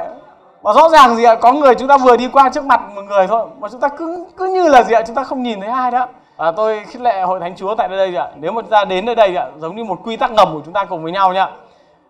và 0.62 0.74
rõ 0.74 0.90
ràng 0.90 1.16
gì 1.16 1.24
ạ? 1.24 1.36
Có 1.36 1.54
người 1.54 1.76
chúng 1.76 1.88
ta 1.88 1.98
vừa 1.98 2.18
đi 2.18 2.30
qua 2.34 2.50
trước 2.50 2.66
mặt 2.66 2.82
một 2.96 3.02
người 3.02 3.28
thôi 3.28 3.48
mà 3.60 3.70
chúng 3.70 3.80
ta 3.80 3.88
cứ 3.88 4.26
cứ 4.38 4.46
như 4.46 4.70
là 4.70 4.84
gì 4.84 4.94
ạ? 4.94 5.02
Chúng 5.08 5.16
ta 5.16 5.24
không 5.24 5.44
nhìn 5.44 5.62
thấy 5.62 5.70
ai 5.70 5.92
đó. 5.92 6.08
À, 6.38 6.52
tôi 6.52 6.84
khích 6.88 7.02
lệ 7.02 7.22
hội 7.22 7.40
thánh 7.40 7.56
chúa 7.56 7.76
tại 7.76 7.88
đây 7.88 8.16
ạ. 8.16 8.28
Nếu 8.36 8.52
mà 8.52 8.62
chúng 8.62 8.72
ta 8.72 8.86
đến 8.86 9.06
nơi 9.06 9.16
đây 9.16 9.36
ạ 9.36 9.48
giống 9.58 9.76
như 9.76 9.84
một 9.84 10.00
quy 10.04 10.18
tắc 10.18 10.32
ngầm 10.32 10.54
của 10.54 10.62
chúng 10.66 10.74
ta 10.74 10.86
cùng 10.86 11.04
với 11.04 11.12
nhau 11.12 11.34
nhá. 11.34 11.50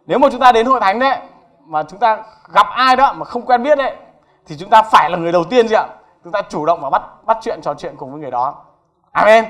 Nếu 0.06 0.20
mà 0.20 0.28
chúng 0.32 0.40
ta 0.40 0.52
đến 0.52 0.66
hội 0.66 0.80
thánh 0.80 1.00
đấy 1.00 1.18
mà 1.66 1.84
chúng 1.84 2.00
ta 2.00 2.24
gặp 2.54 2.68
ai 2.70 2.96
đó 2.96 3.14
mà 3.14 3.26
không 3.26 3.42
quen 3.46 3.64
biết 3.64 3.78
đấy 3.78 3.96
thì 4.48 4.56
chúng 4.60 4.70
ta 4.70 4.82
phải 4.82 5.10
là 5.10 5.18
người 5.18 5.32
đầu 5.32 5.44
tiên 5.44 5.68
gì 5.68 5.76
ạ. 5.76 5.88
Chúng 6.24 6.32
ta 6.32 6.42
chủ 6.50 6.66
động 6.66 6.80
và 6.82 6.90
bắt 6.90 7.02
bắt 7.26 7.38
chuyện 7.42 7.60
trò 7.62 7.74
chuyện 7.74 7.96
cùng 7.98 8.12
với 8.12 8.22
người 8.22 8.32
đó. 8.32 8.56
Amen. 9.12 9.46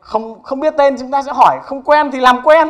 Không 0.00 0.42
không 0.42 0.60
biết 0.60 0.74
tên 0.78 0.96
chúng 0.98 1.10
ta 1.10 1.22
sẽ 1.22 1.32
hỏi. 1.34 1.58
Không 1.62 1.82
quen 1.82 2.10
thì 2.10 2.20
làm 2.20 2.42
quen. 2.44 2.68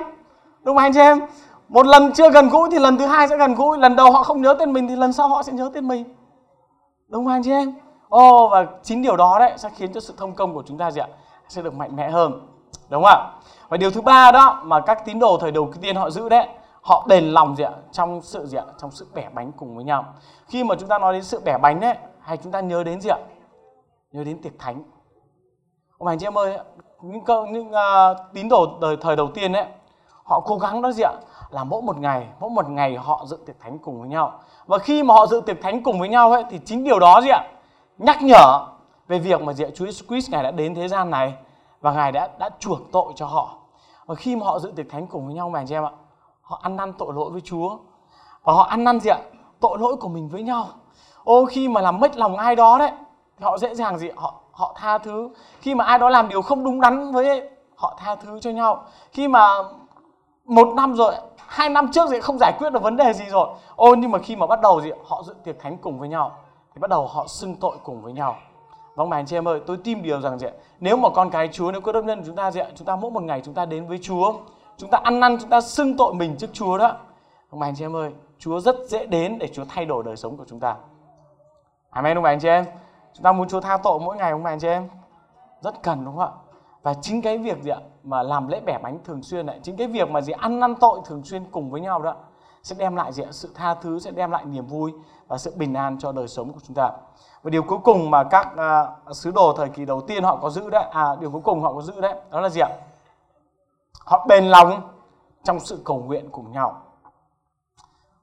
Đúng 0.62 0.76
không 0.76 0.84
anh 0.84 0.92
chị 0.92 1.00
em? 1.00 1.20
Một 1.68 1.86
lần 1.86 2.12
chưa 2.12 2.30
gần 2.30 2.48
gũi 2.48 2.68
thì 2.72 2.78
lần 2.78 2.98
thứ 2.98 3.06
hai 3.06 3.28
sẽ 3.28 3.36
gần 3.36 3.54
gũi. 3.54 3.78
Lần 3.78 3.96
đầu 3.96 4.12
họ 4.12 4.22
không 4.22 4.42
nhớ 4.42 4.54
tên 4.58 4.72
mình 4.72 4.88
thì 4.88 4.96
lần 4.96 5.12
sau 5.12 5.28
họ 5.28 5.42
sẽ 5.42 5.52
nhớ 5.52 5.70
tên 5.74 5.88
mình. 5.88 6.04
Đúng 7.08 7.24
không 7.24 7.32
anh 7.32 7.42
chị 7.42 7.50
em? 7.50 7.74
Ô 8.08 8.44
oh, 8.44 8.52
và 8.52 8.66
chính 8.82 9.02
điều 9.02 9.16
đó 9.16 9.38
đấy 9.38 9.52
sẽ 9.56 9.68
khiến 9.76 9.92
cho 9.92 10.00
sự 10.00 10.14
thông 10.16 10.34
công 10.34 10.54
của 10.54 10.62
chúng 10.66 10.78
ta 10.78 10.90
gì 10.90 11.00
ạ? 11.00 11.08
Sẽ 11.48 11.62
được 11.62 11.74
mạnh 11.74 11.96
mẽ 11.96 12.10
hơn. 12.10 12.32
Đúng 12.90 13.02
không 13.02 13.12
ạ? 13.12 13.30
Và 13.68 13.76
điều 13.76 13.90
thứ 13.90 14.00
ba 14.00 14.32
đó 14.32 14.60
mà 14.64 14.80
các 14.80 15.04
tín 15.04 15.18
đồ 15.18 15.38
thời 15.40 15.50
đầu 15.50 15.72
tiên 15.80 15.96
họ 15.96 16.10
giữ 16.10 16.28
đấy 16.28 16.48
họ 16.82 17.06
bền 17.08 17.24
lòng 17.24 17.56
gì 17.56 17.64
ạ? 17.64 17.72
Trong 17.92 18.22
sự 18.22 18.46
gì 18.46 18.58
ạ? 18.58 18.64
Trong 18.78 18.90
sự 18.90 19.06
bẻ 19.14 19.28
bánh 19.34 19.52
cùng 19.52 19.76
với 19.76 19.84
nhau. 19.84 20.04
Khi 20.46 20.64
mà 20.64 20.74
chúng 20.80 20.88
ta 20.88 20.98
nói 20.98 21.12
đến 21.12 21.22
sự 21.22 21.40
bẻ 21.44 21.58
bánh 21.58 21.80
đấy 21.80 21.96
hay 22.20 22.36
chúng 22.36 22.52
ta 22.52 22.60
nhớ 22.60 22.84
đến 22.84 23.00
gì 23.00 23.10
ạ? 23.10 23.18
Nhớ 24.12 24.24
đến 24.24 24.42
tiệc 24.42 24.52
thánh. 24.58 24.82
Ông 25.98 26.08
anh 26.08 26.18
chị 26.18 26.26
em 26.26 26.38
ơi 26.38 26.58
những 27.02 27.24
câu 27.24 27.46
những 27.46 27.68
uh, 27.68 28.16
tín 28.34 28.48
đồ 28.48 28.78
đời 28.80 28.96
thời 29.00 29.16
đầu 29.16 29.28
tiên 29.34 29.52
đấy 29.52 29.66
họ 30.24 30.40
cố 30.40 30.58
gắng 30.58 30.82
đó 30.82 30.92
gì 30.92 31.02
ạ? 31.02 31.12
Là 31.50 31.64
mỗi 31.64 31.82
một 31.82 31.98
ngày 31.98 32.26
mỗi 32.40 32.50
một 32.50 32.68
ngày 32.68 32.96
họ 32.96 33.24
dự 33.26 33.38
tiệc 33.46 33.60
thánh 33.60 33.78
cùng 33.78 34.00
với 34.00 34.08
nhau. 34.08 34.40
Và 34.66 34.78
khi 34.78 35.02
mà 35.02 35.14
họ 35.14 35.26
dự 35.26 35.40
tiệc 35.46 35.62
thánh 35.62 35.82
cùng 35.82 36.00
với 36.00 36.08
nhau 36.08 36.32
ấy 36.32 36.44
thì 36.50 36.60
chính 36.64 36.84
điều 36.84 36.98
đó 36.98 37.20
gì 37.22 37.28
ạ? 37.28 37.44
Nhắc 37.98 38.22
nhở 38.22 38.66
về 39.08 39.18
việc 39.18 39.42
mà 39.42 39.52
Chúa 39.52 39.84
Jesus 39.84 40.06
Christ 40.08 40.30
ngài 40.30 40.42
đã 40.42 40.50
đến 40.50 40.74
thế 40.74 40.88
gian 40.88 41.10
này 41.10 41.34
và 41.80 41.92
ngài 41.92 42.12
đã 42.12 42.28
đã 42.38 42.50
chuộc 42.58 42.78
tội 42.92 43.12
cho 43.16 43.26
họ. 43.26 43.54
Và 44.06 44.14
khi 44.14 44.36
mà 44.36 44.46
họ 44.46 44.58
dự 44.58 44.72
tiệc 44.76 44.90
thánh 44.90 45.06
cùng 45.06 45.26
với 45.26 45.34
nhau 45.34 45.50
mà 45.50 45.60
anh 45.60 45.66
chị 45.66 45.74
em 45.74 45.84
ạ 45.84 45.90
họ 46.42 46.60
ăn 46.62 46.76
năn 46.76 46.92
tội 46.92 47.12
lỗi 47.14 47.30
với 47.30 47.40
Chúa. 47.40 47.76
Và 48.42 48.52
họ 48.52 48.62
ăn 48.62 48.84
năn 48.84 49.00
gì 49.00 49.10
ạ? 49.10 49.18
Tội 49.60 49.78
lỗi 49.78 49.96
của 49.96 50.08
mình 50.08 50.28
với 50.28 50.42
nhau. 50.42 50.66
Ô 51.24 51.44
khi 51.44 51.68
mà 51.68 51.80
làm 51.80 52.00
mất 52.00 52.16
lòng 52.16 52.36
ai 52.36 52.56
đó 52.56 52.78
đấy 52.78 52.90
họ 53.40 53.58
dễ 53.58 53.74
dàng 53.74 53.98
gì 53.98 54.10
họ 54.16 54.34
họ 54.52 54.74
tha 54.78 54.98
thứ. 54.98 55.28
Khi 55.60 55.74
mà 55.74 55.84
ai 55.84 55.98
đó 55.98 56.08
làm 56.08 56.28
điều 56.28 56.42
không 56.42 56.64
đúng 56.64 56.80
đắn 56.80 57.12
với 57.12 57.48
họ 57.76 57.98
tha 57.98 58.14
thứ 58.14 58.40
cho 58.40 58.50
nhau. 58.50 58.84
Khi 59.12 59.28
mà 59.28 59.46
một 60.44 60.68
năm 60.76 60.94
rồi 60.94 61.14
hai 61.36 61.68
năm 61.68 61.92
trước 61.92 62.08
thì 62.10 62.20
không 62.20 62.38
giải 62.40 62.52
quyết 62.58 62.72
được 62.72 62.82
vấn 62.82 62.96
đề 62.96 63.12
gì 63.12 63.24
rồi. 63.24 63.48
Ô 63.76 63.94
nhưng 63.94 64.10
mà 64.10 64.18
khi 64.18 64.36
mà 64.36 64.46
bắt 64.46 64.60
đầu 64.60 64.80
gì 64.80 64.90
họ 65.06 65.22
dự 65.22 65.34
tiệc 65.44 65.60
thánh 65.60 65.76
cùng 65.78 65.98
với 65.98 66.08
nhau 66.08 66.32
thì 66.74 66.78
bắt 66.80 66.90
đầu 66.90 67.06
họ 67.06 67.26
xưng 67.26 67.54
tội 67.54 67.76
cùng 67.84 68.02
với 68.02 68.12
nhau. 68.12 68.36
Vâng 68.94 69.10
bà 69.10 69.16
anh 69.16 69.26
chị 69.26 69.36
em 69.36 69.48
ơi, 69.48 69.60
tôi 69.66 69.76
tin 69.84 70.02
điều 70.02 70.20
rằng 70.20 70.38
gì 70.38 70.46
Nếu 70.80 70.96
mà 70.96 71.08
con 71.08 71.30
cái 71.30 71.48
Chúa, 71.52 71.72
nếu 71.72 71.80
cơ 71.80 71.92
đốc 71.92 72.04
nhân 72.04 72.22
chúng 72.26 72.36
ta 72.36 72.50
gì 72.50 72.60
Chúng 72.74 72.86
ta 72.86 72.96
mỗi 72.96 73.10
một 73.10 73.22
ngày 73.22 73.42
chúng 73.44 73.54
ta 73.54 73.64
đến 73.64 73.86
với 73.86 73.98
Chúa 74.02 74.32
Chúng 74.82 74.90
ta 74.90 74.98
ăn 75.02 75.20
năn, 75.20 75.38
chúng 75.40 75.50
ta 75.50 75.60
xưng 75.60 75.96
tội 75.96 76.14
mình 76.14 76.36
trước 76.36 76.50
Chúa 76.52 76.78
đó. 76.78 76.96
Ông 77.50 77.60
bà 77.60 77.66
anh 77.66 77.74
chị 77.74 77.84
em 77.84 77.96
ơi, 77.96 78.12
Chúa 78.38 78.60
rất 78.60 78.76
dễ 78.88 79.06
đến 79.06 79.38
để 79.38 79.48
Chúa 79.48 79.64
thay 79.68 79.84
đổi 79.84 80.04
đời 80.04 80.16
sống 80.16 80.36
của 80.36 80.44
chúng 80.48 80.60
ta. 80.60 80.76
Amen 81.90 82.18
ông 82.18 82.22
bà 82.22 82.30
anh 82.30 82.40
chị 82.40 82.48
em. 82.48 82.64
Chúng 83.14 83.22
ta 83.22 83.32
muốn 83.32 83.48
Chúa 83.48 83.60
tha 83.60 83.76
tội 83.76 84.00
mỗi 84.00 84.16
ngày 84.16 84.32
không 84.32 84.42
bà 84.42 84.50
anh 84.50 84.58
chị 84.58 84.68
em. 84.68 84.88
Rất 85.60 85.82
cần 85.82 86.04
đúng 86.04 86.16
không 86.16 86.24
ạ? 86.24 86.56
Và 86.82 86.94
chính 86.94 87.22
cái 87.22 87.38
việc 87.38 87.62
gì 87.62 87.70
ạ? 87.70 87.78
Mà 88.02 88.22
làm 88.22 88.48
lễ 88.48 88.60
bẻ 88.66 88.78
bánh 88.82 88.98
thường 89.04 89.22
xuyên 89.22 89.46
này 89.46 89.60
chính 89.62 89.76
cái 89.76 89.86
việc 89.86 90.10
mà 90.10 90.20
gì 90.20 90.32
ăn 90.32 90.60
năn 90.60 90.74
tội 90.74 91.00
thường 91.04 91.22
xuyên 91.24 91.44
cùng 91.50 91.70
với 91.70 91.80
nhau 91.80 92.02
đó 92.02 92.14
sẽ 92.62 92.76
đem 92.78 92.96
lại 92.96 93.12
gì 93.12 93.22
ạ? 93.22 93.28
Sự 93.30 93.50
tha 93.54 93.74
thứ 93.74 93.98
sẽ 93.98 94.10
đem 94.10 94.30
lại 94.30 94.44
niềm 94.44 94.66
vui 94.66 94.92
và 95.28 95.38
sự 95.38 95.52
bình 95.56 95.74
an 95.74 95.96
cho 95.98 96.12
đời 96.12 96.28
sống 96.28 96.52
của 96.52 96.60
chúng 96.66 96.74
ta. 96.74 96.90
Và 97.42 97.50
điều 97.50 97.62
cuối 97.62 97.78
cùng 97.84 98.10
mà 98.10 98.24
các 98.24 98.56
à, 98.56 98.86
sứ 99.12 99.30
đồ 99.30 99.52
thời 99.56 99.68
kỳ 99.68 99.84
đầu 99.84 100.00
tiên 100.00 100.24
họ 100.24 100.36
có 100.36 100.50
giữ 100.50 100.70
đấy 100.70 100.84
à 100.92 101.16
điều 101.20 101.30
cuối 101.30 101.42
cùng 101.44 101.62
họ 101.62 101.72
có 101.72 101.82
giữ 101.82 102.00
đấy 102.00 102.14
đó 102.30 102.40
là 102.40 102.48
gì 102.48 102.60
ạ? 102.60 102.68
Họ 104.00 104.26
bền 104.28 104.44
lòng 104.44 104.80
trong 105.44 105.60
sự 105.60 105.82
cầu 105.84 106.02
nguyện 106.06 106.28
cùng 106.32 106.52
nhau. 106.52 106.82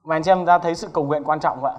Và 0.02 0.16
anh 0.16 0.22
chị 0.22 0.30
em 0.30 0.46
ta 0.46 0.58
thấy 0.58 0.74
sự 0.74 0.88
cầu 0.92 1.04
nguyện 1.04 1.24
quan 1.24 1.40
trọng 1.40 1.60
không 1.60 1.70
ạ? 1.70 1.76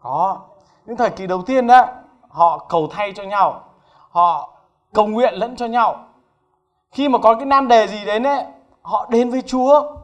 Có. 0.00 0.38
Những 0.86 0.96
thời 0.96 1.10
kỳ 1.10 1.26
đầu 1.26 1.42
tiên 1.42 1.66
đó 1.66 1.86
họ 2.28 2.58
cầu 2.68 2.88
thay 2.90 3.12
cho 3.16 3.22
nhau. 3.22 3.62
Họ 4.10 4.50
cầu 4.94 5.06
nguyện 5.06 5.34
lẫn 5.34 5.56
cho 5.56 5.66
nhau. 5.66 5.96
Khi 6.90 7.08
mà 7.08 7.18
có 7.18 7.34
cái 7.34 7.46
nan 7.46 7.68
đề 7.68 7.86
gì 7.86 8.04
đến 8.04 8.26
ấy, 8.26 8.44
họ 8.82 9.06
đến 9.10 9.30
với 9.30 9.42
Chúa. 9.42 9.96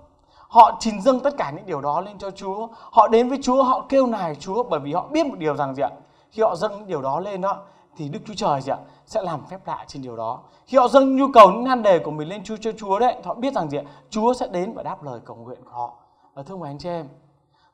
Họ 0.48 0.76
trình 0.80 1.02
dâng 1.02 1.20
tất 1.20 1.34
cả 1.38 1.50
những 1.50 1.66
điều 1.66 1.80
đó 1.80 2.00
lên 2.00 2.18
cho 2.18 2.30
Chúa. 2.30 2.68
Họ 2.72 3.08
đến 3.08 3.28
với 3.28 3.38
Chúa, 3.42 3.62
họ 3.62 3.84
kêu 3.88 4.06
nài 4.06 4.34
Chúa 4.34 4.62
bởi 4.62 4.80
vì 4.80 4.92
họ 4.92 5.06
biết 5.10 5.26
một 5.26 5.38
điều 5.38 5.56
rằng 5.56 5.74
gì 5.74 5.82
ạ? 5.82 5.90
Khi 6.30 6.42
họ 6.42 6.56
dâng 6.56 6.72
những 6.72 6.86
điều 6.86 7.02
đó 7.02 7.20
lên 7.20 7.40
đó 7.40 7.56
thì 7.96 8.08
Đức 8.08 8.18
Chúa 8.26 8.34
Trời 8.36 8.60
gì 8.60 8.72
ạ, 8.72 8.78
sẽ 9.06 9.22
làm 9.22 9.44
phép 9.46 9.60
lạ 9.66 9.84
trên 9.86 10.02
điều 10.02 10.16
đó. 10.16 10.40
Khi 10.66 10.78
họ 10.78 10.88
dâng 10.88 11.16
nhu 11.16 11.26
cầu 11.34 11.50
những 11.50 11.64
nan 11.64 11.82
đề 11.82 11.98
của 11.98 12.10
mình 12.10 12.28
lên 12.28 12.44
Chúa, 12.44 12.56
cho 12.56 12.70
Chúa 12.78 12.98
đấy 12.98 13.16
họ 13.24 13.34
biết 13.34 13.54
rằng 13.54 13.70
gì 13.70 13.78
ạ, 13.78 13.84
Chúa 14.10 14.34
sẽ 14.34 14.48
đến 14.48 14.72
và 14.72 14.82
đáp 14.82 15.02
lời 15.02 15.20
cầu 15.24 15.36
nguyện 15.36 15.64
của 15.64 15.70
họ. 15.70 15.96
Và 16.34 16.42
thưa 16.42 16.54
quý 16.54 16.68
anh 16.70 16.78
chị 16.78 16.88
em, 16.88 17.08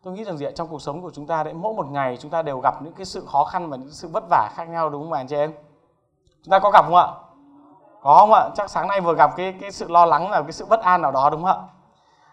tôi 0.02 0.14
nghĩ 0.14 0.24
rằng 0.24 0.37
gì 0.37 0.46
ạ, 0.46 0.50
trong 0.54 0.68
cuộc 0.68 0.82
sống 0.82 1.02
của 1.02 1.11
chúng 1.14 1.26
ta 1.26 1.42
đấy, 1.42 1.54
mỗi 1.54 1.74
một 1.74 1.87
ngày 1.90 2.16
chúng 2.16 2.30
ta 2.30 2.42
đều 2.42 2.61
gặp 2.61 2.82
những 2.82 2.92
cái 2.92 3.06
sự 3.06 3.26
khó 3.26 3.44
khăn 3.44 3.70
và 3.70 3.76
những 3.76 3.90
sự 3.90 4.08
vất 4.08 4.24
vả 4.30 4.50
khác 4.54 4.68
nhau, 4.68 4.90
đúng 4.90 5.02
không 5.02 5.12
anh 5.12 5.26
chị 5.26 5.37
em? 5.37 5.52
Chúng 6.42 6.50
ta 6.50 6.58
có 6.58 6.70
gặp 6.70 6.85
không 6.85 6.96
ạ? 6.96 7.06
Có 8.02 8.16
không 8.20 8.32
ạ? 8.32 8.50
Chắc 8.54 8.70
sáng 8.70 8.88
nay 8.88 9.00
vừa 9.00 9.14
gặp 9.14 9.30
cái 9.37 9.54
cái 9.61 9.70
sự 9.70 9.88
lo 9.88 10.06
lắng 10.06 10.28
và 10.30 10.42
cái 10.42 10.52
sự 10.52 10.66
bất 10.66 10.80
an 10.80 11.02
nào 11.02 11.12
đó, 11.12 11.30
đúng 11.30 11.44
không 11.44 11.50
ạ? 11.50 11.68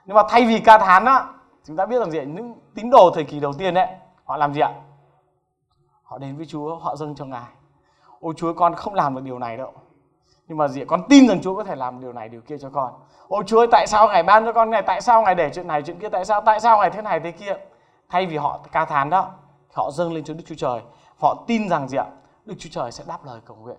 Nhưng 0.06 0.16
mà 0.16 0.24
thay 0.30 0.46
vì 0.46 0.60
ca 0.60 0.78
thán 0.78 1.06
á, 1.06 1.26
chúng 1.66 1.76
ta 1.76 1.86
biết 1.86 2.00
rằng 2.00 2.12
gì 2.12 2.20
ạ, 2.20 2.24
những 2.24 2.56
tín 2.76 2.90
đồ 2.90 3.12
thời 3.14 3.24
kỳ 3.24 3.40
đầu 3.40 3.54
tiên 3.54 3.74
đấy, 3.74 3.88
họ 4.26 4.38
làm 4.38 4.54
gì 4.54 4.62
ạ? 4.62 4.74
Họ 6.04 6.18
đến 6.18 6.38
với 6.38 6.46
Chúa, 6.46 6.76
họ 6.76 6.96
dâng 6.96 7.16
cho 7.16 7.26
ngài 7.26 7.59
ôi 8.20 8.34
Chúa 8.38 8.54
con 8.54 8.76
không 8.76 8.94
làm 8.94 9.16
được 9.16 9.22
điều 9.24 9.40
này 9.40 9.58
đâu. 9.58 9.74
Nhưng 10.48 10.58
mà 10.58 10.68
gì 10.68 10.86
con 10.86 11.02
tin 11.10 11.28
rằng 11.28 11.42
Chúa 11.42 11.56
có 11.56 11.64
thể 11.64 11.76
làm 11.76 12.02
điều 12.02 12.14
này 12.14 12.30
điều 12.30 12.42
kia 12.42 12.58
cho 12.58 12.70
con. 12.70 12.94
Ôi 13.28 13.44
Chúa 13.48 13.60
ơi, 13.60 13.68
tại 13.72 13.88
sao 13.88 14.08
ngài 14.08 14.24
ban 14.24 14.46
cho 14.46 14.54
con 14.54 14.70
này? 14.70 14.82
Tại 14.82 15.02
sao 15.02 15.22
ngài 15.22 15.36
để 15.36 15.52
chuyện 15.54 15.68
này 15.68 15.82
chuyện 15.82 16.00
kia? 16.00 16.10
Tại 16.10 16.26
sao 16.26 16.42
tại 16.42 16.60
sao 16.60 16.78
ngài 16.78 16.90
thế 16.90 17.02
này 17.02 17.20
thế 17.20 17.32
kia? 17.32 17.58
Thay 18.10 18.26
vì 18.26 18.38
họ 18.38 18.60
ca 18.72 18.86
thán 18.86 19.10
đó 19.10 19.32
họ 19.74 19.92
dâng 19.92 20.14
lên 20.14 20.24
cho 20.24 20.34
Đức 20.34 20.44
Chúa 20.48 20.56
Trời. 20.56 20.82
Họ 21.22 21.44
tin 21.48 21.70
rằng 21.70 21.88
gì 21.88 21.98
ạ? 21.98 22.06
Đức 22.46 22.56
Chúa 22.60 22.70
Trời 22.72 22.92
sẽ 22.92 23.04
đáp 23.08 23.26
lời 23.26 23.40
cầu 23.46 23.58
nguyện. 23.62 23.78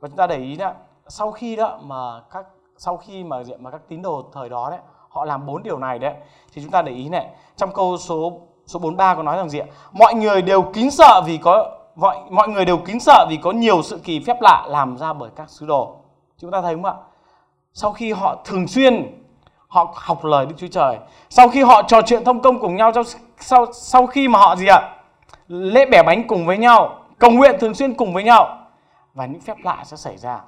Và 0.00 0.08
chúng 0.08 0.16
ta 0.16 0.26
để 0.26 0.36
ý 0.36 0.56
đó 0.56 0.72
sau 1.08 1.32
khi 1.32 1.56
đó 1.56 1.78
mà 1.82 2.20
các 2.30 2.46
sau 2.76 2.96
khi 2.96 3.24
mà 3.24 3.44
diện 3.44 3.62
mà 3.62 3.70
các 3.70 3.80
tín 3.88 4.02
đồ 4.02 4.24
thời 4.32 4.48
đó 4.48 4.70
đấy 4.70 4.80
họ 5.08 5.24
làm 5.24 5.46
bốn 5.46 5.62
điều 5.62 5.78
này 5.78 5.98
đấy 5.98 6.14
thì 6.52 6.62
chúng 6.62 6.70
ta 6.70 6.82
để 6.82 6.92
ý 6.92 7.08
này. 7.08 7.30
Trong 7.56 7.72
câu 7.72 7.96
số 7.96 8.40
số 8.66 8.78
43 8.78 9.14
có 9.14 9.22
nói 9.22 9.36
rằng 9.36 9.48
gì 9.48 9.58
ạ? 9.58 9.66
Mọi 9.92 10.14
người 10.14 10.42
đều 10.42 10.62
kính 10.62 10.90
sợ 10.90 11.22
vì 11.26 11.38
có 11.38 11.78
mọi 11.96 12.18
mọi 12.30 12.48
người 12.48 12.64
đều 12.64 12.78
kính 12.78 13.00
sợ 13.00 13.26
vì 13.30 13.36
có 13.42 13.50
nhiều 13.50 13.82
sự 13.82 14.00
kỳ 14.04 14.24
phép 14.26 14.36
lạ 14.40 14.66
làm 14.68 14.96
ra 14.96 15.12
bởi 15.12 15.30
các 15.36 15.50
sứ 15.50 15.66
đồ. 15.66 15.96
Chúng 16.38 16.50
ta 16.50 16.62
thấy 16.62 16.74
không 16.74 16.84
ạ? 16.84 16.94
Sau 17.72 17.92
khi 17.92 18.12
họ 18.12 18.36
thường 18.44 18.68
xuyên, 18.68 19.24
họ 19.68 19.94
học 19.96 20.24
lời 20.24 20.46
Đức 20.46 20.54
Chúa 20.58 20.68
Trời, 20.68 20.98
sau 21.30 21.48
khi 21.48 21.62
họ 21.62 21.82
trò 21.82 22.02
chuyện 22.02 22.24
thông 22.24 22.40
công 22.40 22.60
cùng 22.60 22.76
nhau, 22.76 22.92
sau 22.92 23.02
sau 23.38 23.66
sau 23.72 24.06
khi 24.06 24.28
mà 24.28 24.38
họ 24.38 24.56
gì 24.56 24.66
ạ? 24.66 24.96
Lễ 25.48 25.86
bẻ 25.86 26.02
bánh 26.02 26.26
cùng 26.28 26.46
với 26.46 26.58
nhau, 26.58 26.98
cầu 27.18 27.30
nguyện 27.30 27.56
thường 27.60 27.74
xuyên 27.74 27.94
cùng 27.94 28.14
với 28.14 28.24
nhau, 28.24 28.58
và 29.14 29.26
những 29.26 29.40
phép 29.40 29.56
lạ 29.62 29.82
sẽ 29.84 29.96
xảy 29.96 30.16
ra. 30.16 30.40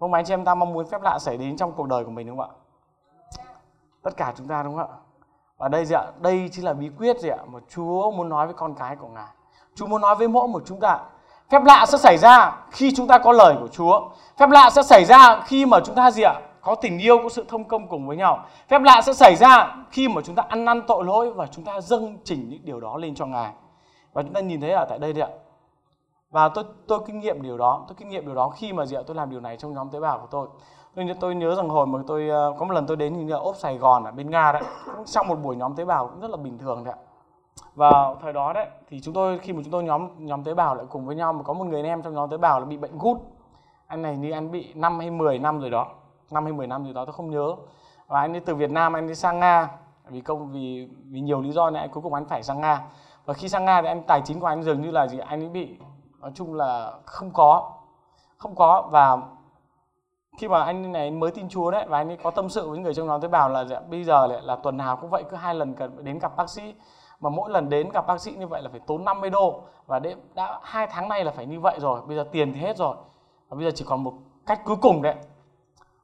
Không 0.00 0.12
anh 0.12 0.24
chị 0.24 0.34
em 0.34 0.44
ta 0.44 0.54
mong 0.54 0.72
muốn 0.72 0.86
phép 0.86 1.02
lạ 1.02 1.18
xảy 1.18 1.36
đến 1.36 1.56
trong 1.56 1.72
cuộc 1.72 1.86
đời 1.86 2.04
của 2.04 2.10
mình 2.10 2.26
đúng 2.26 2.38
không 2.38 2.50
ạ? 2.50 2.56
Tất 4.02 4.16
cả 4.16 4.32
chúng 4.36 4.48
ta 4.48 4.62
đúng 4.62 4.76
không 4.76 4.90
ạ? 4.90 4.96
Và 5.58 5.68
đây 5.68 5.84
gì 5.84 5.94
ạ? 5.94 6.04
Đây 6.20 6.48
chính 6.52 6.64
là 6.64 6.72
bí 6.72 6.90
quyết 6.98 7.20
gì 7.20 7.28
ạ? 7.28 7.38
Mà 7.46 7.58
Chúa 7.68 8.10
muốn 8.10 8.28
nói 8.28 8.46
với 8.46 8.54
con 8.54 8.74
cái 8.74 8.96
của 8.96 9.08
ngài. 9.08 9.26
Chúa 9.74 9.86
muốn 9.86 10.00
nói 10.00 10.14
với 10.16 10.28
mỗi 10.28 10.48
một 10.48 10.62
chúng 10.66 10.80
ta, 10.80 10.98
phép 11.50 11.64
lạ 11.64 11.86
sẽ 11.88 11.98
xảy 11.98 12.18
ra 12.18 12.56
khi 12.70 12.92
chúng 12.96 13.06
ta 13.06 13.18
có 13.18 13.32
lời 13.32 13.54
của 13.60 13.68
Chúa. 13.68 14.08
Phép 14.36 14.50
lạ 14.50 14.70
sẽ 14.70 14.82
xảy 14.82 15.04
ra 15.04 15.42
khi 15.46 15.66
mà 15.66 15.80
chúng 15.84 15.94
ta 15.94 16.10
gì 16.10 16.22
ạ? 16.22 16.34
Có 16.60 16.74
tình 16.74 16.98
yêu, 16.98 17.18
có 17.22 17.28
sự 17.28 17.44
thông 17.48 17.64
công 17.64 17.88
cùng 17.88 18.06
với 18.06 18.16
nhau. 18.16 18.44
Phép 18.68 18.82
lạ 18.82 19.00
sẽ 19.02 19.12
xảy 19.12 19.36
ra 19.36 19.76
khi 19.90 20.08
mà 20.08 20.22
chúng 20.24 20.34
ta 20.34 20.42
ăn 20.48 20.64
năn 20.64 20.82
tội 20.86 21.04
lỗi 21.04 21.32
và 21.32 21.46
chúng 21.46 21.64
ta 21.64 21.80
dâng 21.80 22.18
chỉnh 22.24 22.48
những 22.48 22.60
điều 22.64 22.80
đó 22.80 22.96
lên 22.96 23.14
cho 23.14 23.26
ngài. 23.26 23.52
Và 24.12 24.22
chúng 24.22 24.32
ta 24.32 24.40
nhìn 24.40 24.60
thấy 24.60 24.70
ở 24.70 24.86
tại 24.88 24.98
đây 24.98 25.12
đấy 25.12 25.22
ạ. 25.22 25.30
Và 26.30 26.48
tôi 26.48 26.64
tôi 26.86 27.00
kinh 27.06 27.20
nghiệm 27.20 27.42
điều 27.42 27.58
đó, 27.58 27.84
tôi 27.88 27.94
kinh 27.98 28.08
nghiệm 28.08 28.26
điều 28.26 28.34
đó 28.34 28.48
khi 28.48 28.72
mà 28.72 28.86
gì 28.86 28.96
ạ? 28.96 29.02
Tôi 29.06 29.16
làm 29.16 29.30
điều 29.30 29.40
này 29.40 29.56
trong 29.56 29.74
nhóm 29.74 29.90
tế 29.90 30.00
bào 30.00 30.18
của 30.18 30.26
tôi. 30.30 30.48
Tôi 30.94 31.04
nhớ 31.04 31.14
tôi 31.20 31.34
nhớ 31.34 31.54
rằng 31.54 31.68
hồi 31.68 31.86
mà 31.86 31.98
tôi 32.06 32.28
ờ, 32.28 32.54
có 32.58 32.64
một 32.64 32.72
lần 32.74 32.86
tôi 32.86 32.96
đến 32.96 33.14
hình 33.14 33.26
như 33.26 33.32
là 33.32 33.38
ốp 33.38 33.56
Sài 33.56 33.76
Gòn 33.76 34.04
ở 34.04 34.10
bên 34.10 34.30
Nga 34.30 34.52
đấy. 34.52 34.62
Sau 34.86 35.04
trong 35.04 35.28
một 35.28 35.36
buổi 35.42 35.56
nhóm 35.56 35.74
tế 35.74 35.84
bào 35.84 36.06
cũng 36.06 36.20
rất 36.20 36.30
là 36.30 36.36
bình 36.36 36.58
thường 36.58 36.84
đấy 36.84 36.94
ạ 36.98 37.09
và 37.74 38.14
thời 38.22 38.32
đó 38.32 38.52
đấy, 38.52 38.66
thì 38.88 39.00
chúng 39.00 39.14
tôi, 39.14 39.38
khi 39.38 39.52
mà 39.52 39.60
chúng 39.64 39.72
tôi 39.72 39.84
nhóm 39.84 40.26
nhóm 40.26 40.44
tế 40.44 40.54
bào 40.54 40.74
lại 40.74 40.86
cùng 40.90 41.06
với 41.06 41.16
nhau 41.16 41.32
mà 41.32 41.42
có 41.42 41.52
một 41.52 41.64
người 41.64 41.80
anh 41.80 41.86
em 41.86 42.02
trong 42.02 42.14
nhóm 42.14 42.30
tế 42.30 42.36
bào 42.36 42.60
là 42.60 42.66
bị 42.66 42.76
bệnh 42.76 42.98
gút. 42.98 43.16
Anh 43.86 44.02
này 44.02 44.16
như 44.16 44.30
anh 44.30 44.50
bị 44.50 44.72
5 44.74 44.98
hay 44.98 45.10
10 45.10 45.38
năm 45.38 45.60
rồi 45.60 45.70
đó 45.70 45.86
5 46.30 46.44
hay 46.44 46.52
10 46.52 46.66
năm 46.66 46.84
rồi 46.84 46.94
đó, 46.94 47.04
tôi 47.04 47.12
không 47.12 47.30
nhớ. 47.30 47.54
Và 48.06 48.20
anh 48.20 48.32
ấy 48.32 48.40
từ 48.40 48.54
Việt 48.54 48.70
Nam, 48.70 48.92
anh 48.92 49.08
đi 49.08 49.14
sang 49.14 49.38
Nga. 49.40 49.68
Vì 50.08 50.20
công, 50.20 50.52
vì 50.52 50.88
vì 51.10 51.20
nhiều 51.20 51.40
lý 51.40 51.52
do 51.52 51.70
này 51.70 51.82
anh 51.82 51.90
cuối 51.90 52.02
cùng 52.02 52.14
anh 52.14 52.24
phải 52.24 52.42
sang 52.42 52.60
Nga. 52.60 52.82
Và 53.24 53.34
khi 53.34 53.48
sang 53.48 53.64
Nga 53.64 53.82
thì 53.82 53.88
anh, 53.88 54.02
tài 54.02 54.20
chính 54.24 54.40
của 54.40 54.46
anh 54.46 54.62
dường 54.62 54.82
như 54.82 54.90
là 54.90 55.06
gì, 55.06 55.18
anh 55.18 55.42
ấy 55.42 55.48
bị, 55.48 55.76
nói 56.20 56.32
chung 56.34 56.54
là 56.54 56.92
không 57.04 57.30
có 57.30 57.72
không 58.40 58.54
có. 58.54 58.88
Và 58.90 59.18
khi 60.38 60.48
mà 60.48 60.62
anh 60.62 60.92
này 60.92 61.10
mới 61.10 61.30
tin 61.30 61.48
Chúa 61.48 61.70
đấy, 61.70 61.86
và 61.88 61.98
anh 61.98 62.08
ấy 62.08 62.18
có 62.22 62.30
tâm 62.30 62.48
sự 62.48 62.70
với 62.70 62.78
người 62.78 62.94
trong 62.94 63.06
nhóm 63.06 63.20
tế 63.20 63.28
bào 63.28 63.48
là, 63.48 63.64
bây 63.90 64.04
giờ 64.04 64.26
lại 64.26 64.40
là 64.42 64.56
tuần 64.56 64.76
nào 64.76 64.96
cũng 64.96 65.10
vậy, 65.10 65.24
cứ 65.30 65.36
hai 65.36 65.54
lần 65.54 65.74
cần 65.74 66.04
đến 66.04 66.18
gặp 66.18 66.36
bác 66.36 66.50
sĩ 66.50 66.74
mà 67.20 67.30
mỗi 67.30 67.50
lần 67.50 67.68
đến 67.68 67.90
gặp 67.90 68.06
bác 68.06 68.20
sĩ 68.20 68.32
như 68.32 68.46
vậy 68.46 68.62
là 68.62 68.68
phải 68.70 68.80
tốn 68.86 69.04
50 69.04 69.30
đô. 69.30 69.62
Và 69.86 69.98
đến 69.98 70.18
đã 70.34 70.58
hai 70.62 70.86
tháng 70.86 71.08
nay 71.08 71.24
là 71.24 71.32
phải 71.32 71.46
như 71.46 71.60
vậy 71.60 71.76
rồi. 71.80 72.00
Bây 72.06 72.16
giờ 72.16 72.24
tiền 72.32 72.52
thì 72.52 72.60
hết 72.60 72.76
rồi. 72.76 72.96
Và 73.48 73.56
bây 73.56 73.64
giờ 73.64 73.70
chỉ 73.74 73.84
còn 73.88 74.04
một 74.04 74.12
cách 74.46 74.60
cuối 74.64 74.76
cùng 74.82 75.02
đấy. 75.02 75.14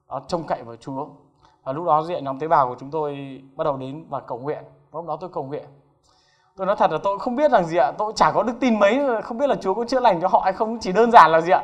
Đó, 0.09 0.21
trông 0.29 0.45
cậy 0.45 0.63
vào 0.63 0.77
Chúa. 0.77 1.07
Và 1.65 1.73
lúc 1.73 1.87
đó 1.87 2.03
diện 2.03 2.25
nhóm 2.25 2.39
tế 2.39 2.49
bào 2.49 2.69
của 2.69 2.77
chúng 2.79 2.91
tôi 2.91 3.41
bắt 3.57 3.65
đầu 3.65 3.77
đến 3.77 4.07
và 4.09 4.21
cầu 4.21 4.39
nguyện. 4.39 4.65
Lúc 4.93 5.07
đó 5.07 5.17
tôi 5.21 5.31
cầu 5.33 5.45
nguyện. 5.45 5.65
Tôi 6.57 6.67
nói 6.67 6.77
thật 6.77 6.91
là 6.91 6.99
tôi 7.03 7.19
không 7.19 7.37
biết 7.37 7.51
rằng 7.51 7.65
gì 7.65 7.77
ạ. 7.77 7.93
Tôi 7.99 8.13
chả 8.17 8.33
có 8.33 8.43
đức 8.43 8.55
tin 8.61 8.79
mấy. 8.79 9.23
Không 9.23 9.39
biết 9.39 9.47
là 9.47 9.55
Chúa 9.55 9.75
có 9.75 9.85
chữa 9.85 10.01
lành 10.01 10.21
cho 10.21 10.29
họ 10.29 10.41
hay 10.45 10.53
không. 10.53 10.79
Chỉ 10.79 10.93
đơn 10.93 11.11
giản 11.11 11.31
là 11.31 11.41
gì 11.41 11.53
ạ? 11.53 11.63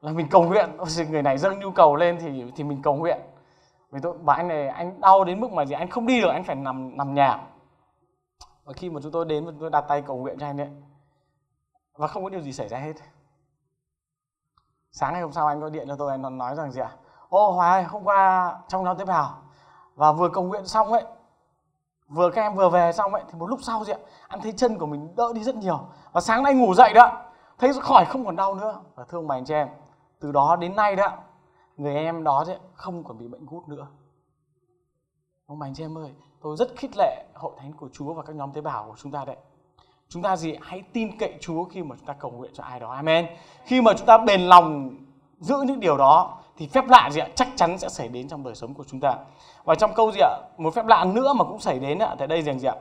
Là 0.00 0.12
mình 0.12 0.28
cầu 0.30 0.42
nguyện. 0.42 0.70
Người 1.10 1.22
này 1.22 1.38
dâng 1.38 1.60
nhu 1.60 1.70
cầu 1.70 1.96
lên 1.96 2.18
thì 2.20 2.44
thì 2.56 2.64
mình 2.64 2.82
cầu 2.82 2.94
nguyện. 2.94 3.18
Vì 3.90 4.00
tôi, 4.02 4.14
bà 4.22 4.34
anh 4.34 4.48
này, 4.48 4.68
anh 4.68 5.00
đau 5.00 5.24
đến 5.24 5.40
mức 5.40 5.52
mà 5.52 5.64
gì? 5.64 5.74
Anh 5.74 5.88
không 5.90 6.06
đi 6.06 6.20
được. 6.20 6.28
Anh 6.28 6.44
phải 6.44 6.56
nằm 6.56 6.96
nằm 6.96 7.14
nhà 7.14 7.40
và 8.64 8.72
khi 8.72 8.90
mà 8.90 9.00
chúng 9.02 9.12
tôi 9.12 9.24
đến 9.24 9.44
và 9.44 9.50
chúng 9.52 9.60
tôi 9.60 9.70
đặt 9.70 9.84
tay 9.88 10.02
cầu 10.02 10.16
nguyện 10.16 10.38
cho 10.38 10.46
anh 10.46 10.60
ấy, 10.60 10.70
và 11.96 12.06
không 12.06 12.24
có 12.24 12.30
điều 12.30 12.40
gì 12.40 12.52
xảy 12.52 12.68
ra 12.68 12.78
hết. 12.78 12.92
Sáng 14.90 15.12
ngày 15.12 15.22
hôm 15.22 15.32
sau 15.32 15.46
anh 15.46 15.60
gọi 15.60 15.70
điện 15.70 15.88
cho 15.88 15.96
tôi, 15.96 16.10
anh 16.10 16.38
nói 16.38 16.54
rằng 16.54 16.72
gì 16.72 16.80
ạ? 16.80 16.96
Ô 17.28 17.50
hoài 17.50 17.84
hôm 17.84 18.04
qua 18.04 18.54
trong 18.68 18.84
nhóm 18.84 18.98
tế 18.98 19.04
bào 19.04 19.42
và 19.94 20.12
vừa 20.12 20.28
cầu 20.28 20.44
nguyện 20.44 20.66
xong 20.66 20.92
ấy, 20.92 21.04
vừa 22.08 22.30
các 22.30 22.42
em 22.42 22.54
vừa 22.54 22.68
về 22.68 22.92
xong 22.92 23.14
ấy, 23.14 23.22
thì 23.28 23.38
một 23.38 23.46
lúc 23.46 23.58
sau 23.62 23.84
gì 23.84 23.92
ạ, 23.92 23.98
anh 24.28 24.40
thấy 24.40 24.52
chân 24.52 24.78
của 24.78 24.86
mình 24.86 25.16
đỡ 25.16 25.32
đi 25.34 25.44
rất 25.44 25.54
nhiều. 25.54 25.80
Và 26.12 26.20
sáng 26.20 26.42
nay 26.42 26.54
ngủ 26.54 26.74
dậy 26.74 26.92
đó, 26.94 27.22
thấy 27.58 27.72
khỏi 27.82 28.04
không 28.04 28.24
còn 28.24 28.36
đau 28.36 28.54
nữa. 28.54 28.80
Và 28.94 29.04
thương 29.04 29.28
bà 29.28 29.36
anh 29.36 29.44
chị 29.44 29.54
em, 29.54 29.68
từ 30.20 30.32
đó 30.32 30.56
đến 30.56 30.76
nay 30.76 30.96
đó, 30.96 31.18
người 31.76 31.94
em 31.94 32.24
đó 32.24 32.44
chứ 32.46 32.52
không 32.74 33.04
còn 33.04 33.18
bị 33.18 33.28
bệnh 33.28 33.46
gút 33.46 33.68
nữa. 33.68 33.86
Ông 35.46 35.58
bà 35.58 35.66
anh 35.66 35.74
chị 35.74 35.84
em 35.84 35.98
ơi 35.98 36.14
tôi 36.44 36.56
rất 36.56 36.76
khích 36.76 36.90
lệ 36.96 37.24
hội 37.34 37.52
thánh 37.58 37.72
của 37.72 37.88
Chúa 37.92 38.12
và 38.12 38.22
các 38.22 38.36
nhóm 38.36 38.52
tế 38.52 38.60
bào 38.60 38.84
của 38.88 38.94
chúng 39.02 39.12
ta 39.12 39.24
đấy. 39.24 39.36
Chúng 40.08 40.22
ta 40.22 40.36
gì 40.36 40.56
hãy 40.60 40.82
tin 40.92 41.18
cậy 41.18 41.34
Chúa 41.40 41.64
khi 41.64 41.82
mà 41.82 41.96
chúng 41.98 42.06
ta 42.06 42.12
cầu 42.12 42.30
nguyện 42.30 42.50
cho 42.54 42.64
ai 42.64 42.80
đó. 42.80 42.90
Amen. 42.90 43.26
Khi 43.64 43.80
mà 43.80 43.92
chúng 43.96 44.06
ta 44.06 44.18
bền 44.18 44.40
lòng 44.40 44.90
giữ 45.40 45.56
những 45.66 45.80
điều 45.80 45.96
đó, 45.96 46.38
thì 46.56 46.66
phép 46.66 46.84
lạ 46.88 47.10
gì 47.12 47.20
ạ? 47.20 47.28
Chắc 47.34 47.48
chắn 47.56 47.78
sẽ 47.78 47.88
xảy 47.88 48.08
đến 48.08 48.28
trong 48.28 48.44
đời 48.44 48.54
sống 48.54 48.74
của 48.74 48.84
chúng 48.90 49.00
ta. 49.00 49.14
Và 49.64 49.74
trong 49.74 49.94
câu 49.94 50.12
gì 50.12 50.20
ạ? 50.20 50.38
Một 50.58 50.74
phép 50.74 50.86
lạ 50.86 51.04
nữa 51.04 51.32
mà 51.32 51.44
cũng 51.44 51.60
xảy 51.60 51.78
đến 51.78 51.98
ạ, 51.98 52.14
tại 52.18 52.28
đây 52.28 52.42
rằng 52.42 52.58
gì 52.58 52.68
ạ? 52.68 52.74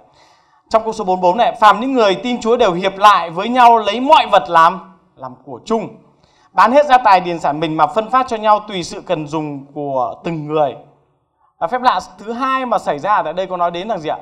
Trong 0.70 0.84
câu 0.84 0.94
số 0.94 1.04
44 1.04 1.38
này, 1.38 1.56
phàm 1.60 1.80
những 1.80 1.94
người 1.94 2.16
tin 2.16 2.42
Chúa 2.42 2.58
đều 2.58 2.74
hiệp 2.74 2.98
lại 2.98 3.30
với 3.30 3.50
nhau 3.50 3.78
lấy 3.78 4.00
mọi 4.00 4.28
vật 4.32 4.44
làm 4.50 4.98
làm 5.16 5.36
của 5.46 5.60
chung. 5.66 5.90
Bán 6.52 6.72
hết 6.72 6.86
gia 6.86 6.98
tài, 6.98 7.20
điền 7.20 7.40
sản 7.40 7.60
mình 7.60 7.78
mà 7.78 7.88
phân 7.88 8.10
phát 8.10 8.26
cho 8.30 8.38
nhau 8.38 8.60
tùy 8.68 8.84
sự 8.84 9.02
cần 9.02 9.28
dùng 9.28 9.66
của 9.74 10.16
từng 10.24 10.48
người 10.48 10.76
và 11.60 11.68
phép 11.68 11.82
lạ 11.82 12.00
thứ 12.18 12.32
hai 12.32 12.66
mà 12.66 12.78
xảy 12.78 13.00
ra 13.00 13.24
tại 13.24 13.34
đây 13.34 13.48
có 13.48 13.58
nói 13.58 13.72
đến 13.72 13.88
là 13.88 13.98
gì 13.98 14.10
ạ? 14.10 14.18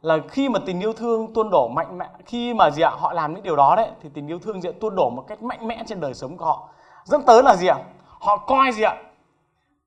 Là 0.00 0.18
khi 0.28 0.48
mà 0.48 0.58
tình 0.66 0.80
yêu 0.80 0.92
thương 0.92 1.34
tuôn 1.34 1.50
đổ 1.50 1.68
mạnh 1.68 1.98
mẽ, 1.98 2.06
khi 2.26 2.54
mà 2.54 2.70
gì 2.70 2.82
ạ, 2.82 2.90
họ 2.98 3.12
làm 3.12 3.34
những 3.34 3.42
điều 3.42 3.56
đó 3.56 3.76
đấy, 3.76 3.90
thì 4.02 4.08
tình 4.14 4.26
yêu 4.26 4.38
thương 4.38 4.62
sẽ 4.62 4.72
tuôn 4.72 4.96
đổ 4.96 5.10
một 5.10 5.24
cách 5.28 5.42
mạnh 5.42 5.68
mẽ 5.68 5.82
trên 5.86 6.00
đời 6.00 6.14
sống 6.14 6.36
của 6.36 6.44
họ. 6.44 6.68
Dẫn 7.04 7.22
tới 7.26 7.42
là 7.42 7.56
gì 7.56 7.66
ạ? 7.66 7.76
Họ 8.20 8.36
coi 8.36 8.72
gì 8.72 8.82
ạ? 8.82 8.96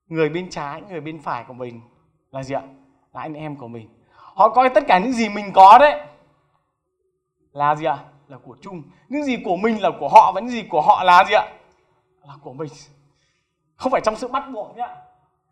Người 0.08 0.30
bên 0.30 0.50
trái, 0.50 0.82
người 0.90 1.02
bên 1.02 1.22
phải 1.22 1.44
của 1.48 1.54
mình 1.54 1.82
là 2.32 2.44
gì 2.44 2.56
ạ? 2.56 2.62
Là 3.14 3.22
anh 3.22 3.34
em 3.34 3.56
của 3.56 3.68
mình. 3.68 3.90
Họ 4.12 4.50
coi 4.50 4.70
tất 4.70 4.84
cả 4.88 5.00
những 5.00 5.14
gì 5.14 5.30
mình 5.30 5.54
có 5.54 5.78
đấy 5.78 6.02
là 7.52 7.76
gì 7.76 7.86
ạ? 7.86 7.98
Là 8.28 8.38
của 8.46 8.56
chung. 8.62 8.84
Những 9.10 9.24
gì 9.24 9.38
của 9.46 9.56
mình 9.56 9.82
là 9.82 9.90
của 10.00 10.10
họ 10.10 10.32
và 10.36 10.42
những 10.42 10.50
gì 10.50 10.64
của 10.70 10.82
họ 10.82 11.04
là 11.04 11.24
gì 11.30 11.34
ạ? 11.34 11.46
Là 12.28 12.34
của 12.44 12.54
mình. 12.54 12.70
Không 13.76 13.92
phải 13.92 14.02
trong 14.02 14.16
sự 14.16 14.28
bắt 14.28 14.44
buộc 14.54 14.78
nhá 14.78 14.96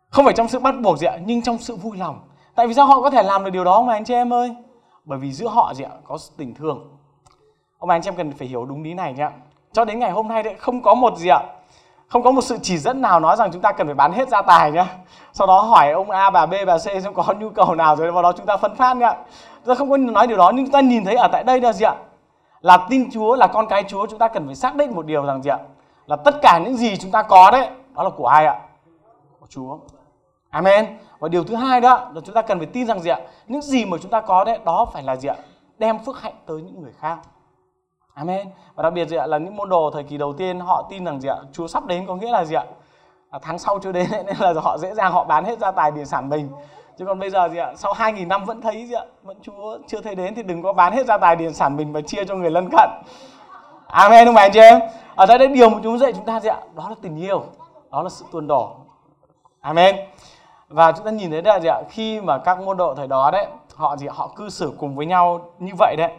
không 0.10 0.26
phải 0.26 0.34
trong 0.34 0.48
sự 0.48 0.60
bắt 0.60 0.76
buộc 0.82 0.98
gì 0.98 1.08
ạ, 1.08 1.18
nhưng 1.26 1.42
trong 1.42 1.58
sự 1.58 1.76
vui 1.76 1.98
lòng. 1.98 2.20
Tại 2.56 2.68
vì 2.68 2.74
sao 2.74 2.86
họ 2.86 3.02
có 3.02 3.10
thể 3.10 3.24
làm 3.24 3.44
được 3.44 3.50
điều 3.50 3.64
đó 3.64 3.82
mà 3.82 3.94
anh 3.94 4.06
chị 4.06 4.14
em 4.14 4.34
ơi? 4.34 4.56
Bởi 5.06 5.20
vì 5.20 5.32
giữa 5.32 5.48
họ 5.48 5.74
gì 5.74 5.84
ạ, 5.84 5.92
có 6.04 6.18
tình 6.38 6.56
thương. 6.56 6.98
Ông 7.78 7.88
bà 7.88 7.96
anh 7.96 8.02
chị 8.02 8.08
em 8.08 8.16
cần 8.16 8.32
phải 8.32 8.48
hiểu 8.48 8.66
đúng 8.66 8.84
lý 8.84 8.94
này 8.94 9.14
nhá 9.14 9.32
cho 9.72 9.86
đến 9.86 10.00
ngày 10.00 10.12
hôm 10.12 10.28
nay 10.28 10.44
đấy, 10.44 10.56
không 10.60 10.82
có 10.82 10.94
một 10.94 11.18
gì 11.18 11.30
ạ. 11.30 11.40
Không 12.08 12.24
có 12.24 12.32
một 12.32 12.42
sự 12.42 12.58
chỉ 12.62 12.78
dẫn 12.78 13.02
nào 13.02 13.20
nói 13.20 13.36
rằng 13.36 13.52
chúng 13.52 13.62
ta 13.62 13.72
cần 13.72 13.88
phải 13.88 13.96
bán 13.96 14.12
hết 14.12 14.30
gia 14.30 14.42
tài 14.42 14.72
nhá 14.72 14.88
sau 15.34 15.48
đó 15.48 15.60
hỏi 15.60 15.92
ông 15.92 16.10
A, 16.10 16.30
bà 16.30 16.46
B, 16.46 16.54
bà 16.68 16.78
C 16.78 16.82
xem 16.82 17.14
có 17.14 17.24
nhu 17.40 17.50
cầu 17.50 17.76
nào 17.76 17.96
rồi, 17.96 18.12
vào 18.12 18.24
đó 18.24 18.32
chúng 18.32 18.46
ta 18.46 18.58
phân 18.58 18.76
phát 18.76 18.98
nhá 18.98 19.14
chúng 19.66 19.66
ta 19.66 19.76
không 19.76 19.90
có 19.90 19.98
nói 19.98 20.28
điều 20.28 20.38
đó, 20.38 20.52
nhưng 20.56 20.66
chúng 20.66 20.72
ta 20.72 20.80
nhìn 20.80 21.06
thấy 21.06 21.16
ở 21.16 21.28
tại 21.32 21.44
đây 21.44 21.62
là 21.62 21.74
gì 21.74 21.86
ạ? 21.86 21.96
Là 22.62 22.78
tin 22.90 23.12
Chúa, 23.12 23.36
là 23.36 23.48
con 23.48 23.68
cái 23.68 23.84
Chúa, 23.84 24.08
chúng 24.08 24.20
ta 24.20 24.28
cần 24.28 24.46
phải 24.46 24.56
xác 24.56 24.76
định 24.76 24.96
một 24.96 25.06
điều 25.06 25.26
rằng 25.26 25.44
gì 25.44 25.50
ạ? 25.50 25.60
Là 26.06 26.16
tất 26.16 26.36
cả 26.42 26.60
những 26.66 26.78
gì 26.78 26.98
chúng 26.98 27.12
ta 27.12 27.24
có 27.24 27.52
đấy, 27.52 27.70
đó 27.96 28.04
là 28.04 28.10
của 28.10 28.28
ai 28.28 28.46
ạ? 28.46 28.60
Của 29.40 29.48
Chúa. 29.50 29.78
Amen. 30.58 30.98
Và 31.20 31.28
điều 31.30 31.44
thứ 31.44 31.56
hai 31.56 31.82
đó 31.82 32.12
là 32.14 32.22
chúng 32.26 32.36
ta 32.36 32.42
cần 32.42 32.58
phải 32.58 32.68
tin 32.68 32.88
rằng 32.88 33.00
gì 33.00 33.10
ạ? 33.10 33.20
Những 33.48 33.62
gì 33.62 33.86
mà 33.86 33.98
chúng 34.02 34.12
ta 34.12 34.22
có 34.22 34.44
đấy 34.44 34.60
đó 34.66 34.86
phải 34.94 35.04
là 35.04 35.16
gì 35.16 35.28
ạ? 35.28 35.36
Đem 35.78 36.00
phước 36.00 36.22
hạnh 36.22 36.34
tới 36.46 36.62
những 36.62 36.82
người 36.82 36.92
khác. 37.00 37.18
Amen. 38.14 38.48
Và 38.76 38.84
đặc 38.84 38.94
biệt 38.94 39.08
gì 39.08 39.16
ạ? 39.16 39.28
Là 39.28 39.38
những 39.38 39.56
môn 39.56 39.70
đồ 39.70 39.90
thời 39.94 40.04
kỳ 40.04 40.18
đầu 40.18 40.34
tiên 40.34 40.60
họ 40.60 40.88
tin 40.90 41.06
rằng 41.06 41.22
gì 41.22 41.30
ạ? 41.30 41.38
Chúa 41.54 41.68
sắp 41.68 41.86
đến 41.86 42.08
có 42.08 42.16
nghĩa 42.16 42.32
là 42.32 42.46
gì 42.46 42.56
ạ? 42.56 42.64
À, 43.30 43.40
tháng 43.42 43.60
sau 43.60 43.80
chưa 43.84 43.92
đến 43.92 44.10
nên 44.12 44.36
là 44.40 44.54
họ 44.64 44.78
dễ 44.78 44.94
dàng 44.94 45.12
họ 45.12 45.24
bán 45.24 45.44
hết 45.44 45.60
gia 45.60 45.72
tài 45.72 45.92
địa 45.92 46.06
sản 46.06 46.30
mình. 46.30 46.50
Chứ 46.98 47.06
còn 47.06 47.20
bây 47.20 47.30
giờ 47.30 47.50
gì 47.50 47.58
ạ? 47.58 47.74
Sau 47.76 47.94
2.000 47.94 48.28
năm 48.28 48.46
vẫn 48.46 48.62
thấy 48.62 48.88
gì 48.88 48.94
ạ? 48.94 49.04
Vẫn 49.24 49.38
Chúa 49.42 49.78
chưa 49.88 50.02
thấy 50.02 50.16
đến 50.16 50.36
thì 50.36 50.44
đừng 50.44 50.64
có 50.64 50.74
bán 50.74 50.94
hết 50.94 51.06
gia 51.06 51.18
tài 51.18 51.36
địa 51.36 51.52
sản 51.52 51.78
mình 51.78 51.94
và 51.94 52.02
chia 52.02 52.26
cho 52.26 52.36
người 52.36 52.52
lân 52.52 52.70
cận. 52.72 52.90
Amen 53.88 54.26
không 54.26 54.36
phải 54.36 54.46
anh 54.46 54.52
chị 54.54 54.60
em. 54.60 54.80
Ở 55.16 55.26
đây 55.26 55.38
đấy 55.38 55.48
điều 55.48 55.70
mà 55.70 55.80
chúng 55.84 55.98
dạy 55.98 56.14
chúng 56.14 56.26
ta 56.26 56.40
gì 56.40 56.50
ạ? 56.50 56.60
Đó 56.76 56.90
là 56.90 56.96
tình 57.02 57.18
yêu. 57.18 57.44
Đó 57.92 58.04
là 58.04 58.10
sự 58.10 58.26
tuôn 58.32 58.48
đổ. 58.48 58.76
Amen 59.62 59.96
và 60.70 60.92
chúng 60.92 61.06
ta 61.06 61.12
nhìn 61.12 61.32
thấy 61.32 61.42
là 61.42 61.60
gì 61.60 61.68
ạ? 61.68 61.82
Khi 61.90 62.22
mà 62.22 62.38
các 62.38 62.60
môn 62.60 62.78
độ 62.78 62.96
thời 62.96 63.08
đó 63.08 63.32
đấy 63.32 63.48
họ 63.76 63.98
gì 63.98 64.08
họ 64.08 64.28
cư 64.36 64.50
xử 64.50 64.74
cùng 64.78 64.96
với 64.96 65.06
nhau 65.06 65.52
như 65.60 65.72
vậy 65.78 65.96
đấy. 65.98 66.12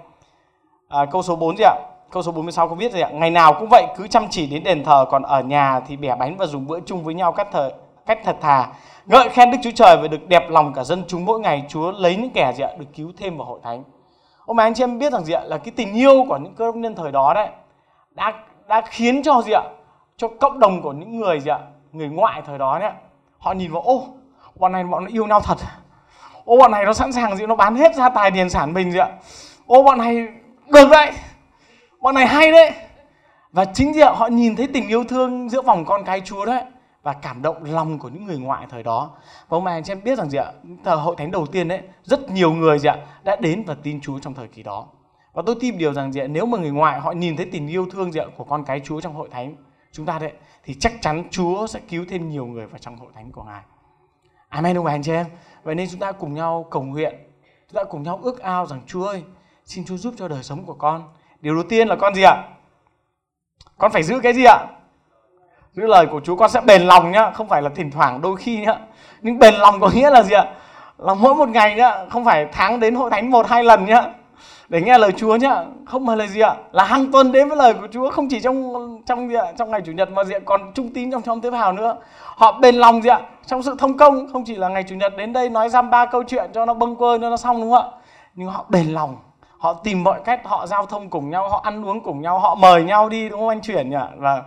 À, 0.88 1.04
câu 1.10 1.22
số 1.22 1.36
4 1.36 1.56
gì 1.56 1.64
ạ? 1.64 1.74
Câu 2.10 2.22
số 2.22 2.32
46 2.32 2.68
có 2.68 2.74
viết 2.74 2.92
gì 2.92 3.00
ạ? 3.00 3.10
Ngày 3.12 3.30
nào 3.30 3.54
cũng 3.58 3.68
vậy 3.70 3.86
cứ 3.96 4.08
chăm 4.08 4.26
chỉ 4.30 4.46
đến 4.46 4.64
đền 4.64 4.84
thờ 4.84 5.04
còn 5.10 5.22
ở 5.22 5.40
nhà 5.40 5.80
thì 5.80 5.96
bẻ 5.96 6.16
bánh 6.16 6.36
và 6.36 6.46
dùng 6.46 6.66
bữa 6.66 6.80
chung 6.80 7.04
với 7.04 7.14
nhau 7.14 7.32
cách 7.32 7.48
thời 7.52 7.72
cách 8.06 8.18
thật 8.24 8.36
thà. 8.40 8.68
Ngợi 9.06 9.28
khen 9.28 9.50
đức 9.50 9.58
chúa 9.62 9.70
trời 9.70 9.96
và 10.02 10.08
được 10.08 10.28
đẹp 10.28 10.50
lòng 10.50 10.72
cả 10.74 10.84
dân 10.84 11.04
chúng 11.08 11.24
mỗi 11.24 11.40
ngày 11.40 11.64
chúa 11.68 11.92
lấy 11.92 12.16
những 12.16 12.30
kẻ 12.30 12.52
gì 12.56 12.64
ạ? 12.64 12.70
Được 12.78 12.86
cứu 12.94 13.12
thêm 13.18 13.36
vào 13.36 13.46
hội 13.46 13.60
thánh. 13.62 13.82
Ông 14.46 14.56
mà 14.56 14.62
anh 14.62 14.74
chị 14.74 14.82
em 14.82 14.98
biết 14.98 15.12
rằng 15.12 15.24
gì 15.24 15.32
ạ? 15.32 15.40
Là 15.44 15.58
cái 15.58 15.72
tình 15.76 15.94
yêu 15.94 16.24
của 16.28 16.36
những 16.36 16.54
cơ 16.54 16.64
đốc 16.64 16.76
nhân 16.76 16.94
thời 16.94 17.12
đó 17.12 17.34
đấy 17.34 17.48
đã 18.10 18.32
đã 18.68 18.80
khiến 18.80 19.22
cho 19.22 19.42
gì 19.42 19.52
ạ? 19.52 19.62
Cho 20.16 20.28
cộng 20.40 20.58
đồng 20.58 20.82
của 20.82 20.92
những 20.92 21.20
người 21.20 21.40
gì 21.40 21.50
ạ? 21.50 21.58
Người 21.92 22.08
ngoại 22.08 22.42
thời 22.46 22.58
đó 22.58 22.78
nhé 22.80 22.92
họ 23.38 23.52
nhìn 23.52 23.72
vào 23.72 23.82
ô 23.82 24.04
bọn 24.58 24.72
này 24.72 24.84
bọn 24.84 25.04
nó 25.04 25.10
yêu 25.10 25.26
nhau 25.26 25.40
thật. 25.40 25.58
Ô, 26.44 26.56
bọn 26.56 26.70
này 26.70 26.84
nó 26.84 26.92
sẵn 26.92 27.12
sàng 27.12 27.36
gì, 27.36 27.46
nó 27.46 27.56
bán 27.56 27.76
hết 27.76 27.94
gia 27.94 28.08
tài 28.08 28.30
điền 28.30 28.50
sản 28.50 28.74
mình 28.74 28.92
gì 28.92 28.98
ạ? 28.98 29.08
Ô, 29.66 29.82
bọn 29.82 29.98
này 29.98 30.28
được 30.72 30.88
đấy. 30.90 31.12
Bọn 32.00 32.14
này 32.14 32.26
hay 32.26 32.52
đấy. 32.52 32.72
Và 33.52 33.64
chính 33.64 33.94
gì 33.94 34.00
ạ? 34.00 34.12
Họ 34.16 34.26
nhìn 34.26 34.56
thấy 34.56 34.66
tình 34.66 34.88
yêu 34.88 35.04
thương 35.04 35.48
giữa 35.48 35.62
vòng 35.62 35.84
con 35.84 36.04
cái 36.04 36.20
chúa 36.24 36.44
đấy 36.44 36.62
và 37.02 37.12
cảm 37.12 37.42
động 37.42 37.64
lòng 37.64 37.98
của 37.98 38.08
những 38.08 38.24
người 38.24 38.38
ngoại 38.38 38.66
thời 38.70 38.82
đó. 38.82 39.10
Và 39.48 39.56
ông 39.56 39.64
bà 39.64 39.72
anh 39.72 39.82
chị 39.82 39.92
em 39.92 40.02
biết 40.04 40.18
rằng 40.18 40.30
gì 40.30 40.38
ạ? 40.38 40.52
Thời 40.84 40.96
hội 40.96 41.16
thánh 41.18 41.30
đầu 41.30 41.46
tiên 41.46 41.68
đấy, 41.68 41.80
rất 42.02 42.30
nhiều 42.30 42.52
người 42.52 42.78
gì 42.78 42.88
ạ, 42.88 42.96
đã 43.24 43.36
đến 43.40 43.64
và 43.66 43.76
tin 43.82 44.00
chúa 44.00 44.18
trong 44.18 44.34
thời 44.34 44.48
kỳ 44.48 44.62
đó. 44.62 44.86
Và 45.32 45.42
tôi 45.46 45.56
tin 45.60 45.78
điều 45.78 45.92
rằng 45.92 46.12
gì 46.12 46.20
ạ? 46.20 46.26
Nếu 46.26 46.46
mà 46.46 46.58
người 46.58 46.70
ngoại 46.70 47.00
họ 47.00 47.12
nhìn 47.12 47.36
thấy 47.36 47.48
tình 47.52 47.68
yêu 47.68 47.86
thương 47.92 48.12
gì 48.12 48.20
ạ, 48.20 48.26
của 48.36 48.44
con 48.44 48.64
cái 48.64 48.80
chúa 48.84 49.00
trong 49.00 49.14
hội 49.14 49.28
thánh 49.32 49.56
chúng 49.92 50.06
ta 50.06 50.18
đấy, 50.18 50.32
thì 50.64 50.74
chắc 50.80 50.92
chắn 51.00 51.24
chúa 51.30 51.66
sẽ 51.66 51.80
cứu 51.88 52.04
thêm 52.08 52.28
nhiều 52.28 52.46
người 52.46 52.66
vào 52.66 52.78
trong 52.78 52.96
hội 52.96 53.08
thánh 53.14 53.32
của 53.32 53.42
ngài. 53.42 53.62
Amen 54.48 54.76
ông 54.76 54.84
bà 54.84 54.92
anh 54.92 55.02
chị 55.02 55.12
em. 55.12 55.26
Vậy 55.62 55.74
nên 55.74 55.88
chúng 55.90 56.00
ta 56.00 56.12
cùng 56.12 56.34
nhau 56.34 56.66
cầu 56.70 56.82
nguyện, 56.82 57.14
chúng 57.68 57.74
ta 57.74 57.84
cùng 57.84 58.02
nhau 58.02 58.20
ước 58.22 58.40
ao 58.40 58.66
rằng 58.66 58.80
Chúa 58.86 59.06
ơi, 59.06 59.22
xin 59.64 59.84
Chúa 59.84 59.96
giúp 59.96 60.14
cho 60.18 60.28
đời 60.28 60.42
sống 60.42 60.64
của 60.64 60.74
con. 60.74 61.08
Điều 61.40 61.54
đầu 61.54 61.64
tiên 61.68 61.88
là 61.88 61.96
con 61.96 62.14
gì 62.14 62.22
ạ? 62.22 62.42
Con 63.78 63.92
phải 63.92 64.02
giữ 64.02 64.20
cái 64.22 64.32
gì 64.32 64.44
ạ? 64.44 64.66
Giữ 65.72 65.86
lời 65.86 66.06
của 66.10 66.20
Chúa 66.24 66.36
con 66.36 66.50
sẽ 66.50 66.60
bền 66.60 66.82
lòng 66.82 67.10
nhá, 67.12 67.30
không 67.30 67.48
phải 67.48 67.62
là 67.62 67.70
thỉnh 67.74 67.90
thoảng 67.90 68.20
đôi 68.20 68.36
khi 68.36 68.60
nhá. 68.60 68.78
Nhưng 69.20 69.38
bền 69.38 69.54
lòng 69.54 69.80
có 69.80 69.90
nghĩa 69.94 70.10
là 70.10 70.22
gì 70.22 70.34
ạ? 70.34 70.44
Là 70.98 71.14
mỗi 71.14 71.34
một 71.34 71.48
ngày 71.48 71.74
nhá, 71.74 72.06
không 72.10 72.24
phải 72.24 72.46
tháng 72.52 72.80
đến 72.80 72.94
hội 72.94 73.10
thánh 73.10 73.30
một 73.30 73.48
hai 73.48 73.64
lần 73.64 73.84
nhá 73.84 74.02
để 74.68 74.80
nghe 74.80 74.98
lời 74.98 75.12
Chúa 75.12 75.36
nhá. 75.36 75.64
Không 75.86 76.06
phải 76.06 76.16
là 76.16 76.26
gì 76.26 76.40
ạ. 76.40 76.54
Là 76.72 76.84
hàng 76.84 77.12
tuần 77.12 77.32
đến 77.32 77.48
với 77.48 77.56
lời 77.56 77.74
của 77.74 77.86
Chúa, 77.92 78.10
không 78.10 78.28
chỉ 78.28 78.40
trong 78.40 78.74
trong 79.06 79.28
gì 79.28 79.34
ạ, 79.34 79.52
trong 79.58 79.70
ngày 79.70 79.80
chủ 79.86 79.92
nhật 79.92 80.10
mà 80.10 80.24
diện 80.24 80.42
còn 80.44 80.72
trung 80.74 80.90
tín 80.94 81.10
trong 81.10 81.22
trong 81.22 81.40
tế 81.40 81.50
bào 81.50 81.72
nữa. 81.72 81.96
Họ 82.24 82.52
bền 82.52 82.74
lòng 82.74 83.02
gì 83.02 83.08
ạ, 83.08 83.20
trong 83.46 83.62
sự 83.62 83.74
thông 83.78 83.96
công. 83.96 84.32
Không 84.32 84.44
chỉ 84.44 84.54
là 84.54 84.68
ngày 84.68 84.84
chủ 84.88 84.94
nhật 84.94 85.12
đến 85.16 85.32
đây 85.32 85.50
nói 85.50 85.68
dăm 85.68 85.90
ba 85.90 86.06
câu 86.06 86.22
chuyện 86.22 86.50
cho 86.54 86.64
nó 86.64 86.74
bâng 86.74 86.96
quơ, 86.96 87.18
cho 87.18 87.30
nó 87.30 87.36
xong, 87.36 87.60
đúng 87.60 87.70
không 87.70 87.82
ạ? 87.82 87.98
Nhưng 88.34 88.48
họ 88.48 88.64
bền 88.68 88.86
lòng. 88.86 89.16
Họ 89.58 89.74
tìm 89.74 90.04
mọi 90.04 90.20
cách, 90.24 90.40
họ 90.44 90.66
giao 90.66 90.86
thông 90.86 91.10
cùng 91.10 91.30
nhau, 91.30 91.48
họ 91.48 91.60
ăn 91.64 91.86
uống 91.86 92.00
cùng 92.00 92.20
nhau, 92.20 92.38
họ 92.38 92.54
mời 92.54 92.82
nhau 92.82 93.08
đi, 93.08 93.28
đúng 93.28 93.40
không 93.40 93.48
anh 93.48 93.60
chuyển 93.60 93.90
nhỉ? 93.90 93.96
Và 94.16 94.42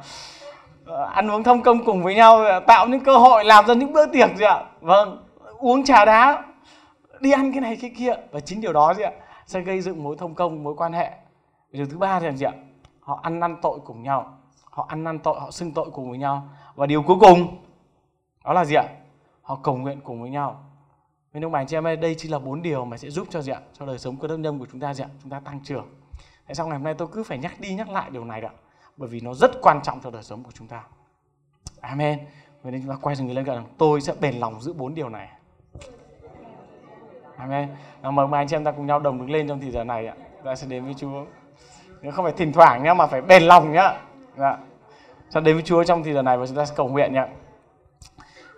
ờ, 0.85 1.07
ăn 1.13 1.31
uống 1.31 1.43
thông 1.43 1.61
công 1.61 1.85
cùng 1.85 2.03
với 2.03 2.15
nhau 2.15 2.37
ờ, 2.45 2.59
tạo 2.59 2.87
những 2.87 2.99
cơ 2.99 3.17
hội, 3.17 3.45
làm 3.45 3.65
ra 3.65 3.73
những 3.73 3.93
bữa 3.93 4.05
tiệc 4.05 4.35
gì 4.35 4.45
ạ? 4.45 4.63
Vâng 4.81 5.23
uống 5.59 5.83
trà 5.83 6.05
đá, 6.05 6.43
đi 7.19 7.31
ăn 7.31 7.51
cái 7.51 7.61
này 7.61 7.77
cái 7.81 7.91
kia. 7.97 8.13
Và 8.31 8.39
chính 8.39 8.61
điều 8.61 8.73
đó 8.73 8.93
gì 8.93 9.03
ạ 9.03 9.11
sẽ 9.51 9.61
gây 9.61 9.81
dựng 9.81 10.03
mối 10.03 10.15
thông 10.19 10.35
công, 10.35 10.63
mối 10.63 10.75
quan 10.77 10.93
hệ. 10.93 11.11
Điều 11.71 11.85
thứ 11.85 11.97
ba 11.97 12.19
là 12.19 12.31
gì 12.31 12.45
ạ, 12.45 12.53
họ 12.99 13.19
ăn 13.23 13.39
năn 13.39 13.57
tội 13.61 13.79
cùng 13.85 14.03
nhau. 14.03 14.37
Họ 14.63 14.85
ăn 14.89 15.03
năn 15.03 15.19
tội, 15.19 15.39
họ 15.39 15.51
xưng 15.51 15.71
tội 15.71 15.89
cùng 15.93 16.09
với 16.09 16.19
nhau. 16.19 16.49
Và 16.75 16.85
điều 16.85 17.03
cuối 17.03 17.17
cùng, 17.19 17.63
đó 18.43 18.53
là 18.53 18.65
gì 18.65 18.75
ạ? 18.75 18.83
Họ 19.41 19.59
cầu 19.63 19.77
nguyện 19.77 20.01
cùng 20.03 20.21
với 20.21 20.29
nhau. 20.29 20.63
Nên 21.33 21.45
ông 21.45 21.51
bà 21.51 21.63
chị 21.63 21.77
em 21.77 21.87
ơi 21.87 21.95
đây 21.95 22.15
chính 22.17 22.31
là 22.31 22.39
bốn 22.39 22.61
điều 22.61 22.85
mà 22.85 22.97
sẽ 22.97 23.09
giúp 23.09 23.27
cho 23.29 23.41
gì 23.41 23.51
ạ? 23.51 23.61
Cho 23.73 23.85
đời 23.85 23.99
sống 23.99 24.17
cơ 24.17 24.27
đốc 24.27 24.39
nhân 24.39 24.59
của 24.59 24.67
chúng 24.71 24.81
ta 24.81 24.93
gì 24.93 25.03
ạ? 25.03 25.09
Chúng 25.21 25.31
ta 25.31 25.39
tăng 25.39 25.59
trưởng. 25.63 25.87
Tại 26.47 26.55
sao 26.55 26.67
ngày 26.67 26.77
hôm 26.77 26.83
nay 26.83 26.93
tôi 26.93 27.07
cứ 27.11 27.23
phải 27.23 27.37
nhắc 27.37 27.59
đi 27.59 27.75
nhắc 27.75 27.89
lại 27.89 28.09
điều 28.09 28.25
này 28.25 28.41
ạ? 28.41 28.51
Bởi 28.97 29.09
vì 29.09 29.21
nó 29.21 29.33
rất 29.33 29.51
quan 29.61 29.79
trọng 29.83 29.99
cho 30.03 30.11
đời 30.11 30.23
sống 30.23 30.43
của 30.43 30.51
chúng 30.51 30.67
ta. 30.67 30.83
Amen. 31.81 32.19
Vậy 32.63 32.71
nên 32.71 32.81
chúng 32.81 32.89
ta 32.89 32.97
quay 33.01 33.15
sang 33.15 33.25
người 33.25 33.35
lên 33.35 33.45
gần 33.45 33.63
tôi 33.77 34.01
sẽ 34.01 34.13
bền 34.21 34.35
lòng 34.35 34.61
giữ 34.61 34.73
bốn 34.73 34.93
điều 34.93 35.09
này. 35.09 35.29
À, 37.41 37.45
ok 37.45 37.69
Nào, 38.01 38.13
ờ, 38.17 38.27
mời 38.27 38.41
anh 38.41 38.47
chị 38.47 38.55
em 38.55 38.63
ta 38.63 38.71
cùng 38.71 38.85
nhau 38.85 38.99
đồng 38.99 39.17
đứng 39.17 39.31
lên 39.31 39.47
trong 39.47 39.59
thời 39.59 39.71
giờ 39.71 39.83
này 39.83 40.07
ạ. 40.07 40.15
Ta 40.43 40.55
sẽ 40.55 40.67
đến 40.67 40.85
với 40.85 40.93
Chúa. 40.93 41.25
Nhưng 42.01 42.11
không 42.11 42.25
phải 42.25 42.33
thỉnh 42.37 42.53
thoảng 42.53 42.83
nhá 42.83 42.93
mà 42.93 43.07
phải 43.07 43.21
bền 43.21 43.43
lòng 43.43 43.71
nhá. 43.71 43.93
Dạ. 44.37 44.57
ta 45.33 45.41
đến 45.41 45.55
với 45.55 45.63
Chúa 45.63 45.83
trong 45.83 46.03
thời 46.03 46.13
giờ 46.13 46.21
này 46.21 46.37
và 46.37 46.47
chúng 46.47 46.55
ta 46.55 46.65
sẽ 46.65 46.73
cầu 46.77 46.87
nguyện 46.87 47.13
nhá. 47.13 47.27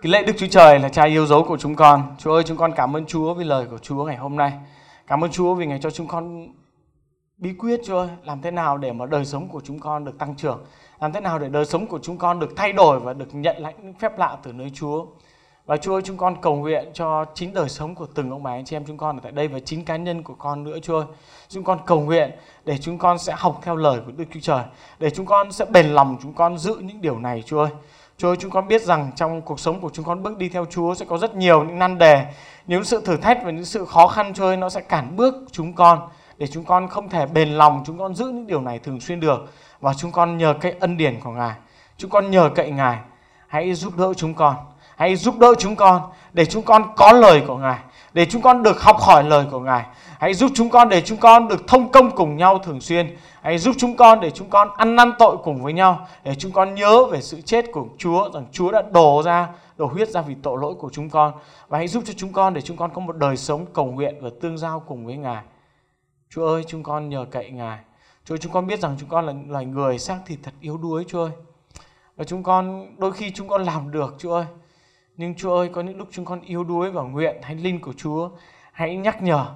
Cái 0.02 0.12
lễ 0.12 0.22
Đức 0.26 0.32
Chúa 0.38 0.46
Trời 0.46 0.78
là 0.78 0.88
cha 0.88 1.04
yêu 1.04 1.26
dấu 1.26 1.44
của 1.44 1.56
chúng 1.56 1.74
con. 1.74 2.14
Chúa 2.18 2.34
ơi, 2.34 2.42
chúng 2.46 2.56
con 2.56 2.72
cảm 2.72 2.96
ơn 2.96 3.06
Chúa 3.06 3.34
vì 3.34 3.44
lời 3.44 3.66
của 3.70 3.78
Chúa 3.78 4.04
ngày 4.04 4.16
hôm 4.16 4.36
nay. 4.36 4.52
Cảm 5.06 5.24
ơn 5.24 5.30
Chúa 5.30 5.54
vì 5.54 5.66
ngày 5.66 5.78
cho 5.82 5.90
chúng 5.90 6.06
con 6.08 6.48
bí 7.36 7.52
quyết 7.58 7.80
Chúa 7.84 7.98
ơi, 7.98 8.08
làm 8.24 8.42
thế 8.42 8.50
nào 8.50 8.78
để 8.78 8.92
mà 8.92 9.06
đời 9.06 9.24
sống 9.24 9.48
của 9.48 9.60
chúng 9.64 9.80
con 9.80 10.04
được 10.04 10.18
tăng 10.18 10.36
trưởng, 10.36 10.64
làm 11.00 11.12
thế 11.12 11.20
nào 11.20 11.38
để 11.38 11.48
đời 11.48 11.64
sống 11.64 11.86
của 11.86 11.98
chúng 12.02 12.18
con 12.18 12.40
được 12.40 12.56
thay 12.56 12.72
đổi 12.72 13.00
và 13.00 13.12
được 13.12 13.28
nhận 13.34 13.56
lãnh 13.58 13.74
những 13.82 13.94
phép 13.94 14.18
lạ 14.18 14.36
từ 14.42 14.52
nơi 14.52 14.70
Chúa. 14.74 15.06
Và 15.66 15.76
Chúa 15.76 15.94
ơi, 15.94 16.02
chúng 16.04 16.16
con 16.16 16.36
cầu 16.40 16.56
nguyện 16.56 16.90
cho 16.94 17.24
chính 17.34 17.54
đời 17.54 17.68
sống 17.68 17.94
của 17.94 18.06
từng 18.14 18.30
ông 18.30 18.42
bà 18.42 18.50
anh 18.50 18.64
chị 18.64 18.76
em 18.76 18.84
chúng 18.86 18.96
con 18.96 19.16
ở 19.16 19.20
tại 19.22 19.32
đây 19.32 19.48
và 19.48 19.58
chính 19.58 19.84
cá 19.84 19.96
nhân 19.96 20.22
của 20.22 20.34
con 20.34 20.64
nữa 20.64 20.78
Chúa 20.82 20.98
ơi. 20.98 21.06
Chúng 21.48 21.64
con 21.64 21.78
cầu 21.86 22.00
nguyện 22.00 22.30
để 22.64 22.78
chúng 22.78 22.98
con 22.98 23.18
sẽ 23.18 23.34
học 23.36 23.60
theo 23.62 23.76
lời 23.76 24.00
của 24.06 24.12
Đức 24.16 24.24
Chúa 24.34 24.40
Trời, 24.40 24.62
để 24.98 25.10
chúng 25.10 25.26
con 25.26 25.52
sẽ 25.52 25.64
bền 25.64 25.86
lòng 25.86 26.16
chúng 26.22 26.32
con 26.32 26.58
giữ 26.58 26.74
những 26.82 27.00
điều 27.00 27.18
này 27.18 27.42
Chúa 27.46 27.60
ơi. 27.60 27.70
Chúa 28.18 28.28
ơi, 28.28 28.36
chúng 28.40 28.50
con 28.50 28.68
biết 28.68 28.82
rằng 28.82 29.10
trong 29.16 29.42
cuộc 29.42 29.60
sống 29.60 29.80
của 29.80 29.90
chúng 29.92 30.04
con 30.04 30.22
bước 30.22 30.38
đi 30.38 30.48
theo 30.48 30.64
Chúa 30.70 30.94
sẽ 30.94 31.04
có 31.04 31.18
rất 31.18 31.36
nhiều 31.36 31.64
những 31.64 31.78
nan 31.78 31.98
đề, 31.98 32.24
những 32.66 32.84
sự 32.84 33.00
thử 33.04 33.16
thách 33.16 33.38
và 33.44 33.50
những 33.50 33.64
sự 33.64 33.84
khó 33.84 34.06
khăn 34.06 34.34
Chúa 34.34 34.44
ơi, 34.44 34.56
nó 34.56 34.68
sẽ 34.68 34.80
cản 34.80 35.16
bước 35.16 35.34
chúng 35.52 35.72
con 35.72 36.08
để 36.38 36.46
chúng 36.46 36.64
con 36.64 36.88
không 36.88 37.08
thể 37.08 37.26
bền 37.26 37.48
lòng 37.48 37.82
chúng 37.86 37.98
con 37.98 38.14
giữ 38.14 38.24
những 38.24 38.46
điều 38.46 38.60
này 38.60 38.78
thường 38.78 39.00
xuyên 39.00 39.20
được 39.20 39.52
và 39.80 39.94
chúng 39.94 40.12
con 40.12 40.38
nhờ 40.38 40.54
cái 40.60 40.74
ân 40.80 40.96
điển 40.96 41.20
của 41.20 41.30
Ngài. 41.30 41.54
Chúng 41.96 42.10
con 42.10 42.30
nhờ 42.30 42.50
cậy 42.54 42.70
Ngài 42.70 42.98
hãy 43.48 43.74
giúp 43.74 43.96
đỡ 43.96 44.14
chúng 44.16 44.34
con 44.34 44.56
Hãy 44.96 45.16
giúp 45.16 45.38
đỡ 45.38 45.54
chúng 45.58 45.76
con 45.76 46.02
để 46.32 46.46
chúng 46.46 46.62
con 46.62 46.92
có 46.96 47.12
lời 47.12 47.42
của 47.46 47.56
Ngài, 47.56 47.78
để 48.12 48.26
chúng 48.26 48.42
con 48.42 48.62
được 48.62 48.82
học 48.82 48.96
hỏi 49.00 49.24
lời 49.24 49.46
của 49.50 49.60
Ngài. 49.60 49.84
Hãy 50.18 50.34
giúp 50.34 50.50
chúng 50.54 50.70
con 50.70 50.88
để 50.88 51.00
chúng 51.00 51.18
con 51.18 51.48
được 51.48 51.66
thông 51.66 51.92
công 51.92 52.10
cùng 52.10 52.36
nhau 52.36 52.58
thường 52.58 52.80
xuyên. 52.80 53.16
Hãy 53.42 53.58
giúp 53.58 53.74
chúng 53.78 53.96
con 53.96 54.20
để 54.20 54.30
chúng 54.30 54.50
con 54.50 54.68
ăn 54.76 54.96
năn 54.96 55.12
tội 55.18 55.36
cùng 55.44 55.62
với 55.62 55.72
nhau, 55.72 56.06
để 56.24 56.34
chúng 56.34 56.52
con 56.52 56.74
nhớ 56.74 57.04
về 57.04 57.20
sự 57.20 57.40
chết 57.40 57.64
của 57.72 57.86
Chúa, 57.98 58.30
rằng 58.34 58.46
Chúa 58.52 58.70
đã 58.70 58.82
đổ 58.82 59.22
ra, 59.22 59.48
đổ 59.76 59.86
huyết 59.86 60.08
ra 60.08 60.20
vì 60.20 60.34
tội 60.42 60.58
lỗi 60.60 60.74
của 60.74 60.90
chúng 60.92 61.10
con. 61.10 61.32
Và 61.68 61.78
hãy 61.78 61.88
giúp 61.88 62.02
cho 62.06 62.12
chúng 62.16 62.32
con 62.32 62.54
để 62.54 62.60
chúng 62.60 62.76
con 62.76 62.90
có 62.94 63.00
một 63.00 63.16
đời 63.16 63.36
sống 63.36 63.66
cầu 63.72 63.86
nguyện 63.86 64.14
và 64.20 64.30
tương 64.40 64.58
giao 64.58 64.80
cùng 64.80 65.06
với 65.06 65.16
Ngài. 65.16 65.42
Chúa 66.30 66.46
ơi, 66.46 66.64
chúng 66.68 66.82
con 66.82 67.08
nhờ 67.08 67.26
cậy 67.30 67.50
Ngài. 67.50 67.78
Chúa 68.24 68.36
chúng 68.36 68.52
con 68.52 68.66
biết 68.66 68.80
rằng 68.80 68.96
chúng 69.00 69.08
con 69.08 69.26
là 69.26 69.32
loài 69.48 69.64
người 69.64 69.98
xác 69.98 70.18
thịt 70.26 70.38
thật 70.42 70.52
yếu 70.60 70.76
đuối 70.76 71.04
Chúa 71.08 71.22
ơi. 71.22 71.30
Và 72.16 72.24
chúng 72.24 72.42
con 72.42 72.86
đôi 72.98 73.12
khi 73.12 73.30
chúng 73.30 73.48
con 73.48 73.64
làm 73.64 73.90
được 73.90 74.14
Chúa 74.18 74.34
ơi 74.34 74.44
nhưng 75.16 75.34
Chúa 75.34 75.56
ơi, 75.56 75.70
có 75.72 75.80
những 75.80 75.98
lúc 75.98 76.08
chúng 76.10 76.24
con 76.24 76.40
yếu 76.40 76.64
đuối 76.64 76.90
và 76.90 77.02
nguyện 77.02 77.36
Thánh 77.42 77.60
Linh 77.60 77.80
của 77.80 77.92
Chúa 77.92 78.30
hãy 78.72 78.96
nhắc 78.96 79.22
nhở 79.22 79.46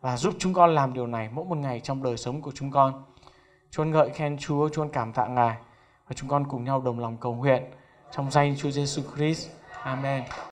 và 0.00 0.16
giúp 0.16 0.34
chúng 0.38 0.54
con 0.54 0.74
làm 0.74 0.92
điều 0.94 1.06
này 1.06 1.28
mỗi 1.32 1.44
một 1.44 1.58
ngày 1.58 1.80
trong 1.80 2.02
đời 2.02 2.16
sống 2.16 2.42
của 2.42 2.52
chúng 2.54 2.70
con. 2.70 3.04
Chúa 3.70 3.84
ngợi 3.84 4.10
khen 4.10 4.38
Chúa, 4.38 4.68
Chúa 4.68 4.86
cảm 4.92 5.12
tạ 5.12 5.26
Ngài 5.26 5.56
và 6.08 6.12
chúng 6.14 6.28
con 6.28 6.44
cùng 6.48 6.64
nhau 6.64 6.80
đồng 6.80 7.00
lòng 7.00 7.16
cầu 7.16 7.34
nguyện 7.34 7.62
trong 8.10 8.30
danh 8.30 8.56
Chúa 8.56 8.70
Giêsu 8.70 9.02
Christ. 9.16 9.50
Amen. 9.82 10.22